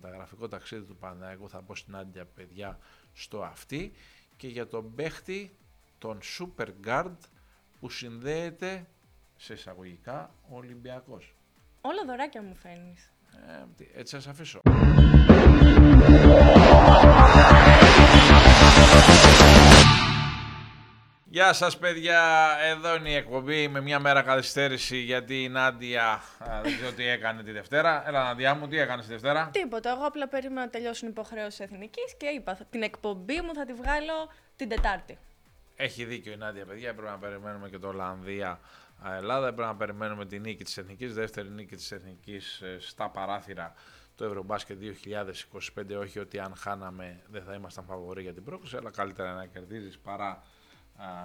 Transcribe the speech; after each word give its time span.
μεταγραφικό 0.00 0.48
ταξίδι 0.48 0.84
του 0.84 0.96
Παναθηναϊκού 0.96 1.48
θα 1.48 1.62
πω 1.62 1.74
στην 1.74 1.96
Άντια 1.96 2.24
παιδιά 2.24 2.78
στο 3.12 3.42
αυτή 3.42 3.92
και 4.36 4.48
για 4.48 4.66
τον 4.66 4.94
παίχτη 4.94 5.56
τον 5.98 6.18
Super 6.38 6.68
Guard 6.86 7.16
που 7.80 7.90
συνδέεται 7.90 8.86
σε 9.36 9.52
εισαγωγικά 9.52 10.34
ο 10.48 10.56
Ολυμπιακός. 10.56 11.34
Όλα 11.80 12.04
δωράκια 12.06 12.42
μου 12.42 12.54
φαίνεις. 12.54 13.10
Ε, 13.48 13.98
έτσι 13.98 14.14
σας 14.14 14.26
αφήσω. 14.26 14.60
Γεια 21.36 21.52
σας 21.52 21.78
παιδιά, 21.78 22.48
εδώ 22.62 22.96
είναι 22.96 23.10
η 23.10 23.14
εκπομπή 23.14 23.68
με 23.68 23.80
μια 23.80 24.00
μέρα 24.00 24.22
καθυστέρηση 24.22 24.96
γιατί 24.96 25.42
η 25.42 25.48
Νάντια 25.48 26.22
δεν 26.62 26.76
ξέρω 26.76 26.92
τι 26.92 27.06
έκανε 27.06 27.42
τη 27.42 27.52
Δευτέρα. 27.52 28.08
Έλα 28.08 28.24
Νάντια 28.24 28.54
μου, 28.54 28.68
τι 28.68 28.78
έκανες 28.78 29.04
τη 29.06 29.12
Δευτέρα; 29.12 29.48
Τίποτα, 29.52 29.90
εγώ 29.90 30.06
απλά 30.06 30.28
περίμενα 30.28 30.60
να 30.60 30.68
τελειώσουν 30.68 31.08
οι 31.08 31.10
υποχρεώσεις 31.14 31.60
εθνικής 31.60 32.14
και 32.16 32.26
είπα 32.26 32.58
την 32.70 32.82
εκπομπή 32.82 33.40
μου 33.40 33.54
θα 33.54 33.64
τη 33.64 33.72
βγάλω 33.72 34.32
την 34.56 34.68
Τετάρτη. 34.68 35.18
Έχει 35.76 36.04
δίκιο 36.04 36.32
η 36.32 36.36
Νάντια 36.36 36.64
παιδιά, 36.64 36.94
πρέπει 36.94 37.10
να 37.10 37.18
περιμένουμε 37.18 37.68
και 37.68 37.78
το 37.78 37.88
Ολλανδία 37.88 38.60
Ελλάδα, 39.16 39.46
πρέπει 39.46 39.68
να 39.68 39.76
περιμένουμε 39.76 40.26
τη 40.26 40.38
νίκη 40.38 40.64
της 40.64 40.76
Εθνικής, 40.76 41.14
δεύτερη 41.14 41.48
νίκη 41.48 41.76
της 41.76 41.92
Εθνικής 41.92 42.60
ε, 42.60 42.76
στα 42.80 43.10
παράθυρα 43.10 43.74
το 44.14 44.24
Ευρωμπάσκετ 44.24 44.78
2025, 45.76 46.00
όχι 46.00 46.18
ότι 46.18 46.38
αν 46.38 46.54
χάναμε 46.56 47.20
δεν 47.30 47.42
θα 47.42 47.54
ήμασταν 47.54 47.84
φαβοροί 47.84 48.22
για 48.22 48.32
την 48.32 48.44
πρόκληση, 48.44 48.76
αλλά 48.76 48.90
καλύτερα 48.90 49.32
να 49.32 49.46
κερδίζεις 49.46 49.98
παρά 49.98 50.42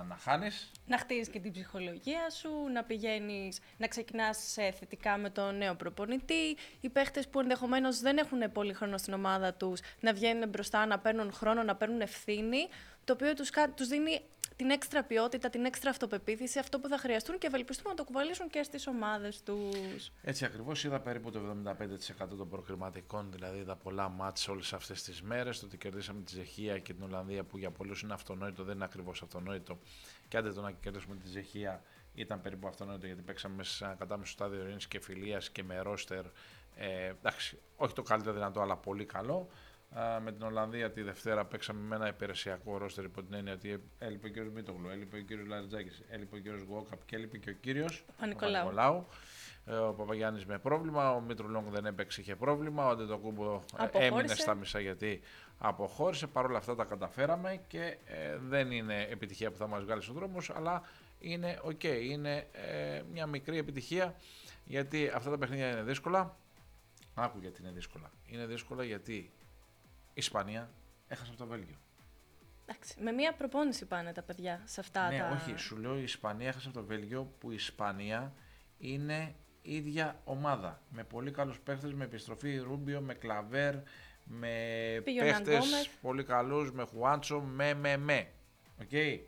να 0.07 0.17
χάνεις. 0.19 0.71
Να 0.87 0.97
χτίζεις 0.97 1.29
και 1.29 1.39
την 1.39 1.51
ψυχολογία 1.51 2.29
σου, 2.29 2.49
να 2.73 2.83
πηγαίνεις, 2.83 3.59
να 3.77 3.87
ξεκινάς 3.87 4.57
θετικά 4.79 5.17
με 5.17 5.29
τον 5.29 5.57
νέο 5.57 5.75
προπονητή. 5.75 6.57
Οι 6.81 6.89
παίχτες 6.89 7.27
που 7.27 7.39
ενδεχομένως 7.39 7.99
δεν 7.99 8.17
έχουν 8.17 8.51
πολύ 8.51 8.73
χρόνο 8.73 8.97
στην 8.97 9.13
ομάδα 9.13 9.53
τους, 9.53 9.79
να 9.99 10.13
βγαίνουν 10.13 10.49
μπροστά, 10.49 10.85
να 10.85 10.99
παίρνουν 10.99 11.33
χρόνο, 11.33 11.63
να 11.63 11.75
παίρνουν 11.75 12.01
ευθύνη, 12.01 12.67
το 13.03 13.13
οποίο 13.13 13.33
τους, 13.33 13.49
τους 13.75 13.87
δίνει 13.87 14.21
την 14.61 14.69
έξτρα 14.69 15.03
ποιότητα, 15.03 15.49
την 15.49 15.65
έξτρα 15.65 15.89
αυτοπεποίθηση, 15.89 16.59
αυτό 16.59 16.79
που 16.79 16.87
θα 16.87 16.97
χρειαστούν 16.97 17.37
και 17.37 17.47
ευελπιστούμε 17.47 17.89
να 17.89 17.95
το 17.95 18.03
κουβαλήσουν 18.03 18.49
και 18.49 18.63
στις 18.63 18.87
ομάδες 18.87 19.43
τους. 19.43 20.11
Έτσι 20.21 20.45
ακριβώς 20.45 20.83
είδα 20.83 20.99
περίπου 20.99 21.31
το 21.31 21.39
75% 21.39 22.37
των 22.37 22.49
προκριματικών, 22.49 23.31
δηλαδή 23.31 23.59
είδα 23.59 23.75
πολλά 23.75 24.09
μάτς 24.09 24.47
όλες 24.47 24.73
αυτές 24.73 25.03
τις 25.03 25.21
μέρες. 25.21 25.59
Το 25.59 25.65
ότι 25.65 25.77
κερδίσαμε 25.77 26.21
τη 26.21 26.31
Ζεχία 26.31 26.79
και 26.79 26.93
την 26.93 27.03
Ολλανδία 27.03 27.43
που 27.43 27.57
για 27.57 27.71
πολλούς 27.71 28.01
είναι 28.01 28.13
αυτονόητο, 28.13 28.63
δεν 28.63 28.75
είναι 28.75 28.83
ακριβώς 28.83 29.21
αυτονόητο. 29.21 29.79
Και 30.27 30.37
άντε 30.37 30.51
το 30.51 30.61
να 30.61 30.71
κερδίσουμε 30.71 31.15
τη 31.15 31.27
Ζεχία 31.27 31.83
ήταν 32.13 32.41
περίπου 32.41 32.67
αυτονόητο 32.67 33.05
γιατί 33.05 33.21
παίξαμε 33.21 33.63
σε 33.63 33.85
ένα 33.85 33.93
κατάμεσο 33.93 34.31
στάδιο 34.31 34.61
ειρήνης 34.61 34.87
και 34.87 34.99
φιλίας 34.99 35.49
και 35.49 35.63
με 35.63 35.79
ρόστερ. 35.79 36.25
Ε, 36.75 37.07
εντάξει, 37.07 37.59
όχι 37.75 37.93
το 37.93 38.01
καλύτερο 38.01 38.35
δυνατό, 38.35 38.61
αλλά 38.61 38.75
πολύ 38.75 39.05
καλό 39.05 39.49
με 40.21 40.31
την 40.31 40.41
Ολλανδία 40.41 40.91
τη 40.91 41.01
Δευτέρα 41.01 41.45
παίξαμε 41.45 41.81
με 41.81 41.95
ένα 41.95 42.07
υπηρεσιακό 42.07 42.77
ρόστερ 42.77 43.03
υπό 43.03 43.23
την 43.23 43.33
έννοια 43.33 43.53
ότι 43.53 43.83
έλειπε 43.99 44.27
ο 44.27 44.29
κύριος 44.29 44.51
Μίτογλου, 44.53 44.89
έλειπε 44.89 45.17
ο 45.17 45.19
κύριος 45.19 45.47
Λαριτζάκης, 45.47 46.03
έλειπε 46.09 46.35
ο 46.35 46.39
κύριος 46.39 46.61
Γουόκαπ 46.61 47.05
και 47.05 47.15
έλειπε 47.15 47.37
και 47.37 47.49
ο 47.49 47.53
κύριος 47.53 48.05
Πανικολάου. 48.19 49.05
Ε, 49.65 49.75
ο 49.75 49.93
Παπαγιάννης 49.93 50.45
με 50.45 50.59
πρόβλημα, 50.59 51.11
ο 51.11 51.21
Μήτρου 51.21 51.47
Λόγκ 51.49 51.67
δεν 51.69 51.85
έπαιξε, 51.85 52.21
είχε 52.21 52.35
πρόβλημα, 52.35 52.85
ο 52.85 52.89
Αντετοκούμπο 52.89 53.61
ε, 53.91 54.05
έμεινε 54.05 54.35
στα 54.35 54.55
μισά 54.55 54.79
γιατί 54.79 55.21
αποχώρησε. 55.57 56.27
Παρ' 56.27 56.45
όλα 56.45 56.57
αυτά 56.57 56.75
τα 56.75 56.83
καταφέραμε 56.83 57.61
και 57.67 57.97
ε, 58.05 58.37
δεν 58.37 58.71
είναι 58.71 59.07
επιτυχία 59.09 59.51
που 59.51 59.57
θα 59.57 59.67
μας 59.67 59.83
βγάλει 59.83 60.01
στον 60.01 60.15
δρόμο, 60.15 60.37
αλλά 60.53 60.81
είναι 61.19 61.59
οκ, 61.63 61.83
είναι 61.83 62.47
ε, 62.51 63.01
μια 63.11 63.25
μικρή 63.25 63.57
επιτυχία 63.57 64.15
γιατί 64.65 65.11
αυτά 65.15 65.29
τα 65.29 65.37
παιχνίδια 65.37 65.71
είναι 65.71 65.83
δύσκολα. 65.83 66.35
Άκου 67.13 67.39
γιατί 67.39 67.61
είναι 67.61 67.71
δύσκολα. 67.71 68.11
Είναι 68.25 68.45
δύσκολα 68.45 68.83
γιατί 68.83 69.31
Ισπανία 70.13 70.69
έχασε 71.07 71.31
από 71.31 71.39
το 71.39 71.47
Βέλγιο. 71.47 71.75
Εντάξει, 72.65 72.95
με 73.01 73.11
μία 73.11 73.33
προπόνηση 73.33 73.85
πάνε 73.85 74.11
τα 74.11 74.21
παιδιά 74.21 74.61
σε 74.65 74.79
αυτά 74.79 75.09
ναι, 75.09 75.17
τα. 75.17 75.29
όχι, 75.29 75.57
σου 75.57 75.77
λέω 75.77 75.97
η 75.97 76.03
Ισπανία 76.03 76.47
έχασε 76.47 76.67
από 76.67 76.77
το 76.77 76.85
Βέλγιο 76.85 77.33
που 77.39 77.51
η 77.51 77.53
Ισπανία 77.53 78.33
είναι 78.77 79.35
ίδια 79.61 80.21
ομάδα. 80.23 80.81
Με 80.89 81.03
πολύ 81.03 81.31
καλούς 81.31 81.59
παίχτες, 81.59 81.93
με 81.93 82.03
επιστροφή 82.03 82.57
Ρούμπιο, 82.57 83.01
με 83.01 83.13
Κλαβέρ, 83.13 83.75
με 84.23 84.55
παίχτες 85.03 85.89
πολύ 86.01 86.23
καλούς, 86.23 86.71
με 86.71 86.83
Χουάντσο, 86.83 87.39
με 87.39 87.73
με 87.73 87.97
με. 87.97 88.31
Okay. 88.81 89.19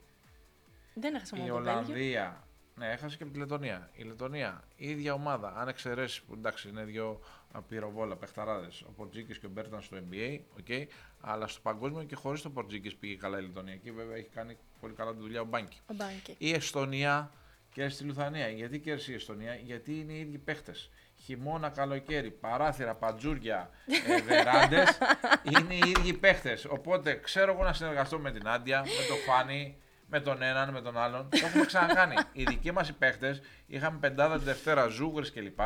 Δεν 0.94 1.16
έχασε 1.16 1.35
μόνο 1.35 1.47
Η 1.47 1.52
Ολλανδία. 1.52 2.47
Ναι, 2.75 2.91
έχασε 2.91 3.18
και 3.18 3.24
από 3.24 3.31
τη 3.31 3.40
Λετωνία. 3.40 3.90
Η 3.94 4.03
Λετωνία, 4.03 4.63
η 4.75 4.90
ίδια 4.90 5.13
ομάδα. 5.13 5.53
Αν 5.56 5.68
εξαιρέσεις 5.68 6.22
που 6.22 6.34
εντάξει 6.34 6.69
είναι 6.69 6.84
δύο 6.84 7.19
πυροβόλα, 7.62 8.16
παιχταράδες. 8.16 8.81
Ο 8.81 8.91
Πορτζίκης 8.91 9.40
και 9.40 9.46
ο 9.46 9.50
Μπέρταν 9.50 9.81
στο 9.81 9.97
NBA, 9.97 10.40
okay, 10.59 10.86
αλλά 11.22 11.47
στο 11.47 11.59
παγκόσμιο 11.62 12.03
και 12.03 12.16
χωρίς 12.16 12.41
τον 12.41 12.53
Πορτζίκης 12.53 12.96
πήγε 12.96 13.16
καλά 13.16 13.40
η 13.40 13.41
Λετωνία. 13.41 13.74
Εκεί 13.74 13.91
βέβαια 13.91 14.16
έχει 14.16 14.30
κάνει 14.30 14.58
πολύ 14.80 14.94
καλά 14.94 15.14
τη 15.14 15.19
δουλειά 15.19 15.41
ο 15.41 15.46
Μπάνκι. 15.46 15.80
Ο 15.90 15.94
Μπάνκι. 15.94 16.36
Η 16.38 16.53
Εστονία 16.53 17.31
και 17.74 17.90
στη 17.90 18.03
Λουθανία. 18.03 18.47
Γιατί 18.50 18.80
κέρδισε 18.80 19.12
η 19.12 19.16
Εστονία, 19.16 19.56
γιατί 19.56 20.00
είναι 20.00 20.14
οι 20.14 20.19
ίδιοι 20.19 20.38
παίχτες. 20.38 20.90
Χειμώνα, 21.16 21.69
καλοκαίρι, 21.69 22.31
παράθυρα, 22.31 22.96
πατζούρια, 22.96 23.70
ε, 24.08 24.22
βεράντες. 24.28 24.97
είναι 25.44 25.74
οι 25.74 25.94
ίδιοι 25.97 26.14
παίχτες. 26.14 26.66
Οπότε 26.66 27.16
ξέρω 27.16 27.52
εγώ 27.52 27.64
να 27.64 27.74
συνεργαστώ 27.74 28.20
με 28.20 28.31
την 28.31 28.47
Άντια, 28.47 28.80
με 28.80 29.06
τον 29.08 29.18
Φάνη, 29.18 29.78
με 30.08 30.20
τον 30.20 30.41
έναν, 30.41 30.70
με 30.72 30.81
τον 30.81 30.97
άλλον. 30.97 31.30
Το 31.30 31.46
έχουμε 31.46 31.66
ξανακάνει. 31.66 32.16
οι 32.34 32.44
δικοί 32.44 32.72
μας 32.72 32.90
οι 32.90 32.94
παίχτες 32.94 33.41
είχαμε 33.68 33.97
πεντάδα 34.00 34.38
τη 34.38 34.44
Δευτέρα, 34.44 34.88
ζούγρε 34.88 35.30
κλπ 35.30 35.59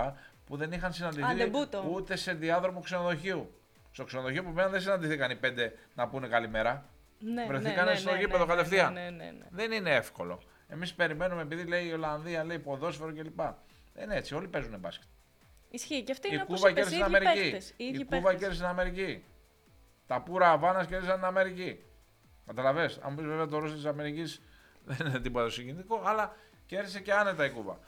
που 0.47 0.57
δεν 0.57 0.71
είχαν 0.71 0.93
συναντηθεί 0.93 1.51
ούτε 1.91 2.15
σε 2.15 2.33
διάδρομο 2.33 2.81
ξενοδοχείου. 2.81 3.51
Στο 3.91 4.03
ξενοδοχείο 4.03 4.43
που 4.43 4.49
μέναν 4.49 4.71
δεν 4.71 4.81
συναντηθήκαν 4.81 5.31
οι 5.31 5.35
πέντε 5.35 5.73
να 5.95 6.07
πούνε 6.07 6.27
καλημέρα. 6.27 6.85
Ναι, 7.19 7.45
Βρεθήκαν 7.47 7.85
ναι, 7.85 7.91
ναι, 7.91 7.97
στο 7.97 8.11
ναι, 8.11 8.19
γήπεδο 8.19 8.45
ναι, 8.45 8.53
κατευθείαν. 8.53 8.93
Ναι, 8.93 9.09
ναι, 9.09 9.25
ναι, 9.25 9.45
δεν 9.49 9.71
είναι 9.71 9.95
εύκολο. 9.95 10.41
Εμείς 10.67 10.93
περιμένουμε 10.93 11.41
επειδή 11.41 11.63
λέει 11.63 11.85
η 11.87 11.93
Ολλανδία, 11.93 12.43
λέει 12.43 12.59
ποδόσφαιρο 12.59 13.13
κλπ. 13.13 13.39
Δεν 13.93 14.03
είναι 14.03 14.15
έτσι, 14.15 14.35
όλοι 14.35 14.47
παίζουν 14.47 14.79
μπάσκετ. 14.79 15.07
Ισχύει 15.69 16.03
και 16.03 16.11
αυτή 16.11 16.27
η 16.27 16.31
είναι 16.33 16.43
Κούβα 16.43 16.71
κέρδισε 16.71 16.95
στην 16.95 17.03
Αμερική. 17.03 17.57
Η 17.77 18.05
Κούβα 18.05 18.29
κέρδισε 18.29 18.53
στην 18.53 18.65
Αμερική. 18.65 19.23
Τα 20.07 20.21
πουρα 20.21 20.51
Αβάνας 20.51 20.87
κέρδισαν 20.87 21.15
στην 21.15 21.27
Αμερική. 21.27 21.83
Καταλαβέ. 22.45 22.91
Αν 23.01 23.15
πεις 23.15 23.25
βέβαια 23.25 23.47
το 23.47 23.59
Ρώσο 23.59 23.73
της 23.73 23.85
Αμερικής 23.85 24.41
δεν 24.85 25.07
είναι 25.07 25.19
τίποτα 25.19 25.49
συγκινητικό, 25.49 26.01
αλλά 26.05 26.35
κέρδισε 26.65 26.99
και 26.99 27.13
άνετα 27.13 27.45
η 27.45 27.49
Κούβα. 27.49 27.79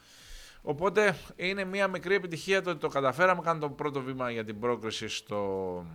Οπότε 0.61 1.15
είναι 1.35 1.63
μια 1.63 1.87
μικρή 1.87 2.15
επιτυχία 2.15 2.61
το 2.61 2.69
ότι 2.69 2.79
το 2.79 2.87
καταφέραμε. 2.87 3.41
Κάνουμε 3.41 3.67
το 3.67 3.73
πρώτο 3.73 4.01
βήμα 4.01 4.31
για 4.31 4.43
την 4.43 4.59
πρόκριση 4.59 5.07
στο, 5.07 5.85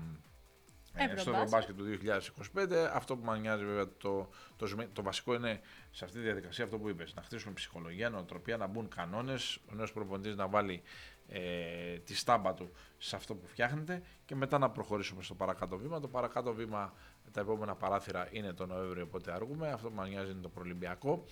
ε, 0.95 1.17
στο 1.17 1.31
Ευρωμπάσκετ 1.31 1.77
του 1.77 1.85
2025. 1.85 2.91
Αυτό 2.93 3.17
που 3.17 3.25
μας 3.25 3.41
νοιάζει 3.41 3.65
βέβαια 3.65 3.89
το, 3.99 4.29
το, 4.57 4.67
το, 4.93 5.03
βασικό 5.03 5.35
είναι 5.35 5.61
σε 5.91 6.05
αυτή 6.05 6.17
τη 6.17 6.23
διαδικασία 6.23 6.65
αυτό 6.65 6.79
που 6.79 6.89
είπες. 6.89 7.15
Να 7.15 7.23
χτίσουμε 7.23 7.55
ψυχολογία, 7.55 8.11
νοοτροπία, 8.11 8.57
να 8.57 8.67
μπουν 8.67 8.89
κανόνες, 8.89 9.59
ο 9.71 9.75
νέος 9.75 9.93
προπονητής 9.93 10.37
να 10.37 10.49
βάλει 10.49 10.83
ε, 11.29 11.99
τη 11.99 12.15
στάμπα 12.15 12.55
του 12.55 12.71
σε 12.99 13.17
αυτό 13.17 13.35
που 13.35 13.47
φτιάχνεται 13.47 14.03
και 14.25 14.35
μετά 14.35 14.59
να 14.59 14.71
προχωρήσουμε 14.71 15.23
στο 15.23 15.35
παρακάτω 15.35 15.77
βήμα. 15.77 16.01
Το 16.01 16.09
παρακάτω 16.09 16.53
βήμα, 16.53 16.93
τα 17.33 17.41
επόμενα 17.41 17.75
παράθυρα 17.75 18.29
είναι 18.31 18.53
το 18.53 18.67
Νοέμβριο, 18.67 19.05
οπότε 19.05 19.33
αργούμε. 19.33 19.69
Αυτό 19.73 19.89
που 19.89 19.95
μας 19.95 20.09
νοιάζει 20.09 20.31
είναι 20.31 20.41
το 20.41 20.49
προλυμπιακό. 20.49 21.25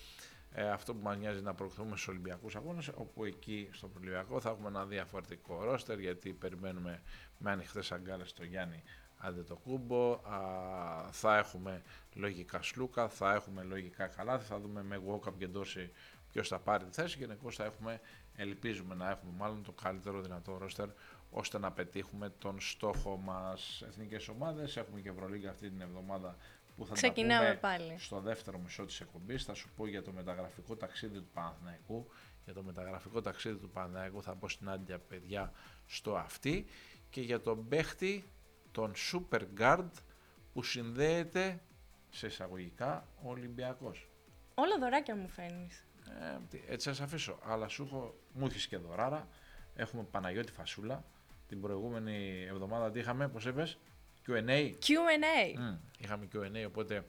Ε, 0.55 0.69
αυτό 0.69 0.93
που 0.93 1.03
μας 1.03 1.17
νοιάζει 1.17 1.41
να 1.41 1.53
προχθούμε 1.53 1.89
στους 1.89 2.07
Ολυμπιακούς 2.07 2.55
Αγώνες, 2.55 2.87
όπου 2.93 3.23
εκεί 3.25 3.69
στο 3.71 3.91
Ολυμπιακό 3.97 4.39
θα 4.39 4.49
έχουμε 4.49 4.67
ένα 4.67 4.85
διαφορετικό 4.85 5.63
ρόστερ, 5.63 5.99
γιατί 5.99 6.33
περιμένουμε 6.33 7.01
με 7.37 7.51
ανοιχτές 7.51 7.91
αγκάλες 7.91 8.29
στο 8.29 8.43
Γιάννη 8.43 8.83
άντε 9.17 9.43
το 9.43 9.55
κούμπο, 9.55 10.11
α, 10.13 10.39
θα 11.11 11.37
έχουμε 11.37 11.81
λογικά 12.13 12.61
Σλούκα, 12.61 13.07
θα 13.07 13.33
έχουμε 13.33 13.63
λογικά 13.63 14.07
καλά, 14.07 14.39
θα 14.39 14.59
δούμε 14.59 14.83
με 14.83 15.01
Walkup 15.07 15.33
και 15.37 15.47
Ντόση 15.47 15.91
ποιος 16.31 16.47
θα 16.47 16.59
πάρει 16.59 16.85
τη 16.85 16.91
θέση 16.91 17.17
και 17.17 17.23
γενικώς 17.25 17.55
θα 17.55 17.63
έχουμε, 17.63 17.99
ελπίζουμε 18.35 18.95
να 18.95 19.09
έχουμε 19.09 19.31
μάλλον 19.37 19.63
το 19.63 19.71
καλύτερο 19.71 20.21
δυνατό 20.21 20.57
ρόστερ 20.57 20.87
ώστε 21.29 21.57
να 21.59 21.71
πετύχουμε 21.71 22.29
τον 22.29 22.59
στόχο 22.59 23.17
μας 23.17 23.83
εθνικές 23.87 24.27
ομάδες. 24.27 24.77
Έχουμε 24.77 25.01
και 25.01 25.09
Ευρωλίγκα 25.09 25.49
αυτή 25.49 25.69
την 25.69 25.81
εβδομάδα 25.81 26.37
που 26.77 26.85
θα 26.85 26.93
Ξεκινάμε 26.93 27.49
τα 27.53 27.57
πάλι. 27.57 27.95
στο 27.99 28.19
δεύτερο 28.19 28.57
μισό 28.59 28.85
της 28.85 28.99
εκπομπής. 29.01 29.43
Θα 29.43 29.53
σου 29.53 29.69
πω 29.75 29.87
για 29.87 30.01
το 30.01 30.11
μεταγραφικό 30.11 30.75
ταξίδι 30.75 31.17
του 31.17 31.29
Παναθηναϊκού. 31.33 32.07
Για 32.45 32.53
το 32.53 32.63
μεταγραφικό 32.63 33.21
ταξίδι 33.21 33.57
του 33.57 33.69
Παναθηναϊκού 33.69 34.21
θα 34.23 34.35
πω 34.35 34.49
στην 34.49 34.69
άντια 34.69 34.99
παιδιά 34.99 35.51
στο 35.85 36.15
αυτή 36.15 36.65
και 37.09 37.21
για 37.21 37.41
τον 37.41 37.67
παίχτη 37.67 38.23
τον 38.71 38.93
Super 39.11 39.41
Guard 39.59 39.89
που 40.53 40.63
συνδέεται 40.63 41.61
σε 42.09 42.27
εισαγωγικά 42.27 43.07
ο 43.23 43.29
Ολυμπιακός. 43.29 44.07
Όλα 44.53 44.77
δωράκια 44.79 45.15
μου 45.15 45.29
φαίνεις. 45.29 45.85
Ε, 46.51 46.73
έτσι 46.73 46.93
θα 46.93 47.03
αφήσω. 47.03 47.39
Αλλά 47.43 47.67
σου 47.67 47.83
έχω, 47.83 48.15
μου 48.33 48.45
έχεις 48.45 48.67
και 48.67 48.77
δωράρα. 48.77 49.27
Έχουμε 49.75 50.03
Παναγιώτη 50.03 50.51
Φασούλα. 50.51 51.03
Την 51.47 51.61
προηγούμενη 51.61 52.45
εβδομάδα 52.49 52.91
τι 52.91 52.99
είχαμε, 52.99 53.27
πώς 53.27 53.45
είπες, 53.45 53.77
Q&A. 54.27 54.71
Q&A. 54.85 55.59
Mm, 55.59 55.77
είχαμε 55.97 56.27
Q&A, 56.33 56.65
οπότε 56.67 57.05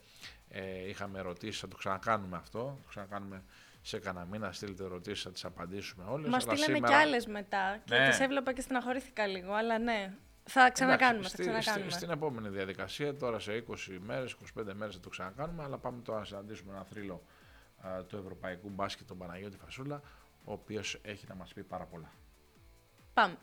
ε, 0.48 0.88
είχαμε 0.88 1.18
ερωτήσεις, 1.18 1.60
θα 1.60 1.68
το 1.68 1.76
ξανακάνουμε 1.76 2.36
αυτό. 2.36 2.58
Θα 2.76 2.82
το 2.82 2.88
ξανακάνουμε 2.88 3.42
σε 3.82 3.98
κανένα 3.98 4.24
μήνα, 4.24 4.52
στείλετε 4.52 4.84
ερωτήσεις, 4.84 5.22
θα 5.22 5.30
τις 5.30 5.44
απαντήσουμε 5.44 6.04
όλες. 6.08 6.30
Μας 6.30 6.42
στείλανε 6.42 6.64
σήμερα... 6.64 6.86
κι 6.86 6.94
άλλες 6.94 7.26
μετά. 7.26 7.80
Και 7.84 7.96
ναι. 7.96 8.08
τις 8.08 8.20
έβλεπα 8.20 8.52
και 8.52 8.60
στεναχωρήθηκα 8.60 9.26
λίγο, 9.26 9.52
αλλά 9.52 9.78
ναι. 9.78 10.14
Θα 10.44 10.70
ξανακάνουμε. 10.70 11.28
θα 11.28 11.36
ξανακάνουμε. 11.42 11.90
Στη, 11.90 11.98
στην 11.98 12.10
επόμενη 12.10 12.48
διαδικασία, 12.48 13.16
τώρα 13.16 13.38
σε 13.38 13.64
20 13.68 13.74
μέρες, 14.00 14.36
25 14.58 14.64
μέρες 14.74 14.94
θα 14.94 15.00
το 15.00 15.08
ξανακάνουμε, 15.08 15.62
αλλά 15.62 15.78
πάμε 15.78 16.02
τώρα 16.02 16.18
να 16.18 16.24
συναντήσουμε 16.24 16.72
ένα 16.72 16.84
θρύλο 16.84 17.22
του 18.08 18.16
Ευρωπαϊκού 18.16 18.68
Μπάσκετ, 18.68 19.06
τον 19.06 19.18
Παναγιώτη 19.18 19.56
Φασούλα, 19.56 20.02
ο 20.44 20.52
οποίος 20.52 20.98
έχει 21.02 21.26
να 21.28 21.34
μας 21.34 21.52
πει 21.52 21.62
πάρα 21.62 21.84
πολλά. 21.84 22.12
Πάμε. 23.14 23.36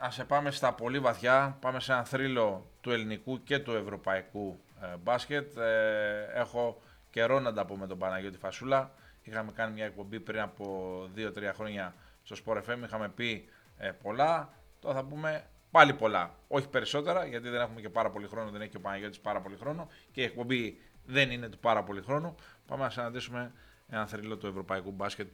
Ας 0.00 0.24
πάμε 0.26 0.50
στα 0.50 0.72
πολύ 0.72 0.98
βαθιά, 0.98 1.56
πάμε 1.60 1.80
σε 1.80 1.92
ένα 1.92 2.04
θρύλο 2.04 2.70
του 2.80 2.90
ελληνικού 2.90 3.42
και 3.42 3.58
του 3.58 3.72
ευρωπαϊκού 3.72 4.60
ε, 4.82 4.96
μπάσκετ. 4.96 5.56
Ε, 5.56 6.30
έχω 6.34 6.82
καιρό 7.10 7.40
να 7.40 7.52
τα 7.52 7.64
πω 7.64 7.76
με 7.76 7.86
τον 7.86 7.98
Παναγιώτη 7.98 8.38
Φασούλα. 8.38 8.90
Είχαμε 9.22 9.52
κάνει 9.52 9.72
μια 9.72 9.84
εκπομπή 9.84 10.20
πριν 10.20 10.40
από 10.40 11.00
2-3 11.16 11.50
χρόνια 11.54 11.94
στο 12.22 12.36
Sport 12.44 12.56
FM, 12.56 12.82
είχαμε 12.84 13.08
πει 13.08 13.48
ε, 13.78 13.90
πολλά. 13.90 14.52
Τώρα 14.80 14.94
θα 14.94 15.04
πούμε 15.04 15.44
πάλι 15.70 15.94
πολλά. 15.94 16.34
Όχι 16.48 16.68
περισσότερα, 16.68 17.24
γιατί 17.24 17.48
δεν 17.48 17.60
έχουμε 17.60 17.80
και 17.80 17.88
πάρα 17.88 18.10
πολύ 18.10 18.26
χρόνο, 18.26 18.50
δεν 18.50 18.60
έχει 18.60 18.70
και 18.70 18.76
ο 18.76 18.80
Παναγιώτης 18.80 19.20
πάρα 19.20 19.40
πολύ 19.40 19.56
χρόνο 19.56 19.88
και 20.12 20.20
η 20.20 20.24
εκπομπή 20.24 20.80
δεν 21.04 21.30
είναι 21.30 21.48
του 21.48 21.58
πάρα 21.58 21.82
πολύ 21.82 22.02
χρόνου. 22.02 22.34
Πάμε 22.66 22.82
να 22.82 22.90
συναντήσουμε 22.90 23.52
ένα 23.88 24.06
θρύλο 24.06 24.36
του 24.36 24.46
ευρωπαϊκού 24.46 24.90
μπάσκετ, 24.90 25.28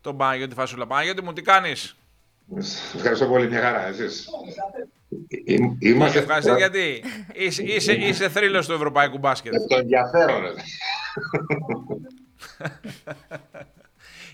τον 0.00 0.16
Παναγιώτη 0.16 0.54
Φασούλα. 0.54 0.86
Παναγιώτη 0.86 1.22
μου, 1.22 1.32
τι 1.32 1.42
κάνεις; 1.42 1.96
Ευχαριστώ 2.94 3.26
πολύ, 3.26 3.48
μια 3.48 3.60
χαρά. 3.60 3.86
Εσείς. 3.86 4.28
Είμαστε... 5.78 6.18
Ευχαριστώ 6.18 6.54
γιατί 6.54 7.04
είσαι, 7.32 7.62
είσαι, 7.62 7.92
είσαι 7.92 8.28
θρύλος 8.28 8.66
του 8.66 8.72
ευρωπαϊκού 8.72 9.18
μπάσκετ. 9.18 9.52
Το 9.68 9.76
ενδιαφέρον. 9.76 10.42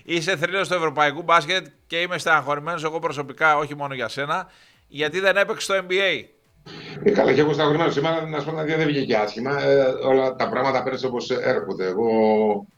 είσαι 0.03 0.35
θρύλος 0.35 0.67
του 0.67 0.73
ευρωπαϊκού 0.73 1.21
μπάσκετ 1.21 1.65
και 1.87 1.97
είμαι 2.01 2.17
στεναχωρημένος 2.17 2.83
εγώ 2.83 2.99
προσωπικά, 2.99 3.57
όχι 3.57 3.75
μόνο 3.75 3.93
για 3.93 4.07
σένα, 4.07 4.47
γιατί 4.87 5.19
δεν 5.19 5.37
έπαιξε 5.37 5.61
στο 5.61 5.85
NBA. 5.87 6.25
Ε, 7.03 7.11
καλά, 7.11 7.33
και 7.33 7.39
εγώ 7.39 7.53
στεναχωρημένος 7.53 7.93
σήμερα, 7.93 8.25
να 8.25 8.39
σου 8.39 8.45
πω 8.45 8.51
να 8.51 8.63
δεν 8.63 8.87
βγήκε 8.87 9.15
άσχημα. 9.15 9.61
Ε, 9.61 9.83
όλα 9.83 10.35
τα 10.35 10.49
πράγματα 10.49 10.83
πέρασαν 10.83 11.09
όπως 11.09 11.29
έρχονται. 11.29 11.85
Εγώ 11.85 12.07
ε, 12.11 12.74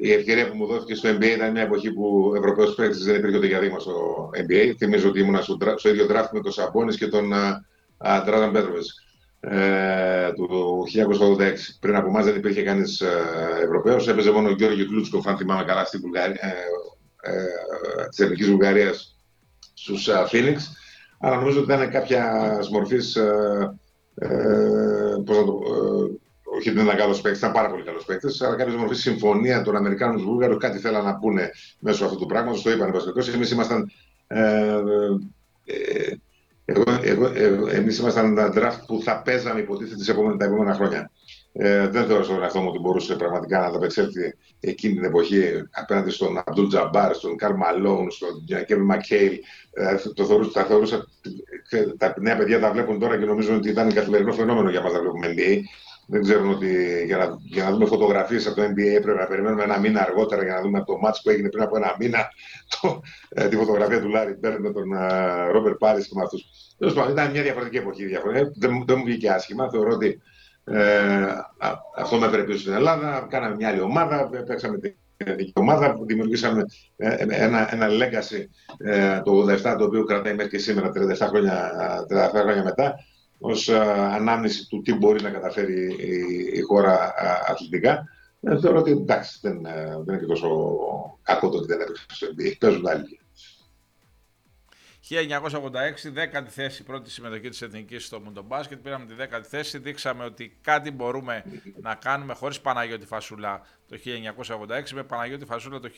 η 0.00 0.12
ευκαιρία 0.12 0.48
που 0.50 0.56
μου 0.56 0.66
δόθηκε 0.66 0.94
στο 0.94 1.08
NBA 1.08 1.34
ήταν 1.34 1.50
μια 1.50 1.62
εποχή 1.62 1.92
που 1.92 2.30
ο 2.32 2.36
Ευρωπαίος 2.36 2.74
παίκτης 2.74 3.04
δεν 3.04 3.14
υπήρχε 3.14 3.36
ούτε 3.36 3.46
για 3.46 3.60
δήμα 3.60 3.78
στο 3.78 4.30
NBA. 4.34 4.72
Θυμίζω 4.76 5.08
ότι 5.08 5.20
ήμουν 5.20 5.42
στο, 5.42 5.58
στο 5.76 5.88
ίδιο 5.88 6.06
draft 6.10 6.28
με 6.32 6.40
τον 6.40 6.52
Σαμπόνης 6.52 6.96
και 6.96 7.06
τον 7.06 7.32
Ντράζαν 8.24 8.52
Πέτροβες 8.52 9.06
ε, 9.40 10.32
του 10.32 10.84
1986. 11.38 11.52
Πριν 11.80 11.96
από 11.96 12.08
εμάς 12.08 12.24
δεν 12.24 12.36
υπήρχε 12.36 12.62
κανείς 12.62 13.00
ε, 13.00 13.08
Ευρωπαίος. 13.62 14.08
Έπαιζε 14.08 14.30
μόνο 14.30 14.48
ο 14.48 14.52
Γιώργο 14.52 14.86
Κλούτσκοφ, 14.86 15.26
αν 15.26 15.36
θυμάμαι 15.36 15.64
καλά, 15.64 15.84
στην 15.84 16.00
Βουλγαρία, 16.00 16.40
ε, 16.40 17.30
ε, 17.32 18.08
της 18.08 18.18
Εθνική 18.18 18.44
Βουλγαρίας 18.44 19.16
στους 19.74 20.08
Phoenix. 20.32 20.56
Αλλά 21.20 21.36
νομίζω 21.36 21.60
ότι 21.60 21.72
ήταν 21.72 21.90
κάποιας 21.90 22.68
μορφής. 22.70 23.16
Ε, 23.16 23.78
ε, 24.14 24.28
πώς 25.24 25.36
να 25.36 25.44
το, 25.44 25.60
ε, 25.74 26.25
όχι 26.56 26.70
ότι 26.70 26.80
ήταν 26.80 26.96
καλός 26.96 27.20
παίκτης, 27.20 27.40
ήταν 27.40 27.52
πάρα 27.52 27.70
πολύ 27.70 27.82
καλός 27.82 28.04
παίκτης, 28.04 28.42
αλλά 28.42 28.56
κάποια 28.56 28.76
μορφή 28.78 28.94
συμφωνία 28.94 29.62
των 29.62 29.76
Αμερικάνων 29.76 30.22
Βούλγαρων 30.22 30.58
κάτι 30.58 30.78
θέλαν 30.78 31.04
να 31.04 31.16
πούνε 31.16 31.50
μέσω 31.78 32.04
αυτού 32.04 32.18
του 32.18 32.26
πράγματος. 32.26 32.62
Το 32.62 32.70
είπαν 32.70 32.94
οι 33.26 33.30
Εμείς 33.34 33.50
ήμασταν. 33.50 33.90
Ε, 34.26 34.80
ε, 35.64 36.14
εγώ, 36.64 36.82
εγώ, 37.02 37.30
εγώ, 37.34 37.68
εμείς 37.68 37.98
ήμασταν 37.98 38.38
ένα 38.38 38.52
draft 38.54 38.80
που 38.86 39.00
θα 39.02 39.22
παίζαμε 39.22 39.60
υποτίθεται 39.60 39.96
τις 39.96 40.08
επόμενα, 40.08 40.36
τα 40.36 40.44
επόμενα 40.44 40.74
χρόνια. 40.74 41.10
Ε, 41.52 41.88
δεν 41.88 42.06
θεωρώ 42.06 42.24
στον 42.24 42.42
εαυτό 42.42 42.60
μου 42.60 42.68
ότι 42.68 42.78
μπορούσε 42.78 43.16
πραγματικά 43.16 43.58
να 43.58 43.66
ανταπεξέλθει 43.66 44.34
εκείνη 44.60 44.94
την 44.94 45.04
εποχή 45.04 45.42
απέναντι 45.70 46.10
στον 46.10 46.42
Αμπτούλ 46.44 46.66
Τζαμπάρ, 46.68 47.14
στον 47.14 47.36
Καρl 47.36 47.54
Μαλόν, 47.54 48.10
στον 48.10 48.44
Κέβιν 48.66 48.84
Μακέιλ. 48.84 49.38
Ε, 49.72 49.96
το 50.14 50.24
θεωρούσα, 50.24 50.50
τα, 50.50 50.64
θεωρούσα, 50.64 51.06
τα 51.98 52.14
νέα 52.18 52.36
παιδιά 52.36 52.60
τα 52.60 52.72
βλέπουν 52.72 52.98
τώρα 52.98 53.18
και 53.18 53.24
νομίζουν 53.24 53.56
ότι 53.56 53.68
ήταν 53.68 53.92
καθημερινό 53.92 54.32
φαινόμενο 54.32 54.70
για 54.70 54.80
μας 54.82 54.92
να 54.92 55.00
βλέπουμε 55.00 55.34
NBA 55.36 55.60
δεν 56.06 56.22
ξέρουν 56.22 56.50
ότι 56.50 57.02
για 57.06 57.16
να, 57.16 57.36
για 57.42 57.64
να 57.64 57.70
δούμε 57.70 57.86
φωτογραφίες 57.86 58.46
από 58.46 58.56
το 58.56 58.62
NBA 58.62 58.96
έπρεπε 58.96 59.18
να 59.18 59.26
περιμένουμε 59.26 59.62
ένα 59.62 59.78
μήνα 59.78 60.02
αργότερα 60.02 60.42
για 60.44 60.54
να 60.54 60.60
δούμε 60.60 60.84
το 60.84 60.98
μάτς 60.98 61.22
που 61.22 61.30
έγινε 61.30 61.48
πριν 61.48 61.62
από 61.62 61.76
ένα 61.76 61.96
μήνα 61.98 62.28
το, 62.80 63.00
ε, 63.28 63.48
τη 63.48 63.56
φωτογραφία 63.56 64.00
του 64.00 64.08
Λάρι 64.08 64.36
Μπέρν 64.40 64.60
με 64.60 64.72
τον 64.72 64.84
Ρόμπερ 65.52 65.74
Πάρη 65.74 66.02
και 66.02 66.12
με 66.14 66.22
αυτούς. 66.22 66.44
Τέλος 66.78 66.94
πάντων, 66.94 67.12
ήταν 67.12 67.30
μια 67.30 67.42
διαφορετική 67.42 67.76
εποχή. 67.76 68.04
Διαφορετική. 68.04 68.58
Δεν, 68.58 68.84
δεν 68.86 68.98
μου 68.98 69.04
βγήκε 69.04 69.30
άσχημα. 69.30 69.70
Θεωρώ 69.70 69.90
ότι 69.90 70.20
ε, 70.64 71.26
αυτό 71.96 72.16
με 72.16 72.26
έφερε 72.26 72.42
πίσω 72.42 72.58
στην 72.58 72.72
Ελλάδα. 72.72 73.26
Κάναμε 73.30 73.54
μια 73.54 73.68
άλλη 73.68 73.80
ομάδα, 73.80 74.28
παίξαμε 74.46 74.78
την 74.78 74.94
εθνική 75.16 75.52
ομάδα, 75.54 75.96
δημιουργήσαμε 76.06 76.64
ε, 76.96 77.14
ένα, 77.18 77.74
ένα 77.74 77.86
legacy 77.88 78.44
ε, 78.78 79.20
το 79.20 79.46
87 79.48 79.76
το 79.78 79.84
οποίο 79.84 80.04
κρατάει 80.04 80.34
μέχρι 80.34 80.50
και 80.50 80.58
σήμερα, 80.58 80.90
37 80.94 81.26
χρόνια, 81.28 81.70
37 82.10 82.30
χρόνια 82.32 82.62
μετά 82.62 82.94
ως 83.38 83.68
ανάμνηση 83.68 84.68
του 84.68 84.82
τι 84.82 84.94
μπορεί 84.94 85.22
να 85.22 85.30
καταφέρει 85.30 85.94
η, 86.52 86.60
χώρα 86.60 87.14
αθλητικά. 87.46 88.08
Ε, 88.40 88.58
θεωρώ 88.60 88.78
ότι 88.78 88.90
εντάξει, 88.90 89.38
δεν, 89.42 89.64
ε, 89.64 89.84
δεν 89.84 90.14
είναι 90.14 90.18
και 90.18 90.26
τόσο 90.26 90.48
κακό 91.22 91.48
το 91.48 91.56
ότι 91.56 91.66
δεν 91.66 91.80
έπαιξε 91.80 92.04
στο 92.08 92.26
NBA. 92.26 92.52
Παίζουν 92.58 92.86
άλλοι. 92.86 93.20
1986, 95.10 96.10
δέκατη 96.12 96.50
θέση, 96.50 96.82
πρώτη 96.82 97.10
συμμετοχή 97.10 97.48
της 97.48 97.62
Εθνικής 97.62 98.04
στο 98.04 98.20
Μουντομπάσκετ. 98.20 98.78
Πήραμε 98.78 99.06
τη 99.06 99.14
δέκατη 99.14 99.48
θέση, 99.48 99.78
δείξαμε 99.78 100.24
ότι 100.24 100.58
κάτι 100.62 100.90
μπορούμε 100.90 101.44
να 101.80 101.94
κάνουμε 101.94 102.34
χωρίς 102.34 102.60
Παναγιώτη 102.60 103.06
Φασούλα 103.06 103.66
το 103.88 103.98
1986. 104.04 104.90
Με 104.92 105.02
Παναγιώτη 105.02 105.44
Φασούλα 105.44 105.80
το 105.80 105.90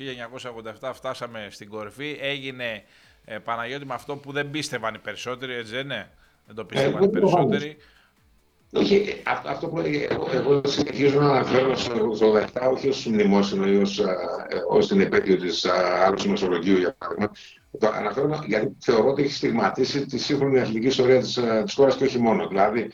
1987 0.80 0.90
φτάσαμε 0.94 1.48
στην 1.50 1.68
κορυφή. 1.68 2.18
Έγινε 2.20 2.84
ε, 3.24 3.38
Παναγιώτη 3.38 3.86
με 3.86 3.94
αυτό 3.94 4.16
που 4.16 4.32
δεν 4.32 4.50
πίστευαν 4.50 4.94
οι 4.94 4.98
περισσότεροι, 4.98 5.54
έτσι 5.54 5.72
δεν 5.72 5.84
είναι; 5.84 6.10
Δεν 6.48 6.56
το 6.56 6.64
πίστευαν 6.64 7.02
οι 7.02 7.08
περισσότεροι. 7.08 7.76
Όχι, 8.72 9.22
αυτό, 9.26 9.48
αυτό 9.48 9.68
που 9.68 9.78
εγώ, 10.08 10.28
εγώ 10.32 10.60
συνεχίζω 10.66 11.20
να 11.20 11.28
αναφέρω 11.28 11.76
στο 11.76 12.16
87 12.20 12.70
όχι 12.72 12.88
ως 12.88 13.06
μνημόσυνο 13.06 13.66
ή 13.66 13.76
ως, 13.76 14.00
ως 14.68 14.88
την 14.88 15.00
επέτειο 15.00 15.36
της 15.36 15.64
άλλου 16.04 16.30
Μεσολογίου 16.30 16.76
για 16.76 16.94
παράδειγμα. 16.98 17.30
Το 17.78 17.88
αναφέρω 17.88 18.42
γιατί 18.46 18.76
θεωρώ 18.80 19.08
ότι 19.08 19.22
έχει 19.22 19.32
στιγματίσει 19.32 20.06
τη 20.06 20.18
σύγχρονη 20.18 20.60
αθλητική 20.60 20.86
ιστορία 20.86 21.20
της, 21.20 21.40
της 21.64 21.74
χώρας 21.74 21.96
και 21.96 22.04
όχι 22.04 22.18
μόνο. 22.18 22.48
Δηλαδή, 22.48 22.90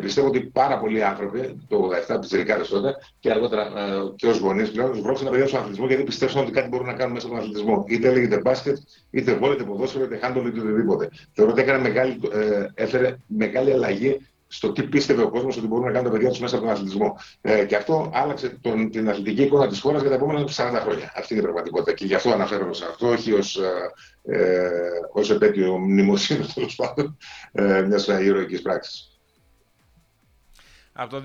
πιστεύω 0.00 0.26
ότι 0.26 0.40
πάρα 0.40 0.78
πολλοί 0.78 1.04
άνθρωποι, 1.04 1.66
το 1.68 1.90
87 2.08 2.16
πιτσιρικάδε 2.20 2.64
τότε 2.64 2.94
και 3.20 3.30
αργότερα 3.30 3.62
ε, 3.62 4.12
και 4.16 4.26
ω 4.26 4.36
γονεί 4.36 4.68
πλέον, 4.68 4.94
σβρώξαν 4.94 5.24
τα 5.24 5.30
παιδιά 5.30 5.46
στον 5.46 5.58
αθλητισμό 5.58 5.86
γιατί 5.86 6.02
πιστεύουν 6.02 6.42
ότι 6.42 6.50
κάτι 6.50 6.68
μπορούν 6.68 6.86
να 6.86 6.92
κάνουν 6.92 7.12
μέσα 7.12 7.26
στον 7.26 7.38
αθλητισμό. 7.38 7.84
Είτε 7.88 8.10
λέγεται 8.12 8.40
μπάσκετ, 8.40 8.76
είτε 9.10 9.34
βόλιο, 9.34 9.54
είτε 9.54 9.64
ποδόσφαιρο, 9.64 10.04
είτε 10.04 10.16
χάντολ, 10.16 10.46
είτε 10.46 10.60
οτιδήποτε. 10.60 11.08
Θεωρώ 11.32 11.50
ότι 11.52 11.60
έκανε 11.60 11.78
μεγάλη, 11.78 12.20
ε, 12.32 12.66
έφερε 12.74 13.16
μεγάλη 13.26 13.72
αλλαγή 13.72 14.20
στο 14.46 14.72
τι 14.72 14.82
πίστευε 14.82 15.22
ο 15.22 15.30
κόσμος 15.30 15.56
ότι 15.56 15.66
μπορούν 15.66 15.84
να 15.84 15.90
κάνουν 15.90 16.04
τα 16.04 16.10
παιδιά 16.10 16.28
τους 16.28 16.40
μέσα 16.40 16.56
από 16.56 16.64
τον 16.64 16.74
αθλητισμό. 16.74 17.16
Ε, 17.40 17.64
και 17.64 17.76
αυτό 17.76 18.10
άλλαξε 18.14 18.58
τον, 18.60 18.90
την 18.90 19.08
αθλητική 19.08 19.42
εικόνα 19.42 19.68
της 19.68 19.80
χώρας 19.80 20.00
για 20.00 20.10
τα 20.10 20.16
επόμενα 20.16 20.44
40 20.56 20.80
χρόνια. 20.82 21.12
Αυτή 21.16 21.32
είναι 21.32 21.42
η 21.42 21.44
πραγματικότητα. 21.44 21.92
Και 21.92 22.04
γι' 22.04 22.14
αυτό 22.14 22.30
αναφέρομαι 22.30 22.74
σε 22.74 22.84
αυτό, 22.84 23.08
όχι 23.08 23.32
ως 23.32 23.56
ε, 23.56 23.92
ε, 24.36 24.70
ως 25.12 25.30
επέτειο 25.30 25.78
μνημοσύνη 25.78 26.46
τέλος 26.54 26.74
πάντων 26.74 27.16
ε, 27.52 27.82
μιας 27.82 28.06
ηρωικής 28.06 28.62
πράξης. 28.62 29.13
Από 30.96 31.10
το 31.10 31.22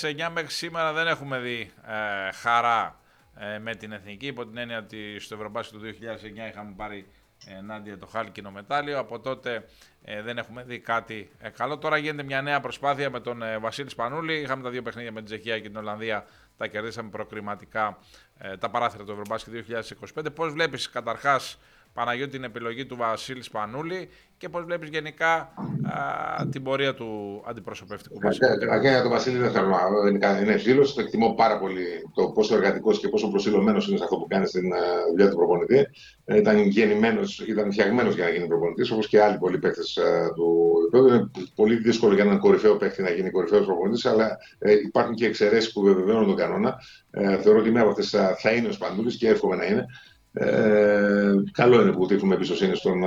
2009 0.00 0.28
μέχρι 0.32 0.50
σήμερα 0.50 0.92
δεν 0.92 1.06
έχουμε 1.06 1.38
δει 1.38 1.70
ε, 1.86 2.32
χαρά 2.32 3.00
ε, 3.36 3.58
με 3.58 3.74
την 3.74 3.92
Εθνική, 3.92 4.26
υπό 4.26 4.46
την 4.46 4.56
έννοια 4.56 4.78
ότι 4.78 5.18
στο 5.18 5.34
Ευρωμπάσκετ 5.34 5.80
του 5.80 5.86
2009 5.86 6.50
είχαμε 6.50 6.72
πάρει 6.76 7.06
ενάντια 7.46 7.98
το 7.98 8.06
χάλκινο 8.06 8.50
μετάλλιο. 8.50 8.98
Από 8.98 9.20
τότε 9.20 9.64
ε, 10.04 10.22
δεν 10.22 10.38
έχουμε 10.38 10.62
δει 10.62 10.78
κάτι 10.78 11.30
καλό. 11.56 11.78
Τώρα 11.78 11.96
γίνεται 11.96 12.22
μια 12.22 12.42
νέα 12.42 12.60
προσπάθεια 12.60 13.10
με 13.10 13.20
τον 13.20 13.42
Βασίλη 13.60 13.90
Σπανούλη. 13.90 14.40
Είχαμε 14.40 14.62
τα 14.62 14.70
δύο 14.70 14.82
παιχνίδια 14.82 15.12
με 15.12 15.18
την 15.18 15.26
Τσεχία 15.26 15.60
και 15.60 15.68
την 15.68 15.76
Ολλανδία. 15.76 16.26
Τα 16.56 16.66
κερδίσαμε 16.66 17.10
προκριματικά 17.10 17.98
τα 18.58 18.70
παράθυρα 18.70 19.04
του 19.04 19.10
Ευρωμπάσκετ 19.10 19.64
2025. 20.14 20.34
Πώς 20.34 20.52
βλέπεις 20.52 20.90
καταρχάς 20.90 21.58
Παναγιώτη 21.92 22.30
την 22.30 22.44
επιλογή 22.44 22.86
του 22.86 22.96
Βασίλη 22.96 23.42
Σπανούλη 23.42 24.08
και 24.36 24.48
πώς 24.48 24.64
βλέπεις 24.64 24.88
γενικά 24.88 25.32
α, 25.32 26.48
την 26.50 26.62
πορεία 26.62 26.94
του 26.94 27.42
αντιπροσωπευτικού 27.46 28.18
μας. 28.22 28.38
Για 28.80 29.02
τον 29.02 29.10
Βασίλη 29.10 29.38
δεν 29.38 29.50
θέλω 29.50 29.68
να 30.20 30.38
είναι 30.40 30.58
φίλος, 30.58 30.94
το 30.94 31.00
εκτιμώ 31.00 31.34
πάρα 31.34 31.58
πολύ 31.58 31.84
το 32.14 32.28
πόσο 32.28 32.54
εργατικός 32.54 33.00
και 33.00 33.08
πόσο 33.08 33.28
προσιλωμένος 33.30 33.88
είναι 33.88 33.96
σε 33.96 34.04
αυτό 34.04 34.16
που 34.16 34.26
κάνει 34.26 34.46
στην 34.46 34.72
δουλειά 35.10 35.30
του 35.30 35.36
προπονητή. 35.36 35.86
Ε, 36.24 36.36
ήταν 36.36 36.58
γεννημένος, 36.58 37.40
ήταν 37.40 37.72
φτιαγμένος 37.72 38.14
για 38.14 38.24
να 38.24 38.30
γίνει 38.30 38.46
προπονητής, 38.46 38.90
όπως 38.90 39.08
και 39.08 39.22
άλλοι 39.22 39.38
πολλοί 39.38 39.58
παίκτες 39.58 39.98
του 40.34 40.72
επίπεδου. 40.84 41.08
Είναι 41.08 41.30
πολύ 41.54 41.76
δύσκολο 41.76 42.14
για 42.14 42.24
έναν 42.24 42.38
κορυφαίο 42.38 42.76
παίκτη 42.76 43.02
να 43.02 43.10
γίνει 43.10 43.30
κορυφαίος 43.30 43.66
προπονητής, 43.66 44.06
αλλά 44.06 44.38
ε, 44.58 44.72
υπάρχουν 44.72 45.14
και 45.14 45.26
εξαιρέσεις 45.26 45.72
που 45.72 45.82
βεβαιώνουν 45.82 46.26
τον 46.26 46.36
κανόνα. 46.36 46.76
Ε, 47.10 47.36
θεωρώ 47.36 47.58
ότι 47.58 47.70
μία 47.70 47.80
από 47.80 47.90
αυτές 47.90 48.10
θα 48.38 48.50
είναι 48.50 48.68
ο 48.68 48.72
Σπανούλης 48.72 49.16
και 49.16 49.28
εύχομαι 49.28 49.56
να 49.56 49.64
είναι. 49.64 49.86
Ε, 50.32 51.34
καλό 51.52 51.82
είναι 51.82 51.92
που 51.92 52.06
δείχνουμε 52.06 52.34
εμπιστοσύνη 52.34 52.76
στον, 52.76 53.02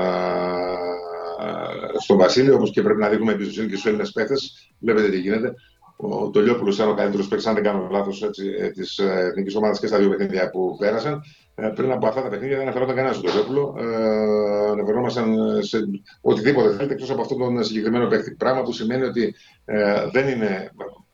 στον 2.00 2.18
Βασίλειο, 2.18 2.56
όπως 2.56 2.72
και 2.72 2.82
πρέπει 2.82 3.00
να 3.00 3.10
δείχνουμε 3.10 3.32
εμπιστοσύνη 3.32 3.68
και 3.68 3.74
στους 3.74 3.86
Έλληνες 3.86 4.12
παίχτε. 4.12 4.36
Βλέπετε 4.80 5.10
τι 5.10 5.20
γίνεται. 5.20 5.54
ο 5.96 6.30
Τολιόπουλο 6.30 6.74
ήταν 6.74 6.90
ο 6.90 6.94
καλύτερος 6.94 7.28
παίκτης, 7.28 7.48
αν 7.48 7.54
δεν 7.54 7.64
κάνω 7.64 7.88
λάθος, 7.92 8.30
της 8.74 8.98
εθνικής 9.00 9.56
ομάδας 9.56 9.80
και 9.80 9.88
στα 9.88 9.98
δύο 9.98 10.10
παιχνίδια 10.10 10.50
που 10.50 10.78
πέρασαν. 10.80 11.22
Ε, 11.56 11.68
πριν 11.68 11.92
από 11.92 12.08
αυτά 12.08 12.22
τα 12.22 12.30
παιχνίδια 12.30 12.56
δεν 12.56 12.66
αναφερόταν 12.66 12.96
κανένας 12.96 13.18
στον 13.18 13.30
Τολιόπουλο. 13.30 13.76
Ε, 13.80 14.70
αναφερόμασταν 14.72 15.36
σε 15.64 15.80
οτιδήποτε 16.22 16.70
θέλετε 16.76 16.94
εκτός 16.94 17.12
από 17.12 17.22
αυτόν 17.22 17.38
τον 17.38 17.64
συγκεκριμένο 17.64 18.08
παίκτη. 18.08 18.36
Πράγμα 18.36 18.62
που 18.64 18.72
σημαίνει 18.72 19.04
ότι 19.04 19.36
ε, 19.66 20.10
δεν 20.12 20.28
είναι 20.28 20.72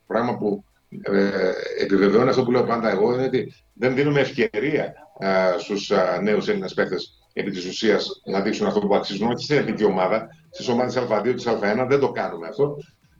πράγμα 0.08 0.38
που 0.38 0.63
ε, 1.01 1.30
επιβεβαιώνει 1.82 2.30
αυτό 2.30 2.44
που 2.44 2.51
λέω 2.51 2.63
πάντα 2.63 2.92
εγώ, 2.92 3.13
είναι 3.13 3.24
ότι 3.24 3.54
δεν 3.74 3.96
δίνουμε 3.96 4.20
ευκαιρία 4.20 4.84
ε, 4.84 4.94
στους 5.59 5.91
ε, 5.91 6.19
νέους 6.21 6.47
Έλληνες 6.47 6.73
παίκτες 6.73 7.19
επί 7.33 7.51
της 7.51 7.65
ουσίας 7.65 8.21
να 8.25 8.41
δείξουν 8.41 8.67
αυτό 8.67 8.79
που 8.79 8.95
αξίζουν, 8.95 9.27
όχι 9.27 9.43
στην 9.43 9.57
εθνική 9.57 9.83
ομάδα, 9.83 10.27
στις 10.49 10.67
ομάδες 10.67 10.97
Α2, 10.97 11.33
της 11.35 11.47
Α1, 11.47 11.85
δεν 11.89 11.99
το 11.99 12.11
κάνουμε 12.11 12.47
αυτό. 12.47 12.77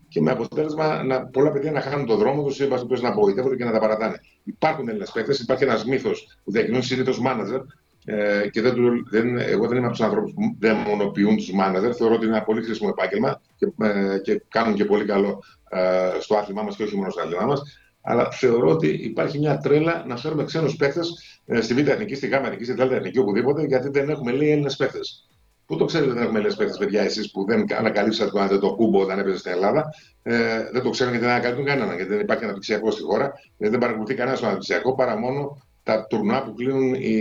Και 0.08 0.22
με 0.22 0.32
αποτέλεσμα 0.32 1.04
να, 1.04 1.26
πολλά 1.26 1.52
παιδιά 1.52 1.72
να 1.72 1.82
χάνουν 1.82 2.06
τον 2.06 2.18
δρόμο 2.18 2.44
τους 2.44 2.60
ή 2.60 2.68
να 3.02 3.10
απογοητεύονται 3.10 3.56
και 3.56 3.66
να 3.66 3.72
τα 3.72 3.80
παρατάνε. 3.80 4.20
Υπάρχουν 4.44 4.88
Έλληνες 4.88 5.12
παίκτες, 5.12 5.40
υπάρχει 5.40 5.64
ένας 5.64 5.86
μύθος 5.86 6.38
που 6.44 6.52
διακινούν 6.52 6.84
συνήθως 6.84 7.20
μάνατζερ 7.20 7.60
ε, 8.06 8.50
και 8.50 8.62
δεν, 8.62 8.76
δεν, 9.10 9.38
εγώ 9.38 9.68
δεν 9.68 9.78
είμαι 9.78 9.86
από 9.86 9.96
τους 9.96 10.06
ανθρώπους 10.06 10.34
που 10.34 10.56
δαιμονοποιούν 10.60 11.36
τους 11.36 11.52
μάνατζερ. 11.52 11.96
Θεωρώ 11.96 12.14
ότι 12.14 12.26
είναι 12.26 12.36
ένα 12.36 12.46
πολύ 12.46 12.64
χρήσιμο 12.64 12.94
επάγγελμα 12.98 13.42
και, 13.58 13.72
ε, 13.86 14.20
και 14.20 14.44
κάνουν 14.48 14.76
και 14.76 14.86
πολύ 14.86 15.06
καλό 15.06 15.44
ε, 15.70 16.20
στο 16.20 16.36
άθλημά 16.36 16.62
μας 16.62 16.76
και 16.76 16.84
όχι 16.84 16.96
μόνο 16.96 17.10
στο 17.10 17.22
άθλημά 17.22 17.46
μας. 17.46 17.62
Αλλά 18.10 18.32
θεωρώ 18.32 18.70
ότι 18.70 18.88
υπάρχει 18.88 19.40
μια 19.40 19.58
τρέλα 19.58 20.04
να 20.08 20.18
φέρουμε 20.18 20.44
ξένους 20.44 20.76
παίκτες 20.76 21.40
ε, 21.46 21.62
στη 21.62 21.74
Β' 21.74 21.88
Εθνική, 21.88 22.16
στη 22.16 22.28
Γ' 22.28 22.34
Εθνική, 22.34 22.64
στη 22.64 22.74
Δ' 22.74 22.92
Εθνική, 22.92 23.20
οπουδήποτε, 23.20 23.66
γιατί 23.66 23.90
δεν 23.90 24.10
έχουμε 24.10 24.32
λέει 24.32 24.52
Έλληνες 24.52 24.76
παίκτες. 24.76 25.28
Πού 25.66 25.76
το 25.76 25.86
ξέρετε 25.86 26.12
δεν 26.12 26.22
έχουμε 26.22 26.38
Έλληνες 26.38 26.58
παίκτες, 26.58 26.78
παιδιά, 26.78 27.02
εσείς 27.02 27.32
που 27.32 27.46
δεν 27.46 27.66
ανακαλύψατε 27.78 28.48
το, 28.48 28.60
το 28.60 28.76
κούμπο 28.76 29.02
όταν 29.02 29.20
έπαιζε 29.20 29.38
στην 29.38 29.52
Ελλάδα; 29.52 29.90
Ε, 30.24 30.34
δεν 30.72 30.82
το 30.82 30.90
ξέρουν 30.90 31.12
γιατί 31.12 31.26
δεν 31.26 31.36
ανακαλύπτουν 31.36 31.66
κανέναν, 31.66 31.96
γιατί 31.96 32.12
δεν 32.12 32.20
υπάρχει 32.20 32.44
αναπτυξιακό 32.44 32.92
στη 32.92 33.02
χώρα, 33.02 33.34
γιατί 33.58 33.72
δεν 33.72 33.80
παρακολουθεί 33.80 34.14
κανένας 34.14 34.38
στο 34.38 34.48
αναπτυξιακό 34.48 34.96
παρά 34.96 35.18
μόνο 35.18 35.62
τα 35.84 36.06
τουρνουά 36.10 36.44
που 36.44 36.54
κλείνουν 36.54 36.94
οι, 36.94 37.18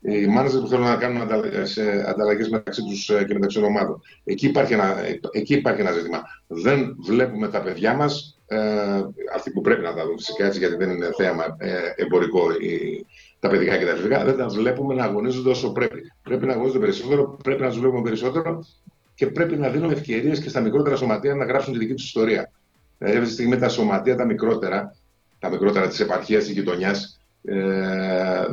οι 0.00 0.26
μάναζερ 0.26 0.60
που 0.60 0.66
θέλουν 0.68 0.84
να 0.84 0.96
κάνουν 0.96 1.22
ανταλλαγές 2.06 2.48
μεταξύ 2.48 2.82
τους 2.82 3.10
ε, 3.10 3.24
και 3.24 3.34
μεταξύ 3.34 3.56
των 3.56 3.66
ομάδων. 3.66 4.00
Εκεί 4.24 4.46
υπάρχει, 4.46 4.72
ένα, 4.72 4.96
εκεί 5.30 5.54
υπάρχει 5.54 5.80
ένα 5.80 5.92
ζήτημα. 5.92 6.22
Δεν 6.46 6.96
βλέπουμε 7.06 7.48
τα 7.48 7.62
παιδιά 7.62 7.94
μας, 7.94 8.37
ε, 8.50 8.58
αυτοί 9.34 9.50
που 9.50 9.60
πρέπει 9.60 9.82
να 9.82 9.94
τα 9.94 10.04
δουν 10.06 10.16
φυσικά 10.16 10.46
έτσι, 10.46 10.58
γιατί 10.58 10.76
δεν 10.76 10.90
είναι 10.90 11.10
θέμα 11.16 11.56
ε, 11.58 11.72
εμπορικό 11.96 12.50
η, 12.52 13.06
τα 13.40 13.48
παιδικά 13.48 13.76
και 13.76 13.84
τα 13.84 13.94
φυσικά, 13.94 14.24
δεν 14.24 14.36
τα 14.36 14.48
βλέπουμε 14.48 14.94
να 14.94 15.04
αγωνίζονται 15.04 15.50
όσο 15.50 15.72
πρέπει. 15.72 16.12
Πρέπει 16.22 16.46
να 16.46 16.52
αγωνίζονται 16.52 16.78
περισσότερο, 16.78 17.38
πρέπει 17.42 17.62
να 17.62 17.68
τους 17.68 17.78
βλέπουμε 17.78 18.02
περισσότερο 18.02 18.64
και 19.14 19.26
πρέπει 19.26 19.56
να 19.56 19.68
δίνουμε 19.68 19.92
ευκαιρίες 19.92 20.40
και 20.40 20.48
στα 20.48 20.60
μικρότερα 20.60 20.96
σωματεία 20.96 21.34
να 21.34 21.44
γράψουν 21.44 21.72
τη 21.72 21.78
δική 21.78 21.94
τους 21.94 22.04
ιστορία. 22.04 22.50
Δηλαδή, 22.98 23.16
αυτή 23.16 23.28
τη 23.28 23.34
στιγμή 23.34 23.58
τα 23.58 23.68
σωματεία 23.68 24.16
τα 24.16 24.24
μικρότερα, 24.24 24.96
τα 25.38 25.50
μικρότερα 25.50 25.88
της 25.88 26.00
επαρχίας, 26.00 26.44
της 26.44 26.52
γειτονιάς, 26.52 27.20
ε, 27.44 27.56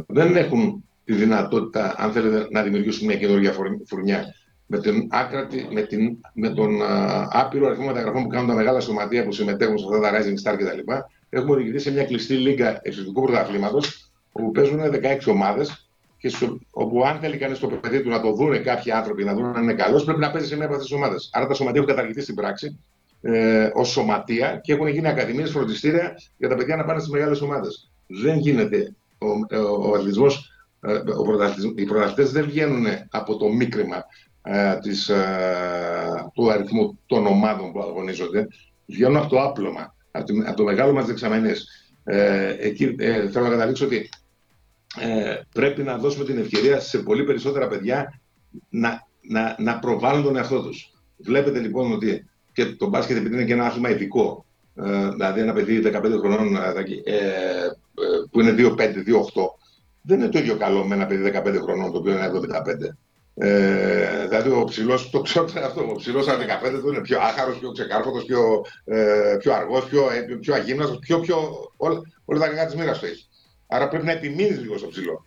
δεν 0.07 0.35
έχουν 0.35 0.83
τη 1.05 1.13
δυνατότητα, 1.13 1.95
αν 1.97 2.11
θέλετε, 2.11 2.47
να 2.51 2.61
δημιουργήσουν 2.61 3.07
μια 3.07 3.17
καινούργια 3.17 3.53
φουρνιά. 3.85 4.25
Με, 4.67 4.79
την 4.79 5.07
άκρατη, 5.09 5.67
με, 5.71 5.81
την, 5.81 6.17
με 6.33 6.49
τον 6.49 6.81
α, 6.81 7.27
άπειρο 7.31 7.67
αριθμό 7.67 7.85
μεταγραφών 7.85 8.23
που 8.23 8.27
κάνουν 8.27 8.47
τα 8.47 8.53
μεγάλα 8.53 8.79
σωματεία 8.79 9.23
που 9.23 9.31
συμμετέχουν 9.31 9.77
σε 9.77 9.85
αυτά 9.85 9.99
τα 9.99 10.11
Rising 10.11 10.51
Star 10.51 10.57
κτλ., 10.57 10.91
έχουμε 11.29 11.51
οδηγηθεί 11.51 11.79
σε 11.79 11.91
μια 11.91 12.05
κλειστή 12.05 12.33
λίγα 12.33 12.79
εξωτικού 12.81 13.21
πρωταθλήματος, 13.21 14.11
όπου 14.31 14.51
παίζουν 14.51 14.79
16 14.79 15.27
ομάδες, 15.27 15.89
και 16.17 16.31
όπου 16.71 17.05
αν 17.05 17.19
θέλει 17.19 17.37
κανείς 17.37 17.59
το 17.59 17.67
παιδί 17.67 18.01
του 18.01 18.09
να 18.09 18.21
το 18.21 18.33
δουν 18.33 18.63
κάποιοι 18.63 18.91
άνθρωποι, 18.91 19.23
να 19.23 19.33
δουν 19.33 19.45
αν 19.45 19.63
είναι 19.63 19.73
καλός, 19.73 20.03
πρέπει 20.03 20.19
να 20.19 20.31
παίζει 20.31 20.47
σε 20.47 20.55
μια 20.55 20.65
από 20.65 20.73
αυτές 20.73 20.89
τις 20.89 20.97
ομάδες. 20.97 21.29
Άρα 21.33 21.47
τα 21.47 21.53
σωματεία 21.53 21.81
έχουν 21.81 21.93
καταργηθεί 21.95 22.21
στην 22.21 22.35
πράξη 22.35 22.79
ε, 23.21 23.69
ως 23.73 23.89
σωματεία 23.89 24.59
και 24.63 24.73
έχουν 24.73 24.87
γίνει 24.87 25.07
ακαδημίες 25.07 25.51
φροντιστήρια 25.51 26.15
για 26.37 26.49
τα 26.49 26.55
παιδιά 26.55 26.75
να 26.75 26.85
πάνε 26.85 26.99
στις 26.99 27.11
μεγάλες 27.11 27.41
ομάδες. 27.41 27.91
Δεν 28.07 28.37
γίνεται 28.37 28.95
ο, 29.17 29.27
ο, 29.57 29.89
ο 29.89 29.95
αθλητισμός 29.95 30.51
ε, 30.81 31.01
οι 31.75 31.85
πρωταθλητές 31.85 32.31
δεν 32.31 32.45
βγαίνουν 32.45 32.85
από 33.09 33.37
το 33.37 33.47
μίκρυμα 33.47 33.95
ε, 33.95 34.03
της, 34.81 35.09
ε, 35.09 36.29
του 36.33 36.51
αριθμού 36.51 36.99
των 37.05 37.25
ομάδων 37.25 37.71
που 37.71 37.81
αγωνίζονται, 37.81 38.47
βγαίνουν 38.85 39.17
από 39.17 39.29
το 39.29 39.41
άπλωμα, 39.41 39.95
από 40.11 40.25
το, 40.25 40.33
από 40.45 40.57
το 40.57 40.63
μεγάλο 40.63 40.93
μας 40.93 41.05
δεξαμενές. 41.05 41.67
Ε, 42.03 42.55
εκεί 42.59 42.95
ε, 42.97 43.29
θέλω 43.29 43.45
να 43.45 43.51
καταλήξω 43.51 43.85
ότι 43.85 44.09
ε, 44.99 45.39
πρέπει 45.53 45.83
να 45.83 45.97
δώσουμε 45.97 46.25
την 46.25 46.37
ευκαιρία 46.37 46.79
σε 46.79 46.97
πολύ 46.97 47.23
περισσότερα 47.23 47.67
παιδιά 47.67 48.21
να, 48.69 49.07
να, 49.21 49.55
να 49.59 49.79
προβάλλουν 49.79 50.23
τον 50.23 50.35
εαυτό 50.35 50.61
τους. 50.61 50.93
Βλέπετε 51.17 51.59
λοιπόν 51.59 51.91
ότι 51.91 52.29
και 52.53 52.65
το 52.65 52.87
μπάσκετ 52.87 53.17
επειδή 53.17 53.35
είναι 53.35 53.45
και 53.45 53.53
ένα 53.53 53.65
άθλημα 53.65 53.89
ειδικό, 53.89 54.45
ε, 54.75 55.09
δηλαδή 55.09 55.39
ένα 55.39 55.53
παιδί 55.53 55.81
15 55.85 55.91
χρονών 56.19 56.55
ε, 56.55 56.61
που 58.31 58.41
είναι 58.41 58.55
2-5, 58.57 58.77
2-8, 58.77 58.81
δεν 60.01 60.19
είναι 60.19 60.29
το 60.29 60.39
ίδιο 60.39 60.55
καλό 60.57 60.85
με 60.85 60.95
ένα 60.95 61.05
παιδί 61.05 61.31
15 61.35 61.59
χρονών 61.61 61.91
το 61.91 61.97
οποίο 61.97 62.11
είναι 62.11 62.31
75. 62.33 62.95
Ε, 63.37 64.27
δηλαδή 64.27 64.49
ο 64.49 64.63
ψηλός, 64.63 65.09
το 65.09 65.21
ξέρω 65.21 65.45
αυτό, 65.63 65.81
ο 65.81 65.95
ψηλός 65.95 66.27
15 66.27 66.79
του 66.81 66.87
είναι 66.87 67.01
πιο 67.01 67.19
άχαρος, 67.19 67.57
πιο 67.57 67.71
ξεκάρφωτος, 67.71 68.25
πιο, 68.25 68.65
ε, 68.85 69.35
πιο 69.39 69.53
αργός, 69.53 69.85
πιο, 69.85 70.09
ε, 70.11 70.37
πιο 70.39 70.53
αγύμναστος, 70.53 70.99
πιο, 70.99 71.19
πιο, 71.19 71.37
όλα, 71.77 72.01
όλα 72.25 72.39
τα 72.39 72.47
κακά 72.47 72.65
της 72.65 72.75
μοίρας 72.75 72.99
του 72.99 73.05
έχεις. 73.05 73.29
Άρα 73.67 73.87
πρέπει 73.87 74.05
να 74.05 74.11
επιμείνεις 74.11 74.59
λίγο 74.59 74.77
στο 74.77 74.87
ψηλό. 74.87 75.25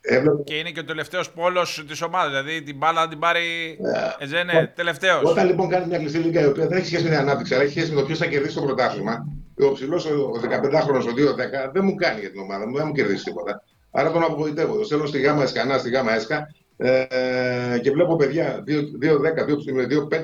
Έβλεπε... 0.00 0.42
Και 0.42 0.54
είναι 0.54 0.70
και 0.70 0.80
ο 0.80 0.84
τελευταίος 0.84 1.30
πόλος 1.30 1.84
της 1.88 2.02
ομάδας. 2.02 2.28
Δηλαδή 2.28 2.62
την 2.62 2.76
μπάλα 2.76 3.00
να 3.00 3.08
την 3.08 3.18
πάρει. 3.18 3.78
Yeah. 3.80 4.16
Εζένε, 4.18 4.52
yeah. 4.62 4.76
τελευταίος. 4.76 5.22
Όταν 5.22 5.46
λοιπόν 5.46 5.68
κάνεις 5.68 5.88
μια 5.88 5.98
κλειστή 5.98 6.18
λίγα 6.18 6.40
η 6.40 6.46
οποία 6.46 6.66
δεν 6.66 6.78
έχει 6.78 6.86
σχέση 6.86 7.02
με 7.02 7.08
την 7.08 7.18
ανάπτυξη, 7.18 7.54
αλλά 7.54 7.62
έχει 7.62 7.72
σχέση 7.72 7.92
με 7.92 8.00
το 8.00 8.06
ποιος 8.06 8.18
θα 8.18 8.26
κερδίσει 8.26 8.54
το 8.54 8.62
πρωτάθλημα, 8.62 9.26
ο 9.60 9.72
ψηλός, 9.72 10.06
ο 10.06 10.30
15χρονο, 10.42 11.02
ο 11.08 11.12
2-10 11.66 11.70
δεν 11.72 11.84
μου 11.84 11.94
κάνει 11.94 12.20
για 12.20 12.30
την 12.30 12.40
ομάδα 12.40 12.66
μου, 12.68 12.76
δεν 12.76 12.86
μου 12.86 12.92
κερδίσει 12.92 13.24
τίποτα. 13.24 13.62
Άρα 13.90 14.12
τον 14.12 14.22
απογοητεύω. 14.22 14.76
Το 14.76 14.84
στέλνω 14.84 15.06
στη 15.06 15.20
ΓΑΜΑ 15.20 15.42
ΕΣΚΑΝΑ, 15.42 15.78
στη 15.78 15.90
ΓΑΜΑ 15.90 16.14
ΕΣΚΑ 16.14 16.48
ε, 16.80 17.78
και 17.82 17.90
βλέπω 17.90 18.16
παιδιά 18.16 18.64
2-10, 18.66 18.72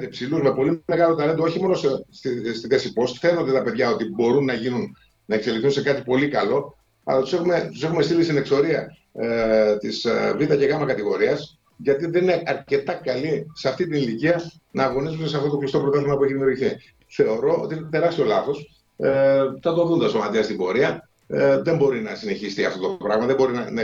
2-5 0.04 0.10
ψηλούς 0.10 0.42
με 0.42 0.54
πολύ 0.54 0.82
μεγάλο 0.86 1.14
ταλέντο, 1.14 1.42
όχι 1.42 1.60
μόνο 1.60 1.74
στη, 1.74 2.54
στη 2.54 2.68
θέση 2.68 2.92
πώ. 2.92 3.06
Φαίνονται 3.06 3.52
τα 3.52 3.62
παιδιά 3.62 3.90
ότι 3.90 4.04
μπορούν 4.04 4.44
να 4.44 4.52
γίνουν, 4.52 4.96
να 5.24 5.34
εξελιχθούν 5.34 5.70
σε 5.70 5.82
κάτι 5.82 6.02
πολύ 6.02 6.28
καλό, 6.28 6.76
αλλά 7.04 7.20
τους 7.20 7.32
έχουμε, 7.32 7.68
τους 7.72 7.82
έχουμε 7.82 8.02
στείλει 8.02 8.22
στην 8.22 8.36
εξορία 8.36 8.96
ε, 9.12 9.76
της 9.76 10.04
ε, 10.04 10.34
Β 10.38 10.44
και 10.44 10.66
Γ 10.66 10.84
κατηγορίας, 10.86 11.58
γιατί 11.76 12.06
δεν 12.06 12.22
είναι 12.22 12.42
αρκετά 12.46 12.92
καλοί 12.92 13.46
σε 13.54 13.68
αυτή 13.68 13.84
την 13.84 13.94
ηλικία 13.94 14.40
να 14.70 14.84
αγωνίζουν 14.84 15.28
σε 15.28 15.36
αυτό 15.36 15.48
το 15.48 15.56
κλειστό 15.56 15.80
πρωτάθλημα 15.80 16.16
που 16.16 16.24
έχει 16.24 16.32
δημιουργηθεί. 16.32 16.76
Θεωρώ 17.06 17.60
ότι 17.62 17.74
είναι 17.74 17.88
τεράστιο 17.90 18.24
λάθος. 18.24 18.84
Ε, 18.96 19.38
θα 19.62 19.74
το 19.74 19.86
δουν 19.86 20.00
τα 20.00 20.08
σωματεία 20.08 20.42
στην 20.42 20.56
πορεία 20.56 21.08
ε, 21.26 21.62
δεν 21.62 21.76
μπορεί 21.76 22.00
να 22.00 22.14
συνεχίσει 22.14 22.64
αυτό 22.64 22.80
το 22.80 22.88
πράγμα. 22.88 23.26
Δεν 23.26 23.36
μπορεί 23.36 23.52
να, 23.52 23.70
να, 23.70 23.82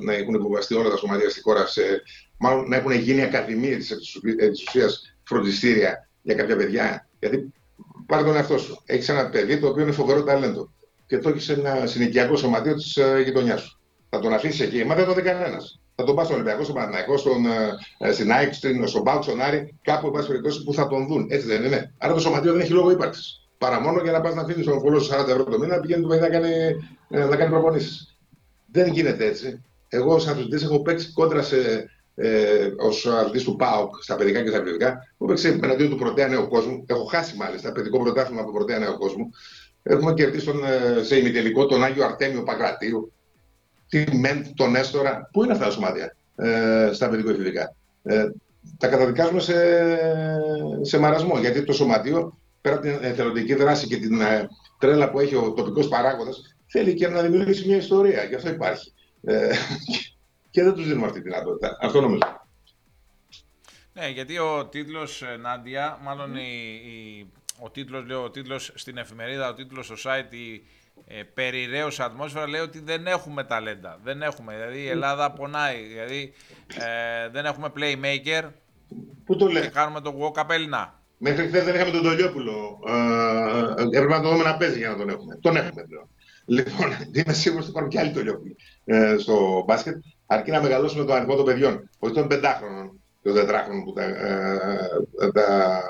να 0.00 0.12
έχουν 0.12 0.34
υποβαστεί 0.34 0.74
όλα 0.74 0.90
τα 0.90 0.96
σωματεία 0.96 1.30
στη 1.30 1.40
χώρα, 1.40 1.66
σε, 1.66 1.82
μάλλον 2.36 2.68
να 2.68 2.76
έχουν 2.76 2.92
γίνει 2.92 3.22
ακαδημίες 3.22 3.86
της 4.50 4.66
ουσίας 4.66 5.16
φροντιστήρια 5.22 6.08
για 6.22 6.34
κάποια 6.34 6.56
παιδιά. 6.56 7.08
Γιατί 7.18 7.52
πάρε 8.06 8.22
τον 8.22 8.36
εαυτό 8.36 8.58
σου. 8.58 8.82
Έχεις 8.84 9.08
ένα 9.08 9.28
παιδί 9.28 9.58
το 9.58 9.68
οποίο 9.68 9.82
είναι 9.82 9.92
φοβερό 9.92 10.22
ταλέντο 10.22 10.72
και 11.06 11.18
το 11.18 11.28
έχεις 11.28 11.44
σε 11.44 11.52
ένα 11.52 11.86
συνοικιακό 11.86 12.36
σωματείο 12.36 12.74
της 12.74 12.98
uh, 13.00 13.24
γειτονιάς 13.24 13.60
σου. 13.60 13.80
Θα 14.08 14.18
τον 14.18 14.32
αφήσεις 14.32 14.60
εκεί, 14.60 14.84
μα 14.84 14.94
δεν 14.94 15.06
το 15.06 15.14
δει 15.14 15.22
κανένας. 15.22 15.80
Θα 15.94 16.04
τον 16.04 16.14
πας 16.14 16.24
στον 16.26 16.36
Ολυμπιακό, 16.36 16.62
στον 16.62 16.74
Παναναϊκό, 16.74 17.16
στον, 17.16 17.44
uh, 17.46 18.12
στην 18.12 18.32
ΑΕΚ, 18.32 18.54
στον 18.84 19.02
Πάουκ, 19.02 19.22
στον 19.22 19.40
Άρη, 19.40 19.78
κάπου 19.82 20.06
εν 20.06 20.12
πάση 20.12 20.26
περιπτώσει 20.26 20.62
που 20.64 20.74
θα 20.74 20.88
τον 20.88 21.06
δουν. 21.06 21.26
Έτσι 21.30 21.46
δεν 21.46 21.64
είναι. 21.64 21.94
Άρα 21.98 22.14
το 22.14 22.20
σωματείο 22.20 22.52
δεν 22.52 22.60
έχει 22.60 22.72
λόγο 22.72 22.90
ύπαρξης. 22.90 23.48
Παρά 23.60 23.80
μόνο 23.80 24.02
για 24.02 24.12
να 24.12 24.20
πας 24.20 24.34
να 24.34 24.42
αφήνεις 24.42 24.66
τον 24.66 24.80
κολό 24.80 25.00
40 25.00 25.28
ευρώ 25.28 25.44
το 25.44 25.58
μήνα 25.58 25.74
να 25.74 25.80
πηγαίνει 25.80 26.02
το 26.02 26.08
παιδί 26.08 26.20
να 26.20 26.28
κάνει, 26.28 26.52
ε, 27.10 27.24
να 27.24 27.36
κάνει 27.36 27.50
προπονήσεις. 27.50 28.18
Δεν 28.72 28.92
γίνεται 28.92 29.26
έτσι. 29.26 29.62
Εγώ, 29.88 30.18
σαν 30.18 30.32
αθλητής, 30.32 30.62
έχω 30.62 30.82
παίξει 30.82 31.12
κόντρα 31.12 31.42
σε, 31.42 31.56
ε, 32.14 32.68
ως 32.78 33.06
αθλητής 33.06 33.44
του 33.44 33.56
ΠΑΟΚ 33.56 34.02
στα 34.02 34.16
παιδικά 34.16 34.42
και 34.42 34.48
στα 34.48 34.62
παιδικά. 34.62 34.86
Έχω 34.86 35.24
παίξει 35.26 35.58
εναντίον 35.62 35.90
του 35.90 35.96
πρωτέα 35.96 36.28
νέου 36.28 36.48
κόσμου. 36.48 36.84
Έχω 36.86 37.04
χάσει 37.04 37.36
μάλιστα 37.36 37.72
παιδικό 37.72 37.98
πρωτάθλημα 37.98 38.40
από 38.40 38.52
πρωτέα 38.52 38.78
νέου 38.78 38.98
κόσμου. 38.98 39.30
Έχουμε 39.82 40.14
κερδίσει 40.14 40.46
τον, 40.46 40.64
ε, 40.64 41.02
σε 41.02 41.16
ημιτελικό 41.16 41.66
τον 41.66 41.84
Άγιο 41.84 42.04
Αρτέμιο 42.04 42.42
Παγκρατίου, 42.42 43.12
τη 43.88 44.16
Μεντ, 44.16 44.46
τον 44.54 44.76
Έστορα. 44.76 45.28
Πού 45.32 45.42
είναι 45.42 45.52
αυτά 45.52 45.64
τα 45.64 45.70
σωμάτια 45.70 46.16
ε, 46.36 46.90
στα 46.92 47.08
παιδικό 47.08 47.30
εφηβικά. 47.30 47.74
Ε, 48.02 48.24
τα 48.78 48.88
καταδικάζουμε 48.88 49.40
σε, 49.40 49.54
σε 50.80 50.98
μαρασμό 50.98 51.38
γιατί 51.38 51.64
το 51.64 51.72
σωματείο 51.72 52.39
πέρα 52.60 52.74
από 52.74 52.84
την 52.84 52.98
εθελοντική 53.00 53.54
δράση 53.54 53.86
και 53.86 53.96
την 53.96 54.20
ε, 54.20 54.48
τρέλα 54.78 55.10
που 55.10 55.20
έχει 55.20 55.36
ο 55.36 55.52
τοπικός 55.52 55.88
παράγοντας, 55.88 56.56
θέλει 56.66 56.94
και 56.94 57.08
να 57.08 57.22
δημιουργήσει 57.22 57.66
μια 57.66 57.76
ιστορία. 57.76 58.24
Γι' 58.24 58.34
αυτό 58.34 58.48
υπάρχει. 58.48 58.92
Ε, 59.24 59.54
και 60.50 60.62
δεν 60.62 60.74
τους 60.74 60.86
δίνουμε 60.86 61.06
αυτή 61.06 61.22
τη 61.22 61.28
δυνατότητα. 61.28 61.78
Αυτό 61.80 62.00
νομίζω. 62.00 62.40
Ναι, 63.92 64.08
γιατί 64.08 64.38
ο 64.38 64.66
τίτλος 64.66 65.22
ε, 65.22 65.36
Νάντια, 65.36 65.98
μάλλον 66.02 66.36
η, 66.36 66.80
η, 66.84 67.26
ο 67.60 67.70
τίτλος, 67.70 68.06
λέω, 68.06 68.22
ο 68.22 68.30
τίτλος 68.30 68.72
στην 68.74 68.96
εφημερίδα, 68.96 69.48
ο 69.48 69.54
τίτλος 69.54 69.86
στο 69.86 69.94
site, 70.04 70.34
η 70.34 70.62
ε, 71.06 71.22
περιραίωση 71.22 72.02
ατμόσφαιρα 72.02 72.48
λέει 72.48 72.60
ότι 72.60 72.80
δεν 72.80 73.06
έχουμε 73.06 73.44
ταλέντα. 73.44 73.98
Δεν 74.02 74.22
έχουμε. 74.22 74.54
Δηλαδή 74.54 74.80
η 74.80 74.88
Ελλάδα 74.88 75.32
πονάει. 75.32 75.82
Δηλαδή 75.82 76.32
ε, 76.66 77.28
δεν 77.28 77.44
έχουμε 77.44 77.72
playmaker. 77.76 78.50
Πού 79.24 79.36
το 79.36 79.46
λέει. 79.46 79.62
Και 79.62 79.68
κάνουμε 79.68 80.00
το 80.00 80.14
walk 80.20 80.40
up 80.40 80.54
Μέχρι 81.22 81.46
χθες 81.46 81.64
δεν 81.64 81.74
είχαμε 81.74 81.90
τον 81.90 82.02
Τολιόπουλο. 82.02 82.78
Ε, 82.88 83.82
έπρεπε 83.82 84.14
να 84.14 84.20
τον 84.20 84.30
δούμε 84.30 84.44
να 84.44 84.56
παίζει 84.56 84.78
για 84.78 84.88
να 84.88 84.96
τον 84.96 85.08
έχουμε. 85.08 85.38
Τον 85.40 85.56
έχουμε 85.56 85.84
πλέον. 85.88 86.08
Λοιπόν, 86.44 86.88
είμαι 87.18 87.32
σίγουρος 87.32 87.62
ότι 87.62 87.70
υπάρχουν 87.70 87.90
και 87.92 87.98
άλλοι 87.98 88.12
Τολιόπουλοι 88.12 88.56
ε, 88.84 89.16
στο 89.18 89.64
μπάσκετ, 89.66 89.94
αρκεί 90.26 90.50
να 90.50 90.62
μεγαλώσουμε 90.62 91.04
τον 91.04 91.14
αριθμό 91.14 91.34
των 91.34 91.44
παιδιών. 91.44 91.90
Όχι 91.98 92.14
των 92.14 92.28
πεντάχρονων, 92.28 93.00
των 93.22 93.34
τετράχρονων 93.34 93.84
που 93.84 93.92
τα, 93.92 94.02
ε, 94.02 95.30
τα 95.32 95.82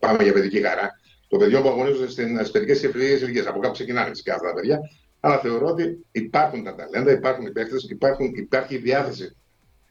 πάμε 0.00 0.22
για 0.22 0.32
παιδική 0.32 0.62
χαρά. 0.62 0.90
Των 1.28 1.38
παιδιών 1.38 1.62
που 1.62 1.68
αγωνίζονται 1.68 2.10
στις 2.10 2.50
παιδικές 2.50 2.80
και 2.80 2.86
εφηβείε 2.86 3.16
ηλικίε. 3.16 3.40
Από 3.48 3.58
κάπου 3.58 3.72
ξεκινάνε 3.72 4.08
φυσικά 4.08 4.34
αυτά 4.34 4.46
τα 4.46 4.54
παιδιά. 4.54 4.78
Αλλά 5.20 5.38
θεωρώ 5.38 5.66
ότι 5.66 6.06
υπάρχουν 6.12 6.64
τα 6.64 6.74
ταλέντα, 6.74 7.12
υπάρχουν 7.12 7.46
οι 7.46 7.50
παίκτες, 7.50 7.88
υπάρχει 8.34 8.74
η 8.74 8.78
διάθεση 8.78 9.36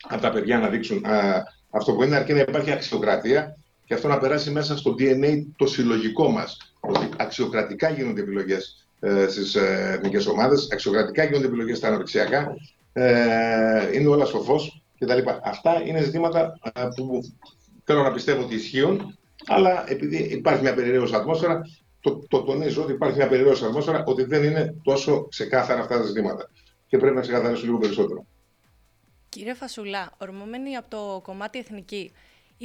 από 0.08 0.22
τα 0.22 0.32
παιδιά 0.32 0.58
να 0.58 0.70
δείξουν 0.70 1.06
α, 1.06 1.44
αυτό 1.70 1.94
που 1.94 2.04
είναι, 2.04 2.16
αρκεί 2.16 2.34
να 2.34 2.40
υπάρχει 2.40 2.72
αξιοκρατία 2.72 3.58
και 3.86 3.94
αυτό 3.94 4.08
να 4.08 4.18
περάσει 4.18 4.52
μέσα 4.52 4.78
στο 4.78 4.96
DNA 5.00 5.44
το 5.56 5.68
συλλογικό 5.68 6.30
μας. 6.30 6.74
Ότι 6.80 7.10
αξιοκρατικά 7.18 7.90
γίνονται 7.90 8.22
επιλογές 8.22 8.88
ε, 9.00 9.28
στις 9.28 9.56
ε, 9.56 9.92
εθνικές 9.96 10.26
ομάδες, 10.28 10.68
αξιοκρατικά 10.72 11.24
γίνονται 11.24 11.46
επιλογές 11.46 11.78
στα 11.78 11.88
αναπτυξιακά, 11.88 12.56
ε, 12.94 13.98
είναι 13.98 14.08
όλα 14.08 14.26
στο 14.26 14.42
φως 14.42 14.82
κτλ. 15.00 15.20
Αυτά 15.44 15.82
είναι 15.86 16.02
ζητήματα 16.02 16.60
ε, 16.74 16.88
που 16.96 17.22
θέλω 17.84 18.04
να 18.04 18.12
πιστεύω 18.12 18.42
ότι 18.42 18.56
ισχύουν, 18.56 19.18
αλλά 19.48 19.90
επειδή 19.92 20.18
υπάρχει 20.18 20.62
μια 20.62 20.74
περιραίωση 20.74 21.16
ατμόσφαιρα, 21.16 21.62
το, 22.00 22.26
το 22.28 22.44
τονίζω 22.44 22.84
ότι 22.84 22.92
υπάρχει 22.92 23.18
μια 23.18 23.28
περιραίωση 23.28 23.66
ατμόσφαιρα, 23.66 24.04
ότι 24.06 24.24
δεν 24.24 24.44
είναι 24.44 24.76
τόσο 24.84 25.28
ξεκάθαρα 25.28 25.80
αυτά 25.82 25.98
τα 25.98 26.04
ζητήματα. 26.04 26.50
Και 26.88 26.98
πρέπει 26.98 27.16
να 27.16 27.22
ξεκαθαρίσουν 27.22 27.66
λίγο 27.66 27.78
περισσότερο. 27.78 28.26
Κύριε 29.30 29.54
Φασουλά, 29.54 30.12
ορμόμενοι 30.18 30.76
από 30.76 30.90
το 30.90 31.20
κομμάτι 31.24 31.60
εθνική, 31.60 32.12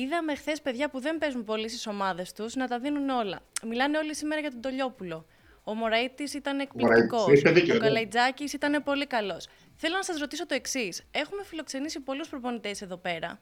είδαμε 0.01 0.35
χθες 0.35 0.61
παιδιά 0.61 0.89
που 0.91 1.01
δεν 1.01 1.19
παίζουν 1.19 1.45
πολύ 1.45 1.69
στις 1.69 1.87
ομάδες 1.87 2.33
τους 2.33 2.55
να 2.55 2.69
τα 2.69 2.79
δίνουν 2.79 3.09
όλα. 3.09 3.41
Μιλάνε 3.67 3.99
όλοι 3.99 4.15
σήμερα 4.15 4.41
για 4.41 4.51
τον 4.51 4.61
Τολιόπουλο. 4.61 5.27
Ο 5.65 5.75
Μωραήτης 5.75 6.35
ήταν 6.35 6.61
εκπληκτικός. 6.61 7.43
Ο 7.47 7.51
ναι. 7.51 7.79
Καλαϊτζάκης 7.79 8.53
ήταν 8.53 8.83
πολύ 8.83 9.07
καλός. 9.07 9.47
Θέλω 9.77 9.97
να 9.97 10.03
σας 10.03 10.19
ρωτήσω 10.19 10.47
το 10.47 10.55
εξής. 10.55 11.03
Έχουμε 11.11 11.45
φιλοξενήσει 11.45 12.01
πολλούς 12.01 12.29
προπονητές 12.29 12.83
εδώ 12.83 12.97
πέρα 12.97 13.41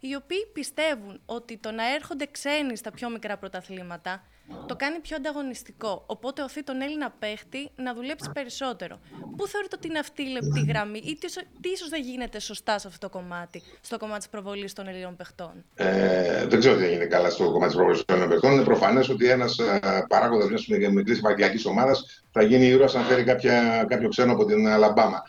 οι 0.00 0.14
οποίοι 0.14 0.46
πιστεύουν 0.52 1.20
ότι 1.26 1.56
το 1.56 1.70
να 1.70 1.94
έρχονται 1.94 2.26
ξένοι 2.30 2.76
στα 2.76 2.90
πιο 2.90 3.10
μικρά 3.10 3.36
πρωταθλήματα 3.36 4.22
το 4.66 4.76
κάνει 4.76 4.98
πιο 4.98 5.16
ανταγωνιστικό. 5.16 6.02
Οπότε 6.06 6.42
οθεί 6.42 6.62
τον 6.62 6.80
Έλληνα 6.80 7.10
παίχτη 7.18 7.70
να 7.76 7.94
δουλέψει 7.94 8.30
περισσότερο. 8.32 8.98
Πού 9.36 9.46
θεωρείτε 9.46 9.76
ότι 9.76 9.88
είναι 9.88 9.98
αυτή 9.98 10.22
η 10.22 10.28
λεπτή 10.28 10.64
γραμμή 10.68 10.98
ή 10.98 11.16
τι, 11.16 11.32
τι 11.60 11.68
ίσως 11.68 11.88
δεν 11.88 12.02
γίνεται 12.02 12.40
σωστά 12.40 12.78
σε 12.78 12.88
αυτό 12.88 13.08
το 13.08 13.18
κομμάτι, 13.18 13.62
στο 13.80 13.98
κομμάτι 13.98 14.18
της 14.18 14.28
προβολής 14.28 14.72
των 14.72 14.88
Ελλήνων 14.88 15.16
παιχτών; 15.16 15.64
Ε, 15.74 16.46
δεν 16.46 16.58
ξέρω 16.58 16.76
τι 16.76 16.84
έγινε 16.84 17.04
καλά 17.04 17.30
στο 17.30 17.44
κομμάτι 17.44 17.66
της 17.66 17.74
προβολής 17.74 18.04
των 18.04 18.14
Ελλήνων 18.14 18.28
παιχτών. 18.32 18.52
Είναι 18.52 18.64
προφανές 18.64 19.08
ότι 19.08 19.28
ένας 19.28 19.58
ε, 19.58 20.04
παράγοντας 20.08 20.48
μιας 20.48 20.66
μικρή 20.66 21.16
επαγγελματική 21.16 21.68
ομάδας 21.68 22.22
θα 22.32 22.42
γίνει 22.42 22.66
ήρωας 22.66 22.94
αν 22.94 23.04
φέρει 23.04 23.24
κάποια, 23.24 23.86
κάποιο 23.88 24.08
ξένο 24.08 24.32
από 24.32 24.44
την 24.44 24.68
Αλαμπάμα. 24.68 25.22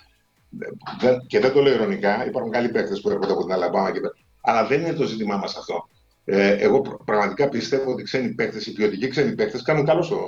Και 1.28 1.40
δεν 1.40 1.54
το 1.54 1.62
λέω 1.62 1.74
ειρωνικά, 1.74 2.26
υπάρχουν 2.26 2.52
καλοί 2.52 2.70
παίχτες 2.70 3.02
που 3.02 3.10
έρχονται 3.10 3.32
από 3.32 3.42
την 3.42 3.52
Αλαμπάμα 3.52 3.92
και 3.92 4.00
αλλά 4.42 4.66
δεν 4.66 4.82
είναι 4.82 4.94
το 4.94 5.04
ζήτημά 5.04 5.38
μας 5.38 5.56
αυτό. 5.56 5.90
Ε, 6.29 6.51
εγώ 6.51 6.81
πραγματικά 7.05 7.50
πιστεύω 7.50 7.91
ότι 7.91 8.01
οι 8.01 8.03
ξένοι 8.03 8.29
παίκτες, 8.29 8.65
οι 8.65 8.74
ποιοτικοί 8.74 9.07
ξένοι 9.07 9.36
παίκτες, 9.36 9.62
κάνουν 9.62 9.86
καλό 9.86 10.01
στο, 10.01 10.19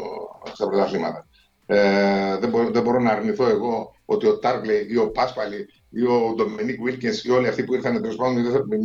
στα 0.53 0.67
πρωταθλήματα. 0.67 1.27
Ε, 1.65 2.37
δεν, 2.39 2.49
μπορώ, 2.49 2.69
δεν 2.69 2.83
μπορώ 2.83 2.99
να 2.99 3.11
αρνηθώ 3.11 3.49
εγώ 3.49 3.95
ότι 4.05 4.27
ο 4.27 4.39
Τάργκλε 4.39 4.73
ή 4.73 4.97
ο 4.97 5.11
Πάσπαλη 5.11 5.67
ή 5.89 6.03
ο 6.03 6.33
Ντομινίκ 6.35 6.81
Βίλκιν 6.81 7.11
ή 7.23 7.29
όλοι 7.29 7.47
αυτοί 7.47 7.63
που 7.63 7.73
ήρθαν 7.73 8.01
τέλος 8.01 8.15
πάντων, 8.15 8.35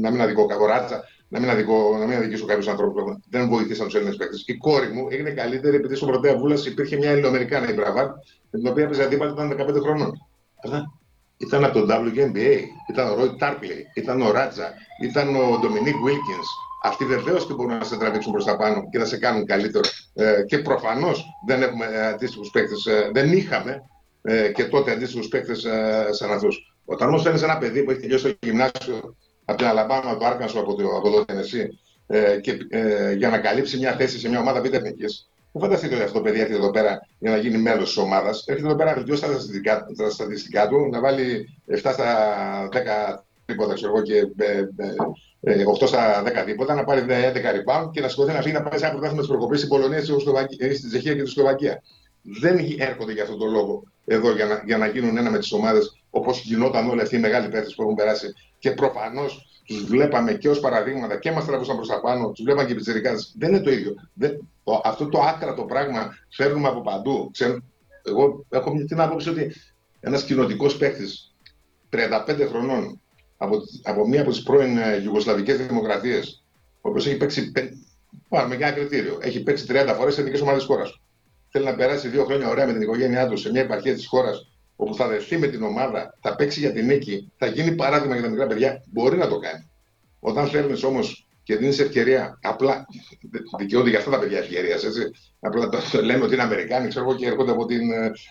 να 0.00 0.10
μην 0.10 0.20
αδικώ 0.20 0.46
Καβοράτσα, 0.46 1.04
να 1.28 1.40
μην, 1.40 1.50
αδικώ, 1.50 1.96
να 1.98 2.06
μην 2.06 2.16
αδικήσω 2.16 2.46
κάποιους 2.46 2.68
ανθρώπους 2.68 3.02
που 3.02 3.20
δεν 3.30 3.48
βοήθησαν 3.48 3.86
τους 3.86 3.94
Έλληνες 3.94 4.16
παίκτες. 4.16 4.44
Η 4.46 4.56
κόρη 4.56 4.92
μου 4.92 5.06
έγινε 5.10 5.30
καλύτερη 5.30 5.76
επειδή 5.76 5.94
στον 5.94 6.08
πρωτέα 6.08 6.36
βούλας 6.36 6.66
υπήρχε 6.66 6.96
μια 6.96 7.10
Ελληνοαμερικάνα 7.10 7.70
η 7.70 7.72
Μπραβάρ, 7.72 8.06
με 8.50 8.58
την 8.58 8.66
οποία 8.66 8.84
έπαιζε 8.84 9.02
αντίπαλη 9.02 9.32
ήταν 9.32 9.56
15 9.60 9.80
χρονών. 9.82 10.12
Ήταν 11.36 11.64
από 11.64 11.80
το 11.80 11.86
WNBA, 11.90 12.60
ήταν 12.90 13.10
ο 13.10 13.14
Ρόι 13.14 13.36
Τάρπλεϊ, 13.38 13.86
ήταν 13.94 14.22
ο 14.22 14.30
Ράτζα, 14.30 14.72
ήταν 15.02 15.36
ο 15.36 15.58
Ντομινίκ 15.60 15.94
Βίλκιν. 16.04 16.40
Αυτοί 16.86 17.04
βεβαίως 17.04 17.46
και 17.46 17.52
μπορούν 17.52 17.78
να 17.78 17.84
σε 17.84 17.96
τραβήξουν 17.96 18.32
προς 18.32 18.44
τα 18.44 18.56
πάνω 18.56 18.88
και 18.90 18.98
να 18.98 19.04
σε 19.04 19.16
κάνουν 19.16 19.46
καλύτερο. 19.46 19.88
Ε, 20.14 20.42
και 20.46 20.58
προφανώς 20.58 21.24
δεν 21.46 21.62
έχουμε 21.62 22.06
αντίστοιχους 22.06 22.50
παίκτες, 22.50 22.86
ε, 22.86 23.10
δεν 23.12 23.32
είχαμε 23.32 23.82
ε, 24.22 24.52
και 24.52 24.64
τότε 24.64 24.90
αντίστοιχους 24.90 25.28
παίκτες 25.28 25.64
ε, 25.64 26.08
σαν 26.10 26.32
αυτούς. 26.32 26.74
Όταν 26.84 27.08
όμως 27.08 27.22
φέρνει 27.22 27.40
ένα 27.40 27.58
παιδί 27.58 27.82
που 27.82 27.90
έχει 27.90 28.00
τελειώσει 28.00 28.24
το 28.24 28.46
γυμνάσιο 28.46 29.16
από 29.44 29.58
την 29.58 29.66
Αλαμπάμα, 29.66 30.16
το 30.16 30.26
Άρκανσο, 30.26 30.60
από 30.60 30.74
το, 30.74 30.96
από 30.96 31.10
το 31.10 31.24
Τενεσί, 31.24 31.68
ε, 32.06 32.40
και, 32.40 32.56
ε, 32.70 33.12
για 33.12 33.28
να 33.28 33.38
καλύψει 33.38 33.78
μια 33.78 33.92
θέση 33.92 34.18
σε 34.18 34.28
μια 34.28 34.40
ομάδα 34.40 34.60
β' 34.60 34.68
δεν 35.54 35.62
φανταστείτε 35.62 35.94
ότι 35.94 36.04
αυτό 36.04 36.18
το 36.18 36.24
παιδί 36.24 36.40
έρχεται 36.40 36.58
εδώ 36.58 36.70
πέρα 36.70 37.00
για 37.18 37.30
να 37.30 37.36
γίνει 37.36 37.58
μέλος 37.58 37.88
της 37.88 37.96
ομάδας. 37.96 38.44
Έρχεται 38.46 38.68
εδώ 38.68 38.76
πέρα 38.76 38.90
να 38.90 38.96
βελτιώσει 38.96 39.20
τα 39.20 39.26
στατιστικά, 39.26 39.86
τα 39.96 40.10
στατιστικά 40.10 40.68
του, 40.68 40.88
να 40.90 41.00
βάλει 41.00 41.46
7 41.66 41.76
στα 41.92 42.68
10 42.72 43.23
τίποτα, 43.46 43.74
ξέρω 43.74 43.92
εγώ, 43.92 44.02
και 44.02 44.22
8 44.22 44.32
ε, 45.40 45.62
ε, 45.62 45.86
στα 45.86 46.22
10 46.22 46.44
τίποτα, 46.46 46.74
να 46.74 46.84
πάρει 46.84 47.04
11 47.08 47.10
rebound 47.10 47.90
και 47.92 48.00
να 48.00 48.08
σηκωθεί 48.08 48.32
να 48.32 48.42
φύγει 48.42 48.54
να 48.54 48.62
πάει 48.62 48.78
σε 48.78 48.84
ένα 48.84 48.94
πρωτάθλημα 48.94 49.22
τη 49.22 49.28
προκοπή 49.28 49.56
στην 49.56 49.68
Πολωνία, 49.68 50.04
στην 50.04 50.88
Τσεχία 50.88 51.14
και 51.14 51.22
τη 51.22 51.28
Σλοβακία. 51.28 51.82
Δεν 52.40 52.58
έρχονται 52.78 53.12
για 53.12 53.22
αυτόν 53.22 53.38
τον 53.38 53.50
λόγο 53.50 53.82
εδώ 54.04 54.32
για 54.32 54.44
να, 54.44 54.62
για 54.66 54.78
να 54.78 54.86
γίνουν 54.86 55.16
ένα 55.16 55.30
με 55.30 55.38
τις 55.38 55.52
ομάδες 55.52 56.02
όπως 56.10 56.42
γινόταν 56.42 56.88
όλοι 56.88 57.00
αυτοί 57.00 57.16
οι 57.16 57.18
μεγάλοι 57.18 57.48
παίχτε 57.48 57.72
που 57.76 57.82
έχουν 57.82 57.94
περάσει. 57.94 58.34
Και 58.58 58.70
προφανώς 58.70 59.62
τους 59.64 59.84
βλέπαμε 59.84 60.32
και 60.32 60.48
ως 60.48 60.60
παραδείγματα 60.60 61.18
και 61.18 61.30
μας 61.30 61.44
τραβούσαν 61.44 61.76
προς 61.76 61.88
τα 61.88 62.00
πάνω, 62.00 62.30
τους 62.30 62.44
βλέπαμε 62.44 62.66
και 62.66 62.72
οι 62.72 62.76
πιτσερικάδε. 62.76 63.18
Δεν 63.38 63.48
είναι 63.48 63.60
το 63.60 63.70
ίδιο. 63.70 63.94
Δεν, 64.14 64.48
το, 64.64 64.80
αυτό 64.84 65.08
το 65.08 65.20
άκρατο 65.20 65.62
πράγμα 65.62 66.14
φέρνουμε 66.28 66.68
από 66.68 66.80
παντού. 66.80 67.30
Ξέρω, 67.32 67.58
εγώ 68.02 68.44
έχω 68.48 68.72
την 68.88 69.00
άποψη 69.00 69.28
ότι 69.28 69.54
ένας 70.00 70.24
κοινοτικός 70.24 70.76
παίκτης 70.76 71.34
35 71.92 72.46
χρονών 72.48 73.00
από, 73.44 73.60
από 73.82 74.08
μία 74.08 74.20
από 74.20 74.30
τις 74.30 74.42
πρώην 74.42 74.78
ε, 74.78 75.00
Ιουγκοσλαβικές 75.04 75.66
Δημοκρατίες, 75.66 76.44
ο 76.80 76.88
οποίος 76.88 77.06
έχει 77.06 77.16
παίξει. 77.16 77.52
Πάρουμε 78.28 78.56
και 78.56 78.62
ένα 78.62 78.72
κριτήριο. 78.72 79.18
Έχει 79.20 79.42
παίξει 79.42 79.66
30 79.68 79.94
φορές 79.96 80.14
σε 80.14 80.20
εθνικές 80.20 80.40
ομάδες 80.40 80.64
της 80.64 80.68
χώρας. 80.68 81.00
Θέλει 81.48 81.64
να 81.64 81.74
περάσει 81.74 82.08
δύο 82.08 82.24
χρόνια 82.24 82.48
ωραία 82.48 82.66
με 82.66 82.72
την 82.72 82.82
οικογένειά 82.82 83.28
του 83.28 83.36
σε 83.36 83.50
μια 83.50 83.60
επαρχία 83.60 83.94
της 83.94 84.06
χώρας 84.06 84.48
όπου 84.76 84.94
θα 84.94 85.08
δεχθεί 85.08 85.38
με 85.38 85.46
την 85.46 85.62
ομάδα, 85.62 86.18
θα 86.20 86.34
παίξει 86.34 86.60
για 86.60 86.72
την 86.72 86.86
νίκη, 86.86 87.32
θα 87.36 87.46
γίνει 87.46 87.74
παράδειγμα 87.74 88.14
για 88.14 88.24
τα 88.24 88.30
μικρά 88.30 88.46
παιδιά, 88.46 88.82
μπορεί 88.92 89.16
να 89.16 89.28
το 89.28 89.38
κάνει. 89.38 89.70
Όταν 90.20 90.48
φέρνεις 90.48 90.82
όμως 90.82 91.23
και 91.44 91.56
δίνεις 91.56 91.78
ευκαιρία, 91.78 92.38
απλά 92.42 92.86
δικαιούνται 93.58 93.88
για 93.88 93.98
αυτά 93.98 94.10
τα 94.10 94.18
παιδιά 94.18 94.38
ευκαιρίας. 94.38 94.84
Απλά 95.40 95.68
το, 95.68 95.78
το, 95.92 96.02
λέμε 96.02 96.24
ότι 96.24 96.34
είναι 96.34 96.42
Αμερικάνοι, 96.42 96.88
ξέρω 96.88 97.04
εγώ, 97.04 97.14
και 97.18 97.26
έρχονται 97.26 97.50
από, 97.50 97.66
την, 97.66 97.80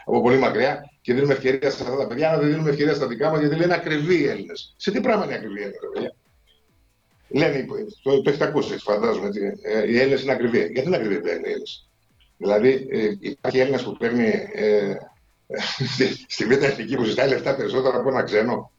από 0.05 0.21
πολύ 0.21 0.37
μακριά 0.37 0.91
και 1.01 1.13
δίνουμε 1.13 1.33
ευκαιρία 1.33 1.69
σε 1.69 1.83
αυτά 1.83 1.95
τα 1.95 2.07
παιδιά, 2.07 2.31
να 2.31 2.37
δεν 2.37 2.49
δίνουμε 2.49 2.69
ευκαιρία 2.69 2.93
στα 2.93 3.07
δικά 3.07 3.29
μας, 3.29 3.39
γιατί 3.39 3.55
λένε 3.55 3.73
ακριβή 3.73 4.19
οι 4.19 4.27
Έλληνες. 4.27 4.73
Σε 4.77 4.91
τι 4.91 5.01
πράγμα 5.01 5.25
είναι 5.25 5.33
ακριβή 5.33 5.59
οι 5.59 5.63
Έλληνες, 5.63 5.79
παιδιά; 5.93 6.15
Λένε, 7.27 7.65
το, 8.03 8.21
το 8.21 8.29
έχετε 8.29 8.45
ακούσει, 8.45 8.77
φαντάζομαι. 8.77 9.27
Έτσι, 9.27 9.41
ε, 9.61 9.91
οι 9.91 9.99
Έλληνες 9.99 10.21
είναι 10.21 10.31
ακριβοί. 10.31 10.57
Γιατί 10.57 10.87
είναι 10.87 10.95
ακριβοί 10.95 11.15
οι 11.15 11.29
Έλληνες; 11.29 11.89
Δηλαδή, 12.37 12.87
ε, 12.91 13.09
υπάρχει 13.19 13.59
Έλληνας 13.59 13.83
που 13.83 13.97
παίρνει 13.97 14.27
ε, 14.53 14.95
στη 16.27 16.45
Β' 16.45 16.63
Εθνική 16.63 16.95
που 16.95 17.03
ζητάει 17.03 17.29
λεφτά 17.29 17.55
περισσότερα 17.55 17.97
από 17.97 18.09
ένα 18.09 18.23
ξένο. 18.23 18.71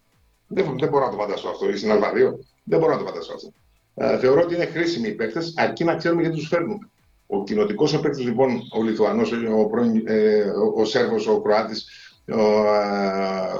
Δεν, 0.46 0.78
δεν 0.78 0.88
μπορώ 0.88 1.04
να 1.04 1.10
το 1.10 1.16
φανταστώ 1.16 1.48
αυτό. 1.48 1.68
Ή 1.68 1.76
στην 1.76 1.90
Αλβαδίο. 1.90 2.38
Δεν 2.64 2.78
μπορώ 2.78 2.92
να 2.92 2.98
το 2.98 3.04
φανταστώ 3.04 3.34
αυτό. 3.34 3.52
Ε, 3.94 4.18
θεωρώ 4.18 4.40
ότι 4.40 4.54
είναι 4.54 4.66
χρήσιμοι 4.66 5.08
οι 5.08 5.12
παίκτες, 5.12 5.54
αρκεί 5.56 5.84
να 5.84 5.96
ξέρουμε 5.96 6.20
γιατί 6.20 6.36
τους 6.36 6.48
φέρνουμε. 6.48 6.88
Ο 7.26 7.44
κοινοτικός 7.44 7.94
ο 7.94 8.00
παίκτης, 8.00 8.24
λοιπόν, 8.24 8.60
ο 8.78 8.82
Λιθουανός, 8.82 9.32
ο, 9.32 9.70
ε, 10.04 10.40
ο, 10.40 10.80
ο 10.80 10.84
Σέρβος, 10.84 11.26
ο 11.26 11.40
Κροάτης, 11.40 11.86
ο, 12.28 12.40
ε, 12.40 13.52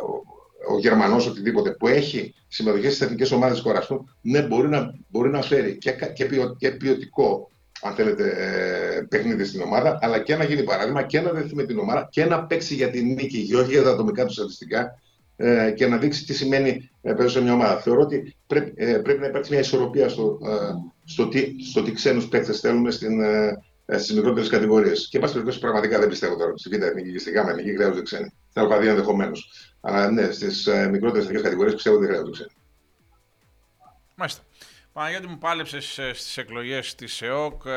ο 0.69 0.79
Γερμανός, 0.79 1.27
οτιδήποτε, 1.27 1.71
που 1.71 1.89
έχει 1.89 2.35
συμμετοχές 2.49 2.95
στις 2.95 3.07
εθνικές 3.07 3.33
ομάδες 3.33 3.55
της 3.55 3.65
χώρας 3.65 3.87
του, 3.87 4.09
ναι, 4.21 4.43
μπορεί 4.43 4.69
να, 4.69 4.95
μπορεί 5.09 5.31
να 5.31 5.43
φέρει 5.43 5.79
και, 5.79 5.93
και, 6.15 6.25
ποιο, 6.25 6.57
και 6.59 6.71
ποιοτικό 6.71 7.49
αν 7.83 7.95
θέλετε, 7.95 8.29
ε, 8.29 9.01
παιχνίδι 9.01 9.45
στην 9.45 9.61
ομάδα, 9.61 9.99
αλλά 10.03 10.19
και 10.19 10.37
να 10.37 10.45
γίνει 10.45 10.63
παράδειγμα 10.63 11.03
και 11.03 11.21
να 11.21 11.33
δεθεί 11.33 11.55
με 11.55 11.65
την 11.65 11.79
ομάδα 11.79 12.09
και 12.11 12.25
να 12.25 12.45
παίξει 12.45 12.75
για 12.75 12.91
την 12.91 13.07
νίκη 13.07 13.47
και 13.47 13.57
όχι 13.57 13.71
για 13.71 13.83
τα 13.83 13.91
ατομικά 13.91 14.25
του 14.25 14.33
στατιστικά 14.33 14.81
ε, 14.81 15.04
και 15.75 15.87
να 15.87 15.97
δείξει 15.97 16.25
τι 16.25 16.35
σημαίνει 16.35 16.91
ε, 17.03 17.29
σε 17.29 17.43
μια 17.43 17.53
ομάδα. 17.53 17.81
Θεωρώ 17.81 18.01
ότι 18.01 18.37
πρέπει, 18.47 18.73
ε, 18.77 18.99
πρέπει 18.99 19.21
να 19.21 19.27
υπάρξει 19.27 19.51
μια 19.51 19.61
ισορροπία 19.61 20.09
στο, 20.09 20.39
ε, 20.45 20.73
στο, 21.05 21.29
τι, 21.29 21.55
στο 21.71 21.83
τι 21.83 21.93
ξένους 21.93 22.29
παίκτες 22.29 22.61
θέλουμε 22.61 22.91
στην, 22.91 23.21
ε, 23.87 23.99
στις 23.99 24.15
μικρότερες 24.15 24.49
κατηγορίες. 24.49 25.09
Και, 25.09 25.19
εν 25.19 25.43
πάση 25.45 25.59
πραγματικά 25.59 25.99
δεν 25.99 26.09
πιστεύω 26.09 26.37
τώρα 26.37 26.57
στη 26.57 26.69
Β' 26.69 26.83
Εθνική 26.83 27.13
και 27.13 27.19
στη 27.19 27.31
Γ' 27.31 27.37
Εθνική 27.37 27.75
χρειάζονται 27.75 28.03
ξένοι. 28.03 28.33
Στην 28.51 28.63
Αλβαδία 28.63 28.91
ενδεχομένως. 28.91 29.51
Αλλά 29.81 30.11
ναι, 30.11 30.31
στις 30.31 30.67
ε, 30.67 30.89
μικρότερες 30.89 31.25
εθνικές 31.25 31.43
κατηγορίες 31.43 31.75
πιστεύω 31.75 31.97
ότι 31.97 32.05
δεν 32.07 32.15
χρειάζονται 32.15 32.37
ξένοι. 32.37 32.53
Μάλιστα. 34.15 34.43
Παναγιώτη 34.95 35.27
μου 35.27 35.39
πάλεψες 35.39 35.99
ε, 35.99 36.13
στις 36.13 36.37
εκλογές 36.37 36.95
της 36.95 37.23
ΕΟΚ. 37.23 37.63
Ε, 37.65 37.71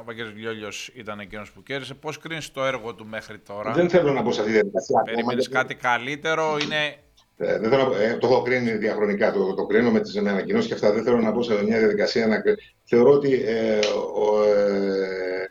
ο 0.00 0.02
Βαγγέλης 0.04 0.32
Λιόλιο 0.36 0.68
ήταν 0.94 1.20
εκείνος 1.20 1.50
που 1.52 1.62
κέρδισε. 1.62 1.94
Πώς 1.94 2.18
κρίνεις 2.18 2.50
το 2.50 2.64
έργο 2.64 2.94
του 2.94 3.06
μέχρι 3.06 3.38
τώρα, 3.38 3.72
Δεν 3.72 3.88
θέλω 3.88 4.12
να 4.12 4.22
πω 4.22 4.32
σε 4.32 4.40
αυτή 4.40 4.52
τη 4.52 4.58
διαδικασία. 4.58 5.02
Περιμένεις 5.04 5.48
κάτι 5.48 5.74
καλύτερο, 5.74 6.56
είναι. 6.62 6.96
Ε, 7.36 7.58
δεν 7.58 7.70
θέλω, 7.70 7.94
ε, 7.94 8.16
το 8.16 8.26
έχω 8.26 8.42
κρίνει 8.42 8.70
διαχρονικά, 8.70 9.32
το, 9.32 9.54
το 9.54 9.66
κρίνω 9.66 9.90
με 9.90 10.00
τι 10.00 10.18
ανακοινώσεις 10.18 10.68
και 10.68 10.74
αυτά. 10.74 10.92
Δεν 10.92 11.04
θέλω 11.04 11.18
να 11.18 11.32
πω 11.32 11.42
σε 11.42 11.64
μια 11.64 11.78
διαδικασία 11.78 12.26
να 12.26 12.42
Θεωρώ 12.84 13.10
ότι 13.10 13.42
ε, 13.46 13.78
ο, 14.14 14.44
ε, 14.44 15.42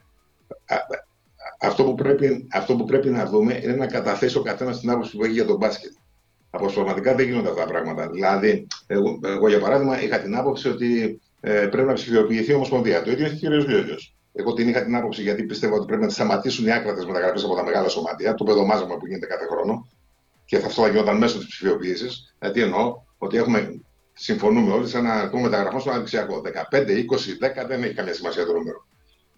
α, 0.65 0.77
αυτό, 1.59 1.83
που 1.83 1.95
πρέπει, 1.95 2.47
αυτό 2.51 2.75
που 2.75 2.83
πρέπει 2.83 3.09
να 3.09 3.25
δούμε 3.25 3.59
είναι 3.63 3.75
να 3.75 3.87
καταθέσει 3.87 4.37
ο 4.37 4.41
καθένας 4.41 4.79
την 4.79 4.89
άποψη 4.89 5.17
που 5.17 5.23
έχει 5.23 5.33
για 5.33 5.45
τον 5.45 5.57
μπάσκετ. 5.57 5.91
Αποσπασματικά 6.57 7.15
δεν 7.15 7.25
γίνονται 7.25 7.49
αυτά 7.49 7.61
τα 7.61 7.67
πράγματα. 7.67 8.09
Δηλαδή, 8.09 8.67
εγώ, 8.87 9.19
εγώ 9.23 9.47
για 9.47 9.59
παράδειγμα 9.59 10.01
είχα 10.01 10.19
την 10.19 10.35
άποψη 10.35 10.69
ότι 10.69 11.21
ε, 11.39 11.67
πρέπει 11.67 11.87
να 11.87 11.93
ψηφιοποιηθεί 11.93 12.51
η 12.51 12.53
Ομοσπονδία. 12.53 13.03
Το 13.03 13.11
ίδιο 13.11 13.25
έχει 13.25 13.47
ο 13.47 13.49
κ. 13.49 13.67
Λιόλιο. 13.67 13.97
Εγώ 14.33 14.53
την 14.53 14.67
είχα 14.69 14.83
την 14.83 14.95
άποψη 14.95 15.21
γιατί 15.21 15.43
πιστεύω 15.43 15.75
ότι 15.75 15.85
πρέπει 15.85 16.01
να 16.01 16.09
σταματήσουν 16.09 16.65
οι 16.65 16.71
άκρατες 16.71 17.05
μεταγραφές 17.05 17.43
από 17.43 17.55
τα 17.55 17.63
μεγάλα 17.63 17.87
σωματεία, 17.87 18.33
το 18.33 18.43
παιδομάζωμα 18.43 18.97
που 18.97 19.07
γίνεται 19.07 19.25
κάθε 19.25 19.45
χρόνο. 19.45 19.87
Και 20.45 20.55
αυτό 20.55 20.81
θα 20.81 20.89
γινόταν 20.89 21.17
μέσω 21.17 21.37
της 21.37 21.47
ψηφιοποίησης. 21.47 22.35
Δηλαδή 22.39 22.61
εννοώ 22.61 22.95
ότι 23.17 23.37
έχουμε, 23.37 23.81
συμφωνούμε 24.13 24.73
όλοι 24.73 24.87
σε 24.87 24.97
ένα 24.97 25.13
αριθμό 25.13 25.39
μεταγραφών 25.41 25.79
στο 25.79 25.89
αναπτυξιακό. 25.89 26.41
15, 26.71 26.87
20, 26.87 27.63
10 27.63 27.67
δεν 27.67 27.83
έχει 27.83 27.93
καμία 27.93 28.13
σημασία 28.13 28.45
το 28.45 28.53
νούμερο. 28.53 28.87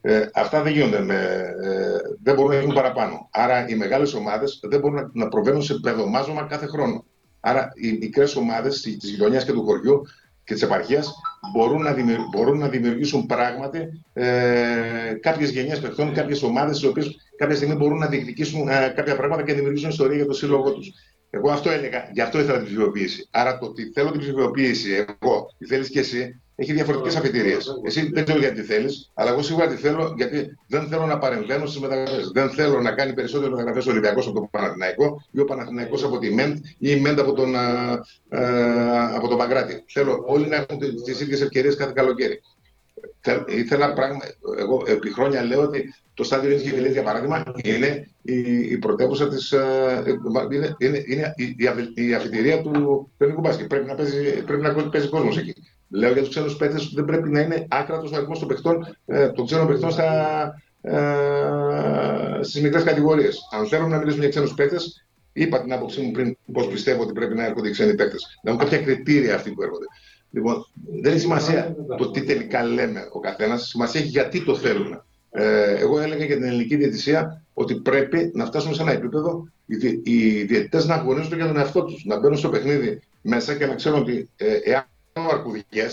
Ε, 0.02 0.26
αυτά 0.34 0.62
δεν 0.62 0.74
γίνονται, 0.74 1.00
με, 1.00 1.16
ε, 1.64 1.98
δεν 2.24 2.36
μπορούν 2.36 2.52
να 2.52 2.60
γίνουν 2.60 2.76
παραπάνω. 2.76 3.28
Άρα 3.32 3.68
οι 3.68 3.76
μεγάλες 3.76 4.14
ομάδες 4.14 4.60
δεν 4.64 4.80
μπορούν 4.80 4.96
να, 4.96 5.10
να 5.14 5.28
προβαίνουν 5.28 5.62
σε 5.62 5.74
παιδομάζωμα 5.74 6.44
κάθε 6.44 6.66
χρόνο. 6.66 7.06
Άρα 7.40 7.72
οι 7.76 7.92
μικρές 7.92 8.36
ομάδες 8.36 8.82
της 8.82 9.10
γειτονιάς 9.10 9.46
και 9.46 9.52
του 9.52 9.64
χωριού 9.64 10.02
και 10.44 10.54
της 10.54 10.64
επαρχίας 10.64 11.14
μπορούν, 11.54 11.82
να 11.82 11.96
μπορούν 12.36 12.58
να 12.58 12.68
δημιουργήσουν 12.68 13.26
πράγματι 13.26 14.04
ε, 14.14 15.14
κάποιες 15.22 15.50
γενιές 15.50 15.80
παιχτών, 15.80 16.14
κάποιες 16.14 16.44
ομάδες, 16.44 16.82
οι 16.82 16.88
οποίες 16.88 17.16
κάποια 17.38 17.56
στιγμή 17.56 17.76
μπορούν 17.76 17.98
να 17.98 18.08
διεκδικήσουν 18.08 18.68
ε, 18.68 18.94
κάποια 18.96 19.16
πράγματα 19.16 19.44
και 19.44 19.52
να 19.52 19.58
δημιουργήσουν 19.58 19.90
ιστορία 19.90 20.16
για 20.16 20.26
το 20.26 20.34
σύλλογο 20.34 20.74
τους. 20.74 20.92
Εγώ 21.30 21.52
αυτό 21.52 21.70
έλεγα, 21.70 22.10
γι' 22.14 22.22
αυτό 22.22 22.40
ήθελα 22.40 22.58
την 22.58 22.66
ψηφιοποίηση. 22.66 23.28
Άρα 23.32 23.58
το 23.58 23.66
ότι 23.66 23.92
θέλω 23.94 24.12
την 24.12 24.20
ψηφιοποίηση, 24.20 24.92
εγώ, 24.94 25.54
τι 25.58 25.66
θέλεις 25.66 25.90
και 25.90 26.00
εσύ, 26.00 26.42
έχει 26.60 26.74
διαφορετικές 26.74 27.16
αφιτηρίε. 27.16 27.58
Εσύ 27.86 28.10
δεν 28.14 28.24
ξέρω 28.24 28.40
γιατί 28.40 28.62
θέλεις, 28.62 29.12
αλλά 29.14 29.30
εγώ 29.30 29.42
σίγουρα 29.42 29.68
τη 29.68 29.76
θέλω 29.76 30.14
γιατί 30.18 30.58
δεν 30.68 30.88
θέλω 30.88 31.06
να 31.06 31.18
παρεμβαίνω 31.18 31.66
στις 31.66 31.82
μεταγραφές. 31.82 32.32
Δεν 32.34 32.50
θέλω 32.50 32.82
να 32.82 32.92
κάνει 32.92 33.14
περισσότερε 33.14 33.52
μεταγραφές 33.52 33.86
ο 33.88 33.90
Ολυμπιακός 33.90 34.28
από 34.28 34.40
τον 34.40 34.50
Παναθηναϊκό 34.52 35.24
ή 35.32 35.40
ο 35.40 35.46
Παναθηναϊκός 35.46 36.04
από 36.04 36.20
τη 36.20 36.34
ΜΕΝΤ 36.34 36.66
ή 36.66 36.90
η 36.90 37.00
ΜΕΝΤ 37.00 37.20
από 37.20 37.34
τον, 37.34 37.56
α, 37.56 38.06
από 39.16 39.28
τον 39.28 39.38
Παγκράτη. 39.38 39.84
Θέλω 39.88 40.24
όλοι 40.28 40.48
να 40.48 40.56
έχουν 40.56 40.80
τις 41.04 41.20
ίδιες 41.20 41.42
ευκαιρίες 41.42 41.76
κάθε 41.76 41.92
καλοκαίρι. 41.96 42.42
Ήθελα 43.48 43.94
πράγμα, 43.94 44.20
εγώ 44.58 44.84
επί 44.88 45.14
χρόνια 45.14 45.44
λέω 45.44 45.62
ότι 45.62 45.94
το 46.14 46.24
στάδιο 46.24 46.56
της 46.56 46.62
Γεβιλής, 46.64 46.92
για 46.92 47.04
παράδειγμα, 47.04 47.44
είναι 47.64 48.10
η, 48.22 48.40
η 48.60 48.78
πρωτεύουσα 48.78 49.28
της, 49.28 49.52
είναι, 50.52 50.76
είναι, 50.78 51.04
είναι 51.08 51.34
η, 51.36 51.56
η, 51.96 52.14
αφιτηρία 52.14 52.62
του 52.62 53.12
ελληνικού 53.18 53.42
μπάσκετ. 53.42 53.68
Πρέπει 53.68 53.86
να 53.86 53.96
παίζει, 53.96 54.44
πρέπει 54.44 54.62
να 54.62 54.90
παίζει 54.90 55.10
κόσμος 55.10 55.38
εκεί. 55.38 55.54
Λέω 55.90 56.12
για 56.12 56.22
τους 56.22 56.30
ξένους 56.30 56.56
παίκτες 56.56 56.86
ότι 56.86 56.96
δεν 56.96 57.06
πρέπει 57.06 57.30
να 57.30 57.40
είναι 57.40 57.68
άκρατος 57.70 58.12
ο 58.12 58.16
αριθμός 58.16 58.40
των, 58.40 58.48
παιχτών, 58.48 58.98
ε, 59.06 59.30
των 59.30 59.46
ξένων 59.46 59.68
παιχτών 59.68 59.92
ε, 60.82 60.98
στις 62.42 62.62
μικρές 62.62 62.84
κατηγορίες. 62.84 63.40
Αν 63.52 63.68
θέλουμε 63.68 63.90
να 63.90 63.98
μιλήσουμε 63.98 64.22
για 64.22 64.30
ξένους 64.30 64.54
παίκτες, 64.54 65.06
είπα 65.34 65.62
την 65.62 65.74
άποψή 65.74 66.02
μου 66.02 66.12
πριν 66.12 66.38
πώς 66.54 66.68
πιστεύω 66.68 67.02
ότι 67.02 67.14
πρέπει 67.14 67.36
να 67.36 67.46
έρχονται 67.46 67.68
οι 67.68 67.72
ξένοι 67.72 67.96
παίκτες. 67.96 68.40
Να 68.44 68.52
έχουν 68.52 68.64
κάποια 68.64 68.82
κριτήρια 68.82 69.36
αυτοί 69.36 69.52
που 69.52 69.62
έρχονται. 69.62 69.86
Λοιπόν, 70.32 70.66
δεν 71.02 71.12
έχει 71.12 71.22
σημασία 71.22 71.76
το 71.98 72.12
τι 72.12 72.24
τελικά 72.24 72.64
λέμε 72.64 73.08
ο 73.12 73.20
καθένας, 73.20 73.68
σημασία 73.68 74.00
έχει 74.00 74.10
γιατί 74.10 74.44
το 74.44 74.56
θέλουμε. 74.56 75.04
Ε, 75.32 75.76
εγώ 75.76 76.00
έλεγα 76.00 76.26
για 76.26 76.36
την 76.36 76.44
ελληνική 76.44 76.76
διαιτησία 76.76 77.44
ότι 77.54 77.76
πρέπει 77.76 78.32
να 78.34 78.46
φτάσουμε 78.46 78.74
σε 78.74 78.82
ένα 78.82 78.92
επίπεδο 78.92 79.48
οι, 79.66 80.02
οι 80.04 80.44
διαιτητές 80.44 80.86
να 80.86 80.96
αγωνίζονται 80.96 81.36
για 81.36 81.48
τον 81.48 81.58
εαυτό 81.58 81.84
τους, 81.84 82.06
να 82.06 82.20
μπαίνουν 82.20 82.38
στο 82.38 82.50
παιχνίδι 82.50 83.02
μέσα 83.22 83.56
και 83.56 83.66
να 83.66 83.76
ξέρουν 83.76 84.00
ότι 84.00 84.30
ε, 84.36 84.54
εάν 84.64 84.86
αρκουδικέ 85.28 85.86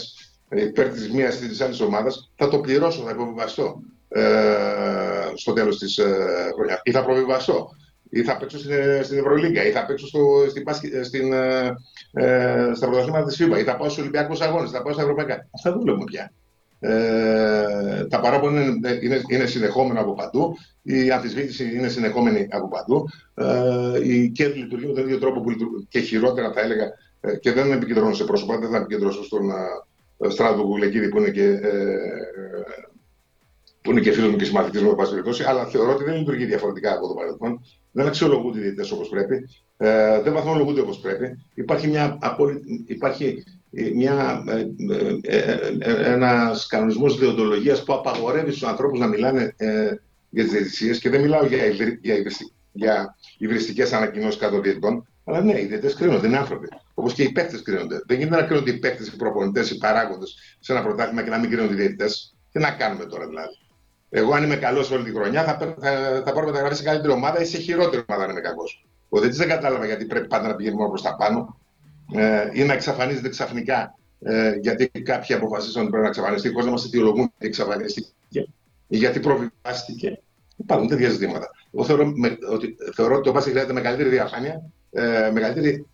ε, 0.48 0.62
υπέρ 0.62 0.88
της 0.88 1.10
μίας 1.10 1.40
ή 1.40 1.48
της 1.48 1.60
άλλης 1.60 1.80
ομάδας, 1.80 2.30
θα 2.36 2.48
το 2.48 2.58
πληρώσω, 2.58 3.02
θα 3.02 3.10
υποβιβαστώ 3.10 3.80
ε, 4.08 4.22
στο 5.34 5.52
τέλος 5.52 5.78
της 5.78 5.98
ε, 5.98 6.50
χρονιάς. 6.54 6.80
Ή 6.82 6.90
θα 6.90 7.04
προβιβαστώ. 7.04 7.68
Ή 8.10 8.22
θα 8.22 8.36
παίξω 8.36 8.58
στην, 8.58 8.72
ε, 8.72 9.00
στην 9.02 9.18
Ευρωλίγκα, 9.18 9.66
ή 9.66 9.70
θα 9.70 9.86
παίξω 9.86 10.06
στο, 10.06 10.46
στην, 10.50 10.64
στην, 11.04 11.32
ε, 11.32 11.74
ε, 12.12 12.70
στα 12.74 12.86
πρωταθλήματα 12.86 13.24
της 13.24 13.36
ΦΥΠΑ, 13.36 13.58
ή 13.58 13.64
θα 13.64 13.76
πάω 13.76 13.88
στους 13.88 14.02
Ολυμπιακούς 14.02 14.40
Αγώνες, 14.40 14.70
θα 14.70 14.82
πάω 14.82 14.92
στα 14.92 15.02
Ευρωπαϊκά. 15.02 15.48
Αυτά 15.54 15.70
δεν 15.70 15.80
βλέπουμε 15.80 16.04
πια. 16.04 16.32
Ε, 16.78 18.06
τα 18.08 18.20
παράπονα 18.20 18.62
είναι, 18.62 18.98
είναι, 19.02 19.22
είναι 19.28 19.46
συνεχόμενα 19.46 20.00
από 20.00 20.14
παντού, 20.14 20.56
η 20.82 21.10
αμφισβήτηση 21.10 21.76
είναι 21.76 21.88
συνεχόμενη 21.88 22.46
από 22.50 22.68
παντού. 22.68 23.08
Ε, 23.34 24.14
η 24.14 24.30
ΚΕΔ 24.30 24.54
λειτουργεί 24.54 24.86
με 24.86 24.92
τον 24.92 25.02
ίδιο 25.02 25.18
τρόπο 25.18 25.40
που 25.40 25.50
λειτουργεί 25.50 25.86
και 25.88 26.00
χειρότερα, 26.00 26.52
θα 26.52 26.60
έλεγα, 26.60 26.84
ε, 26.84 26.90
και 27.40 27.52
δεν 27.52 27.72
επικεντρώνω 27.72 28.14
σε 28.14 28.24
πρόσωπα, 28.24 28.58
δεν 28.58 28.70
θα 28.70 28.76
επικεντρώσω 28.76 29.24
στον 29.24 29.50
uh, 29.50 30.30
Στράτο 30.30 30.62
Γουλεκίδη 30.62 31.08
που 31.08 31.18
είναι 31.18 31.30
και, 31.30 31.44
ε, 31.44 31.96
που 33.82 33.90
είναι 33.90 34.00
και 34.00 34.12
φίλος 34.12 34.30
μου 34.30 34.36
και 34.36 34.44
συμμαθητής 34.44 34.82
μου, 34.82 34.94
περιπτώσει, 34.94 35.44
αλλά 35.44 35.66
θεωρώ 35.66 35.92
ότι 35.92 36.04
δεν 36.04 36.16
λειτουργεί 36.16 36.44
διαφορετικά 36.44 36.92
από 36.92 37.08
το 37.08 37.14
παρελθόν. 37.14 37.60
Δεν 37.92 38.06
αξιολογούνται 38.06 38.58
οι 38.58 38.60
διαιτητές 38.60 38.90
όπως 38.90 39.08
πρέπει, 39.08 39.48
ε, 39.76 40.20
δεν 40.22 40.32
βαθμολογούνται 40.32 40.80
όπως 40.80 40.98
πρέπει. 40.98 41.44
Υπάρχει, 41.54 41.88
μια 41.88 42.18
απόλυτη, 42.20 42.84
υπάρχει 42.86 43.44
μια, 43.94 44.44
ε, 44.48 45.36
ε, 45.78 46.12
ένας 46.12 46.66
κανονισμός 46.66 47.18
διοντολογίας 47.18 47.84
που 47.84 47.92
απαγορεύει 47.92 48.50
στους 48.50 48.62
ανθρώπους 48.62 48.98
να 48.98 49.06
μιλάνε 49.06 49.54
ε, 49.56 49.94
για 50.30 50.42
τις 50.42 50.52
διαιτησίες 50.52 50.98
και 50.98 51.10
δεν 51.10 51.20
μιλάω 51.20 51.46
για, 51.46 51.66
για, 52.00 52.16
για 52.72 53.16
υβριστικές 53.38 53.92
ανακοινώσεις 53.92 54.40
κάτω 54.40 54.60
διαιτητών, 54.60 55.06
αλλά 55.24 55.40
ναι, 55.40 55.60
οι 55.60 55.64
διαιτητές 55.64 55.94
κρίνονται, 55.94 56.26
είναι 56.26 56.36
άνθρωποι. 56.36 56.68
Όπως 56.98 57.12
και 57.12 57.22
οι 57.22 57.32
παίκτες 57.32 57.62
κρίνονται. 57.62 58.02
Δεν 58.06 58.18
γίνεται 58.18 58.40
να 58.40 58.46
κρίνονται 58.46 58.70
οι 58.70 58.78
παίκτες, 58.78 59.06
οι 59.06 59.16
προπονητές, 59.16 59.70
οι 59.70 59.78
παράγοντες 59.78 60.34
σε 60.60 60.72
ένα 60.72 60.82
πρωτάθλημα 60.82 61.22
και 61.22 61.30
να 61.30 61.38
μην 61.38 61.50
κρίνονται 61.50 61.72
οι 61.72 61.76
διαιτητές. 61.76 62.34
Τι 62.52 62.58
να 62.58 62.70
κάνουμε 62.70 63.04
τώρα 63.04 63.26
δηλαδή. 63.26 63.54
Εγώ, 64.10 64.34
αν 64.34 64.44
είμαι 64.44 64.56
καλός 64.56 64.90
όλη 64.90 65.04
τη 65.04 65.10
χρονιά, 65.10 65.44
θα, 65.44 65.76
θα, 65.80 66.22
θα 66.24 66.32
πάρω 66.32 66.46
μεταγραφή 66.46 66.74
σε 66.76 66.82
καλύτερη 66.82 67.12
ομάδα 67.12 67.40
ή 67.40 67.44
σε 67.44 67.58
χειρότερη 67.58 68.02
ομάδα 68.08 68.24
αν 68.24 68.30
είμαι 68.30 68.40
κακός. 68.40 68.86
Ο 69.08 69.18
διαιτητής 69.18 69.46
δεν 69.46 69.48
κατάλαβα 69.48 69.86
γιατί 69.86 70.04
πρέπει 70.04 70.26
πάντα 70.26 70.48
να 70.48 70.54
πηγαίνει 70.54 70.76
μόνο 70.76 70.88
προς 70.88 71.02
τα 71.02 71.16
πάνω 71.16 71.60
ε, 72.14 72.48
ή 72.52 72.64
να 72.64 72.72
εξαφανίζεται 72.72 73.28
ξαφνικά 73.28 73.98
ε, 74.20 74.54
γιατί 74.60 74.88
κάποιοι 74.88 75.36
αποφασίσαν 75.36 75.82
ότι 75.82 75.90
πρέπει 75.90 76.04
να 76.04 76.10
εξαφανιστεί, 76.10 76.48
χωρίς 76.48 76.64
να 76.66 76.72
μας 76.72 76.84
αιτιολογούν 76.84 77.32
γιατί 77.38 77.46
εξαφανίστηκε 77.46 78.10
ή 78.88 78.96
γιατί 78.96 79.20
προβιβάστηκε. 79.20 80.20
Υπάρχουν 80.56 80.88
τέτοια 80.88 81.10
ζητήματα. 81.10 81.50
Εγώ 81.74 81.84
θεωρώ, 81.84 82.06
με, 82.06 82.38
ότι, 82.50 82.76
θεωρώ 82.94 83.14
ότι 83.14 83.24
το 83.24 83.32
μπάσκετ 83.32 83.52
χρειάζεται 83.52 83.74
μεγαλύτερη 83.74 84.08
διαφάνεια, 84.08 84.70
ε, 84.90 85.30
μεγαλύτερη, 85.32 85.86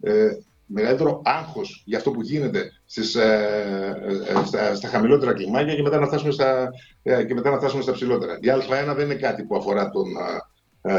ε, 0.00 0.28
μεγαλύτερο 0.66 1.22
άγχος 1.24 1.82
για 1.86 1.98
αυτό 1.98 2.10
που 2.10 2.22
γίνεται 2.22 2.72
στις, 2.86 3.14
ε, 3.14 3.96
ε, 4.28 4.44
στα, 4.46 4.74
στα, 4.74 4.88
χαμηλότερα 4.88 5.32
κλιμάκια 5.32 5.74
και 5.74 5.82
μετά, 5.82 5.98
να 5.98 6.06
φτάσουμε 6.06 6.32
στα, 6.32 6.70
ε, 7.02 7.24
και 7.24 7.34
μετά 7.34 7.50
να 7.50 7.58
φτάσουμε 7.58 7.82
στα 7.82 7.92
ψηλότερα. 7.92 8.38
Η 8.40 8.48
Α1 8.50 8.94
δεν 8.96 9.04
είναι 9.04 9.14
κάτι 9.14 9.42
που 9.42 9.56
αφορά 9.56 9.90
τον, 9.90 10.04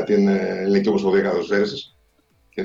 την 0.06 0.28
Ελληνική 0.28 0.90
Ομοσπονδία 0.90 1.22
Καθοσφαίρεση 1.22 1.98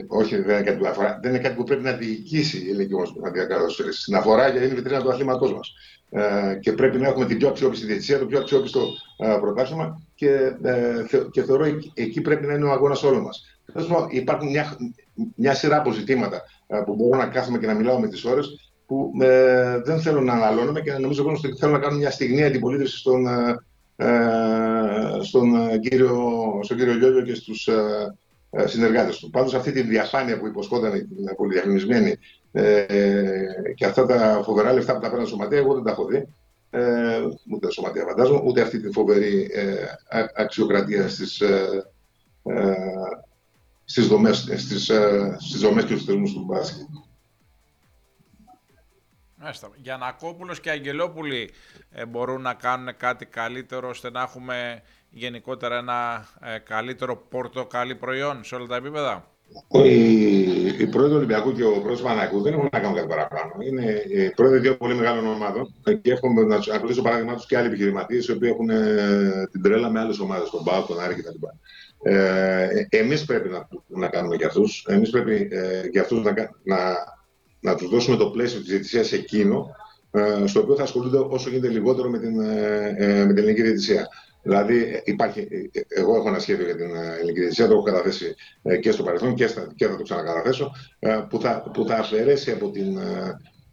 όχι, 0.06 0.36
δεν 0.36 0.56
είναι 0.56 0.64
κάτι 0.64 0.78
που 0.78 0.86
αφορά, 0.86 1.18
δεν 1.22 1.30
είναι 1.30 1.42
κάτι 1.42 1.54
που 1.54 1.64
πρέπει 1.64 1.82
να 1.82 1.92
διοικήσει 1.92 2.58
η 2.66 2.68
ελληνική 2.68 2.94
ομοσπονδία 2.94 3.44
καλοσφαίρεση. 3.44 4.00
Στην 4.00 4.14
αφορά 4.14 4.48
γιατί 4.48 4.64
είναι 4.64 4.74
η 4.74 4.76
βιτρίνα 4.76 5.02
του 5.02 5.10
αθλήματός 5.10 5.54
μας. 5.54 5.72
Ε, 6.10 6.58
και 6.60 6.72
πρέπει 6.72 6.98
να 6.98 7.08
έχουμε 7.08 7.26
την 7.26 7.38
πιο 7.38 7.48
αξιόπιστη 7.48 7.86
διαιτησία, 7.86 8.18
το 8.18 8.26
πιο 8.26 8.38
αξιόπιστο 8.38 8.86
ε, 9.16 9.36
πρωτάθλημα 9.40 10.02
και, 10.14 10.28
ε, 10.62 11.06
θε, 11.06 11.18
και 11.30 11.42
θεωρώ 11.42 11.64
εκεί, 11.64 11.92
εκεί 11.94 12.20
πρέπει 12.20 12.46
να 12.46 12.54
είναι 12.54 12.64
ο 12.64 12.70
αγώνας 12.70 13.02
όλων 13.02 13.22
μας. 13.22 13.58
Υπάρχουν 14.10 14.48
μια, 14.48 14.76
μια 15.34 15.54
σειρά 15.54 15.76
από 15.76 15.90
ζητήματα 15.90 16.42
ε, 16.66 16.78
που 16.84 16.94
μπορώ 16.94 17.18
να 17.18 17.26
κάθομαι 17.26 17.58
και 17.58 17.66
να 17.66 17.74
μιλάω 17.74 18.00
με 18.00 18.08
τις 18.08 18.24
ώρες 18.24 18.72
που 18.86 19.12
ε, 19.20 19.78
δεν 19.84 20.00
θέλω 20.00 20.20
να 20.20 20.32
αναλώνουμε 20.32 20.80
και 20.80 20.92
νομίζω 20.92 21.24
ότι 21.26 21.56
θέλω 21.58 21.72
να 21.72 21.78
κάνω 21.78 21.96
μια 21.96 22.10
στιγμή 22.10 22.44
αντιπολίτευσης 22.44 22.98
στον, 22.98 23.26
ε, 23.26 23.56
ε, 23.96 25.22
στον, 25.22 25.80
κύριο, 25.80 26.18
στον 26.62 26.76
κύριο 26.76 26.96
Γιώργο 26.96 27.22
και 27.22 27.34
στους 27.34 27.68
ε, 28.54 28.66
συνεργάτες 28.66 29.18
του. 29.18 29.30
Πάντως 29.30 29.54
αυτή 29.54 29.72
τη 29.72 29.82
διαφάνεια 29.82 30.38
που 30.38 30.46
υποσχόταν 30.46 30.92
την 30.92 31.36
πολυδιαφημισμένη 31.36 32.18
ε, 32.52 32.84
και 33.74 33.86
αυτά 33.86 34.06
τα 34.06 34.40
φοβερά 34.44 34.72
λεφτά 34.72 34.94
που 34.94 35.00
τα 35.00 35.10
παίρνουν 35.10 35.26
σωματεία, 35.26 35.58
εγώ 35.58 35.74
δεν 35.74 35.82
τα 35.82 35.90
έχω 35.90 36.04
δει. 36.04 36.28
Ε, 36.70 37.20
ούτε 37.52 37.66
τα 37.66 37.70
σωματεία 37.72 38.04
φαντάζομαι, 38.04 38.40
ούτε 38.44 38.60
αυτή 38.60 38.80
τη 38.80 38.92
φοβερή 38.92 39.50
ε, 39.52 39.74
αξιοκρατία 40.34 41.08
στις, 41.08 41.40
ε, 41.40 41.84
ε, 42.42 42.74
στις, 43.84 44.06
δομές, 44.06 44.38
στις, 44.38 44.88
ε, 44.88 45.36
στις 45.40 45.60
δομές 45.60 45.84
και 45.84 45.92
στους 45.92 46.04
θεσμούς 46.04 46.32
του 46.32 46.44
μπάσκετ. 46.44 46.86
Για 49.76 49.96
Νακόπουλος 49.96 50.60
και 50.60 50.70
Αγγελόπουλοι 50.70 51.50
ε, 51.90 52.06
μπορούν 52.06 52.40
να 52.42 52.54
κάνουν 52.54 52.96
κάτι 52.96 53.26
καλύτερο 53.26 53.88
ώστε 53.88 54.10
να 54.10 54.22
έχουμε 54.22 54.82
γενικότερα 55.10 55.76
ένα 55.76 56.26
ε, 56.40 56.58
καλύτερο 56.58 57.16
πορτοκαλί 57.16 57.94
προϊόν 57.94 58.44
σε 58.44 58.54
όλα 58.54 58.66
τα 58.66 58.76
επίπεδα; 58.76 59.30
Οι, 59.72 60.02
οι 60.66 60.86
πρόεδροι 60.86 61.10
του 61.10 61.16
Ολυμπιακού 61.16 61.52
και 61.52 61.64
ο 61.64 61.70
πρόεδρος 61.70 61.98
του 61.98 62.04
Παναγικού 62.04 62.40
δεν 62.40 62.52
έχουν 62.52 62.68
να 62.72 62.80
κάνουν 62.80 62.96
κάτι 62.96 63.08
παραπάνω. 63.08 63.52
Είναι 63.60 64.02
οι 64.08 64.30
πρόεδροι 64.30 64.58
δύο 64.58 64.76
πολύ 64.76 64.94
μεγάλων 64.94 65.26
ομάδων 65.26 65.74
και 66.02 66.12
εύχομαι 66.12 66.42
να 66.42 66.56
τους 66.56 66.68
ακολουθήσω 66.68 67.02
παράδειγμα 67.02 67.34
τους 67.34 67.46
και 67.46 67.56
άλλοι 67.56 67.66
επιχειρηματίες 67.66 68.26
οι 68.26 68.32
οποίοι 68.32 68.50
έχουν 68.52 68.70
ε, 68.70 69.48
την 69.50 69.62
τρέλα 69.62 69.90
με 69.90 70.00
άλλες 70.00 70.18
ομάδες, 70.18 70.50
τον 70.50 70.64
ΠΑΟ, 70.64 70.82
τον 70.82 71.00
Άρη 71.00 71.14
κτλ. 71.14 71.46
Ε, 72.02 72.86
Εμείς 72.88 73.24
πρέπει 73.24 73.48
να, 73.48 73.68
να 73.86 74.08
κάνουμε 74.08 74.36
για 74.36 74.46
αυτούς. 74.46 74.84
Εμείς 74.88 75.10
πρέπει 75.10 75.48
ε, 75.50 75.86
για 75.90 76.00
αυτούς 76.00 76.22
να, 76.22 76.32
να, 76.62 76.78
να 77.60 77.74
τους 77.74 77.88
δώσουμε 77.88 78.16
το 78.16 78.30
πλαίσιο 78.30 78.60
της 78.60 78.68
διαιτησίας 78.68 79.12
εκείνο, 79.12 79.66
ε, 80.10 80.46
στο 80.46 80.60
οποίο 80.60 80.74
θα 80.74 80.82
ασχολούνται 80.82 81.18
όσο 81.18 81.50
γίνεται 81.50 81.72
λιγότερο 81.72 82.10
με 82.10 82.18
την, 82.18 82.40
ε, 82.40 83.24
με 83.24 83.26
την 83.26 83.38
ελληνική 83.38 83.62
διαιτησία. 83.62 84.08
Δηλαδή, 84.42 85.02
υπάρχει, 85.04 85.48
εγώ 85.88 86.16
έχω 86.16 86.28
ένα 86.28 86.38
σχέδιο 86.38 86.64
για 86.64 86.76
την 86.76 86.96
ελληνική 87.20 87.56
το 87.56 87.64
έχω 87.64 87.82
καταθέσει 87.82 88.34
και 88.80 88.90
στο 88.90 89.02
παρελθόν 89.02 89.34
και, 89.34 89.46
στα, 89.46 89.72
και 89.76 89.86
θα 89.86 89.96
το 89.96 90.02
ξανακαταθέσω, 90.02 90.70
που 91.28 91.40
θα, 91.40 91.70
που 91.72 91.86
θα 91.86 91.96
αφαιρέσει 91.96 92.50
από 92.50 92.70
την 92.70 92.98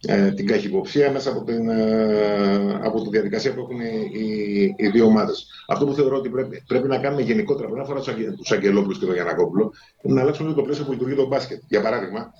ε, 0.06 0.30
την 0.32 0.46
καχυποψία 0.46 1.10
μέσα 1.10 1.30
από, 1.30 1.44
την, 1.44 1.68
ε, 1.68 2.78
από 2.82 3.02
τη 3.02 3.08
διαδικασία 3.08 3.54
που 3.54 3.60
έχουν 3.60 3.80
οι, 3.80 4.10
οι, 4.12 4.74
οι 4.76 4.88
δύο 4.88 5.04
ομάδες. 5.04 5.46
Αυτό 5.68 5.86
που 5.86 5.92
θεωρώ 5.92 6.16
ότι 6.16 6.28
πρέπει, 6.28 6.62
πρέπει 6.66 6.88
να 6.88 6.98
κάνουμε 6.98 7.22
γενικότερα, 7.22 7.68
πριν 7.68 7.80
αφορά 7.80 8.00
τους 8.36 8.52
Αγγελόπουλους 8.52 8.98
και 8.98 9.04
τον 9.04 9.14
Γιανακόπουλο, 9.14 9.72
είναι 10.02 10.14
να 10.14 10.20
αλλάξουμε 10.20 10.52
το 10.52 10.62
πλαίσιο 10.62 10.84
που 10.84 10.92
λειτουργεί 10.92 11.14
το 11.14 11.26
μπάσκετ. 11.26 11.62
Για 11.68 11.80
παράδειγμα, 11.82 12.32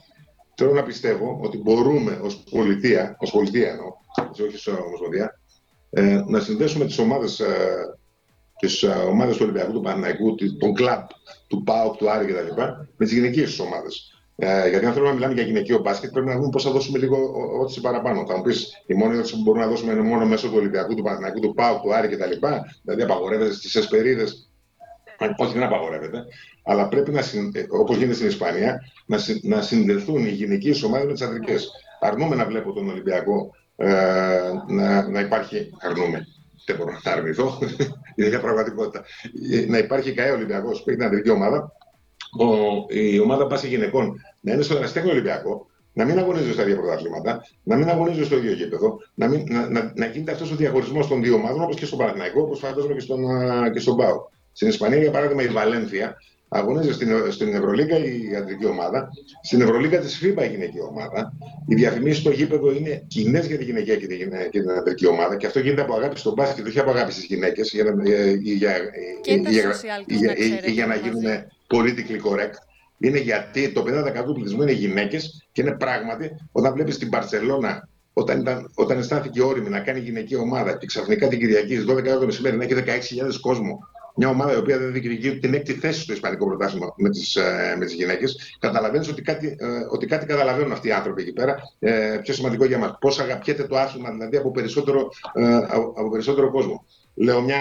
θέλω 0.55 0.73
να 0.73 0.83
πιστεύω 0.83 1.39
ότι 1.43 1.59
μπορούμε 1.59 2.19
ως 2.23 2.43
πολιτεία, 2.51 3.17
ως 3.19 3.31
πολιτεία 3.31 3.69
εννοώ, 3.69 3.87
όχι 4.33 4.71
ω 4.71 4.85
ομοσπονδία, 4.87 5.41
ε, 5.91 6.23
να 6.27 6.41
συνδέσουμε 6.41 6.85
τις 6.85 6.99
ομάδες 6.99 7.41
ε, 7.41 7.95
τις 8.61 8.83
ομάδες 8.83 9.37
του 9.37 9.43
Ολυμπιακού, 9.43 9.73
του 9.73 9.81
Παναγικού, 9.81 10.35
τον 10.59 10.75
κλαμπ, 10.75 11.07
του 11.47 11.63
ΠΑΟΚ, 11.63 11.97
του 11.97 12.11
Άρη 12.11 12.27
κτλ. 12.27 12.61
με 12.97 13.05
τις 13.05 13.13
γυναικείες 13.13 13.59
ομάδες. 13.59 14.20
Ε, 14.43 14.69
γιατί 14.69 14.87
αν 14.87 14.93
θέλουμε 14.93 15.09
να 15.11 15.15
μιλάμε 15.15 15.35
για 15.35 15.43
γυναικείο 15.43 15.79
μπάσκετ, 15.79 16.11
πρέπει 16.11 16.27
να 16.27 16.37
δούμε 16.37 16.49
πώς 16.49 16.63
θα 16.63 16.71
δώσουμε 16.71 16.99
λίγο 16.99 17.17
ό,τι 17.61 17.81
παραπάνω. 17.81 18.27
Θα 18.27 18.37
μου 18.37 18.43
πεις, 18.43 18.83
η 18.87 18.95
μόνη 18.95 19.13
ερώτηση 19.13 19.35
που 19.35 19.43
μπορούμε 19.43 19.65
να 19.65 19.71
δώσουμε 19.71 19.93
είναι 19.93 20.03
μόνο 20.03 20.27
μέσω 20.27 20.49
του 20.49 20.55
Ολυμπιακού, 20.57 20.95
του 20.95 21.03
Παναθηναϊκού, 21.03 21.41
του 21.41 21.55
Πάου, 21.55 21.81
του 21.83 21.95
Άρη 21.95 22.09
κτλ. 22.09 22.47
Δηλαδή 22.83 23.03
απαγορεύεται 23.03 23.53
στις 23.53 23.75
εσπερίδες. 23.75 24.51
Όχι, 25.37 25.53
δεν 25.53 25.63
απαγορεύεται. 25.63 26.25
Αλλά 26.65 26.89
πρέπει 26.89 27.11
να, 27.11 27.19
ε, 27.19 27.67
όπως 27.71 27.97
γίνεται 27.97 28.15
στην 28.15 28.27
Ισπανία, 28.27 28.81
να, 29.07 29.19
να 29.43 29.63
συνδεθούν 29.63 30.27
οι 30.27 30.31
γυναικείες 30.31 30.83
ομάδες 30.83 31.07
με 31.07 31.13
τις 31.13 31.23
ανδρικές. 31.23 31.71
Αρνούμε 32.01 32.37
να 32.37 32.45
βλέπω 32.45 32.73
τον 32.73 32.89
Ολυμπιακό 32.89 33.51
ε, 33.77 33.89
να, 34.67 35.09
να 35.09 35.21
υπάρχει. 35.21 35.71
Αρνούμε. 35.81 36.27
Δεν 36.67 36.77
μπορώ 36.77 36.93
να 36.93 37.01
τα 37.01 37.13
αρνηθώ. 37.13 37.59
είναι 38.17 38.29
μια 38.29 38.41
πραγματικότητα. 38.41 39.05
Ε, 39.53 39.67
να 39.67 39.79
υπάρχει 39.79 40.13
ΚΑΕ 40.13 40.31
Ολυμπιακός 40.31 40.83
που 40.83 40.91
έχει 40.91 40.99
την 40.99 41.07
ανδρική 41.07 41.31
ομάδα 41.31 41.73
ο, 42.39 42.47
η 42.89 43.19
ομάδα 43.19 43.47
πάση 43.47 43.69
γυναικών 43.69 44.21
να 44.41 44.53
είναι 44.53 44.63
στο 44.63 44.77
ερασιτέχνιο 44.77 45.13
Ολυμπιακό, 45.13 45.67
να 45.93 46.05
μην 46.05 46.19
αγωνίζονται 46.19 46.53
στα 46.53 46.63
ίδια 46.63 46.77
πρωταθλήματα, 46.77 47.47
να 47.63 47.77
μην 47.77 47.89
αγωνίζονται 47.89 48.25
στο 48.25 48.37
ίδιο 48.37 48.53
γήπεδο, 48.53 48.99
να, 49.15 49.29
μην, 49.29 49.47
να, 49.49 49.69
να, 49.69 49.93
να 49.97 50.07
γίνεται 50.07 50.33
αυτός 50.33 50.51
ο 50.53 50.55
διαχωρισμός 50.55 51.09
των 51.09 51.23
δύο 51.23 51.35
ομάδων 51.35 51.63
όπως 51.63 51.77
και 51.77 51.87
στον 51.87 51.99
Παναθηναϊκό, 51.99 52.41
όπως 52.41 52.59
φαντάζομαι 52.59 52.95
και 52.95 53.01
στον, 53.01 53.21
και 53.73 53.81
στον 53.81 53.97
Πάο. 53.97 54.29
Στην 54.53 54.69
Ισπανία, 54.69 54.99
για 54.99 55.11
παράδειγμα, 55.11 55.43
η 55.43 55.49
Βαλένθια 55.49 56.17
αγωνίζεται 56.49 56.93
στην, 56.93 57.33
στην 57.33 57.55
Ευρωλίγα 57.55 57.97
η 58.05 58.37
αντρική 58.37 58.67
ομάδα, 58.67 59.09
στην 59.43 59.61
Ευρωλίγα 59.61 59.99
της 59.99 60.17
ΦΥΠΑ 60.17 60.45
η 60.45 60.49
γυναική 60.49 60.81
ομάδα. 60.81 61.33
Οι 61.69 61.75
διαφημίσεις 61.75 62.21
στο 62.21 62.31
γήπεδο 62.31 62.73
είναι 62.73 63.05
κοινές 63.07 63.47
για 63.47 63.59
τη 63.59 63.65
γυναικεία 63.65 63.97
και, 63.97 64.07
και 64.51 64.61
την 64.61 64.71
αντρική 64.71 65.07
ομάδα 65.07 65.37
και 65.37 65.47
αυτό 65.47 65.59
γίνεται 65.59 65.83
από 65.83 65.95
αγάπη 65.95 66.19
στον 66.19 66.33
μπάσκετ, 66.33 66.67
όχι 66.67 66.79
από 66.79 66.91
αγάπη 66.91 67.13
στις 67.13 67.25
γυναίκες, 67.25 67.73
για, 67.73 67.95
για, 68.41 68.77
για, 70.07 70.37
για, 70.67 70.87
να 70.87 70.95
γίνουν 70.95 71.25
politically 71.75 72.21
correct. 72.31 72.55
Είναι 72.99 73.19
γιατί 73.19 73.73
το 73.73 73.85
50% 73.87 74.25
του 74.25 74.33
πληθυσμού 74.33 74.63
είναι 74.63 74.73
γυναίκες 74.73 75.47
και 75.53 75.63
είναι 75.63 75.73
πράγματι 75.73 76.31
όταν 76.53 76.73
βλέπεις 76.73 76.99
την 76.99 77.09
Παρσελώνα 77.09 77.89
όταν, 78.13 78.41
ήταν, 78.41 78.71
όταν 78.75 78.99
αισθάνθηκε 78.99 79.43
όρημη 79.43 79.69
να 79.69 79.81
κάνει 79.81 80.01
γυναική 80.01 80.37
ομάδα 80.37 80.77
και 80.77 80.87
ξαφνικά 80.87 81.29
την 81.29 81.39
Κυριακή 81.39 81.75
στις 81.75 81.95
12 81.95 82.05
το 82.05 82.27
μεσημέρι 82.27 82.57
να 82.57 82.65
έχει 82.65 82.75
16.000 83.23 83.41
κόσμο 83.41 83.79
μια 84.17 84.29
ομάδα 84.29 84.53
η 84.53 84.57
οποία 84.57 84.79
δεν 84.79 84.93
διεκδικεί 84.93 85.39
την 85.39 85.55
έκτη 85.55 85.73
θέση 85.73 86.01
στο 86.01 86.13
Ισπανικό 86.13 86.47
πρωτάθλημα 86.47 86.95
με 86.97 87.11
τις 87.11 87.37
ε, 87.37 87.75
με 87.79 87.85
τις 87.85 87.95
γυναίκες, 87.95 88.57
καταλαβαίνεις 88.59 89.09
ότι, 89.09 89.23
κάτι, 89.23 89.57
ε, 89.59 89.67
ότι 89.91 90.07
κάτι 90.07 90.27
καταλαβαίνουν 90.27 90.73
αυτοί 90.73 90.89
οι 90.89 90.93
άνθρωποι 90.93 91.23
εκεί 91.23 91.33
πέρα. 91.33 91.57
Ε, 91.79 92.19
πιο 92.23 92.35
σημαντικό 92.35 92.65
για 92.65 92.79
μας. 92.79 92.97
Πώς 93.01 93.21
αγαπιέται 93.21 93.65
το 93.65 93.79
άθλημα 93.79 94.11
δηλαδή 94.11 94.37
από 94.37 94.51
περισσότερο, 94.51 95.09
ε, 95.35 95.57
από 95.97 96.11
περισσότερο 96.11 96.51
κόσμο. 96.51 96.85
Λέω 97.15 97.41
μια, 97.41 97.57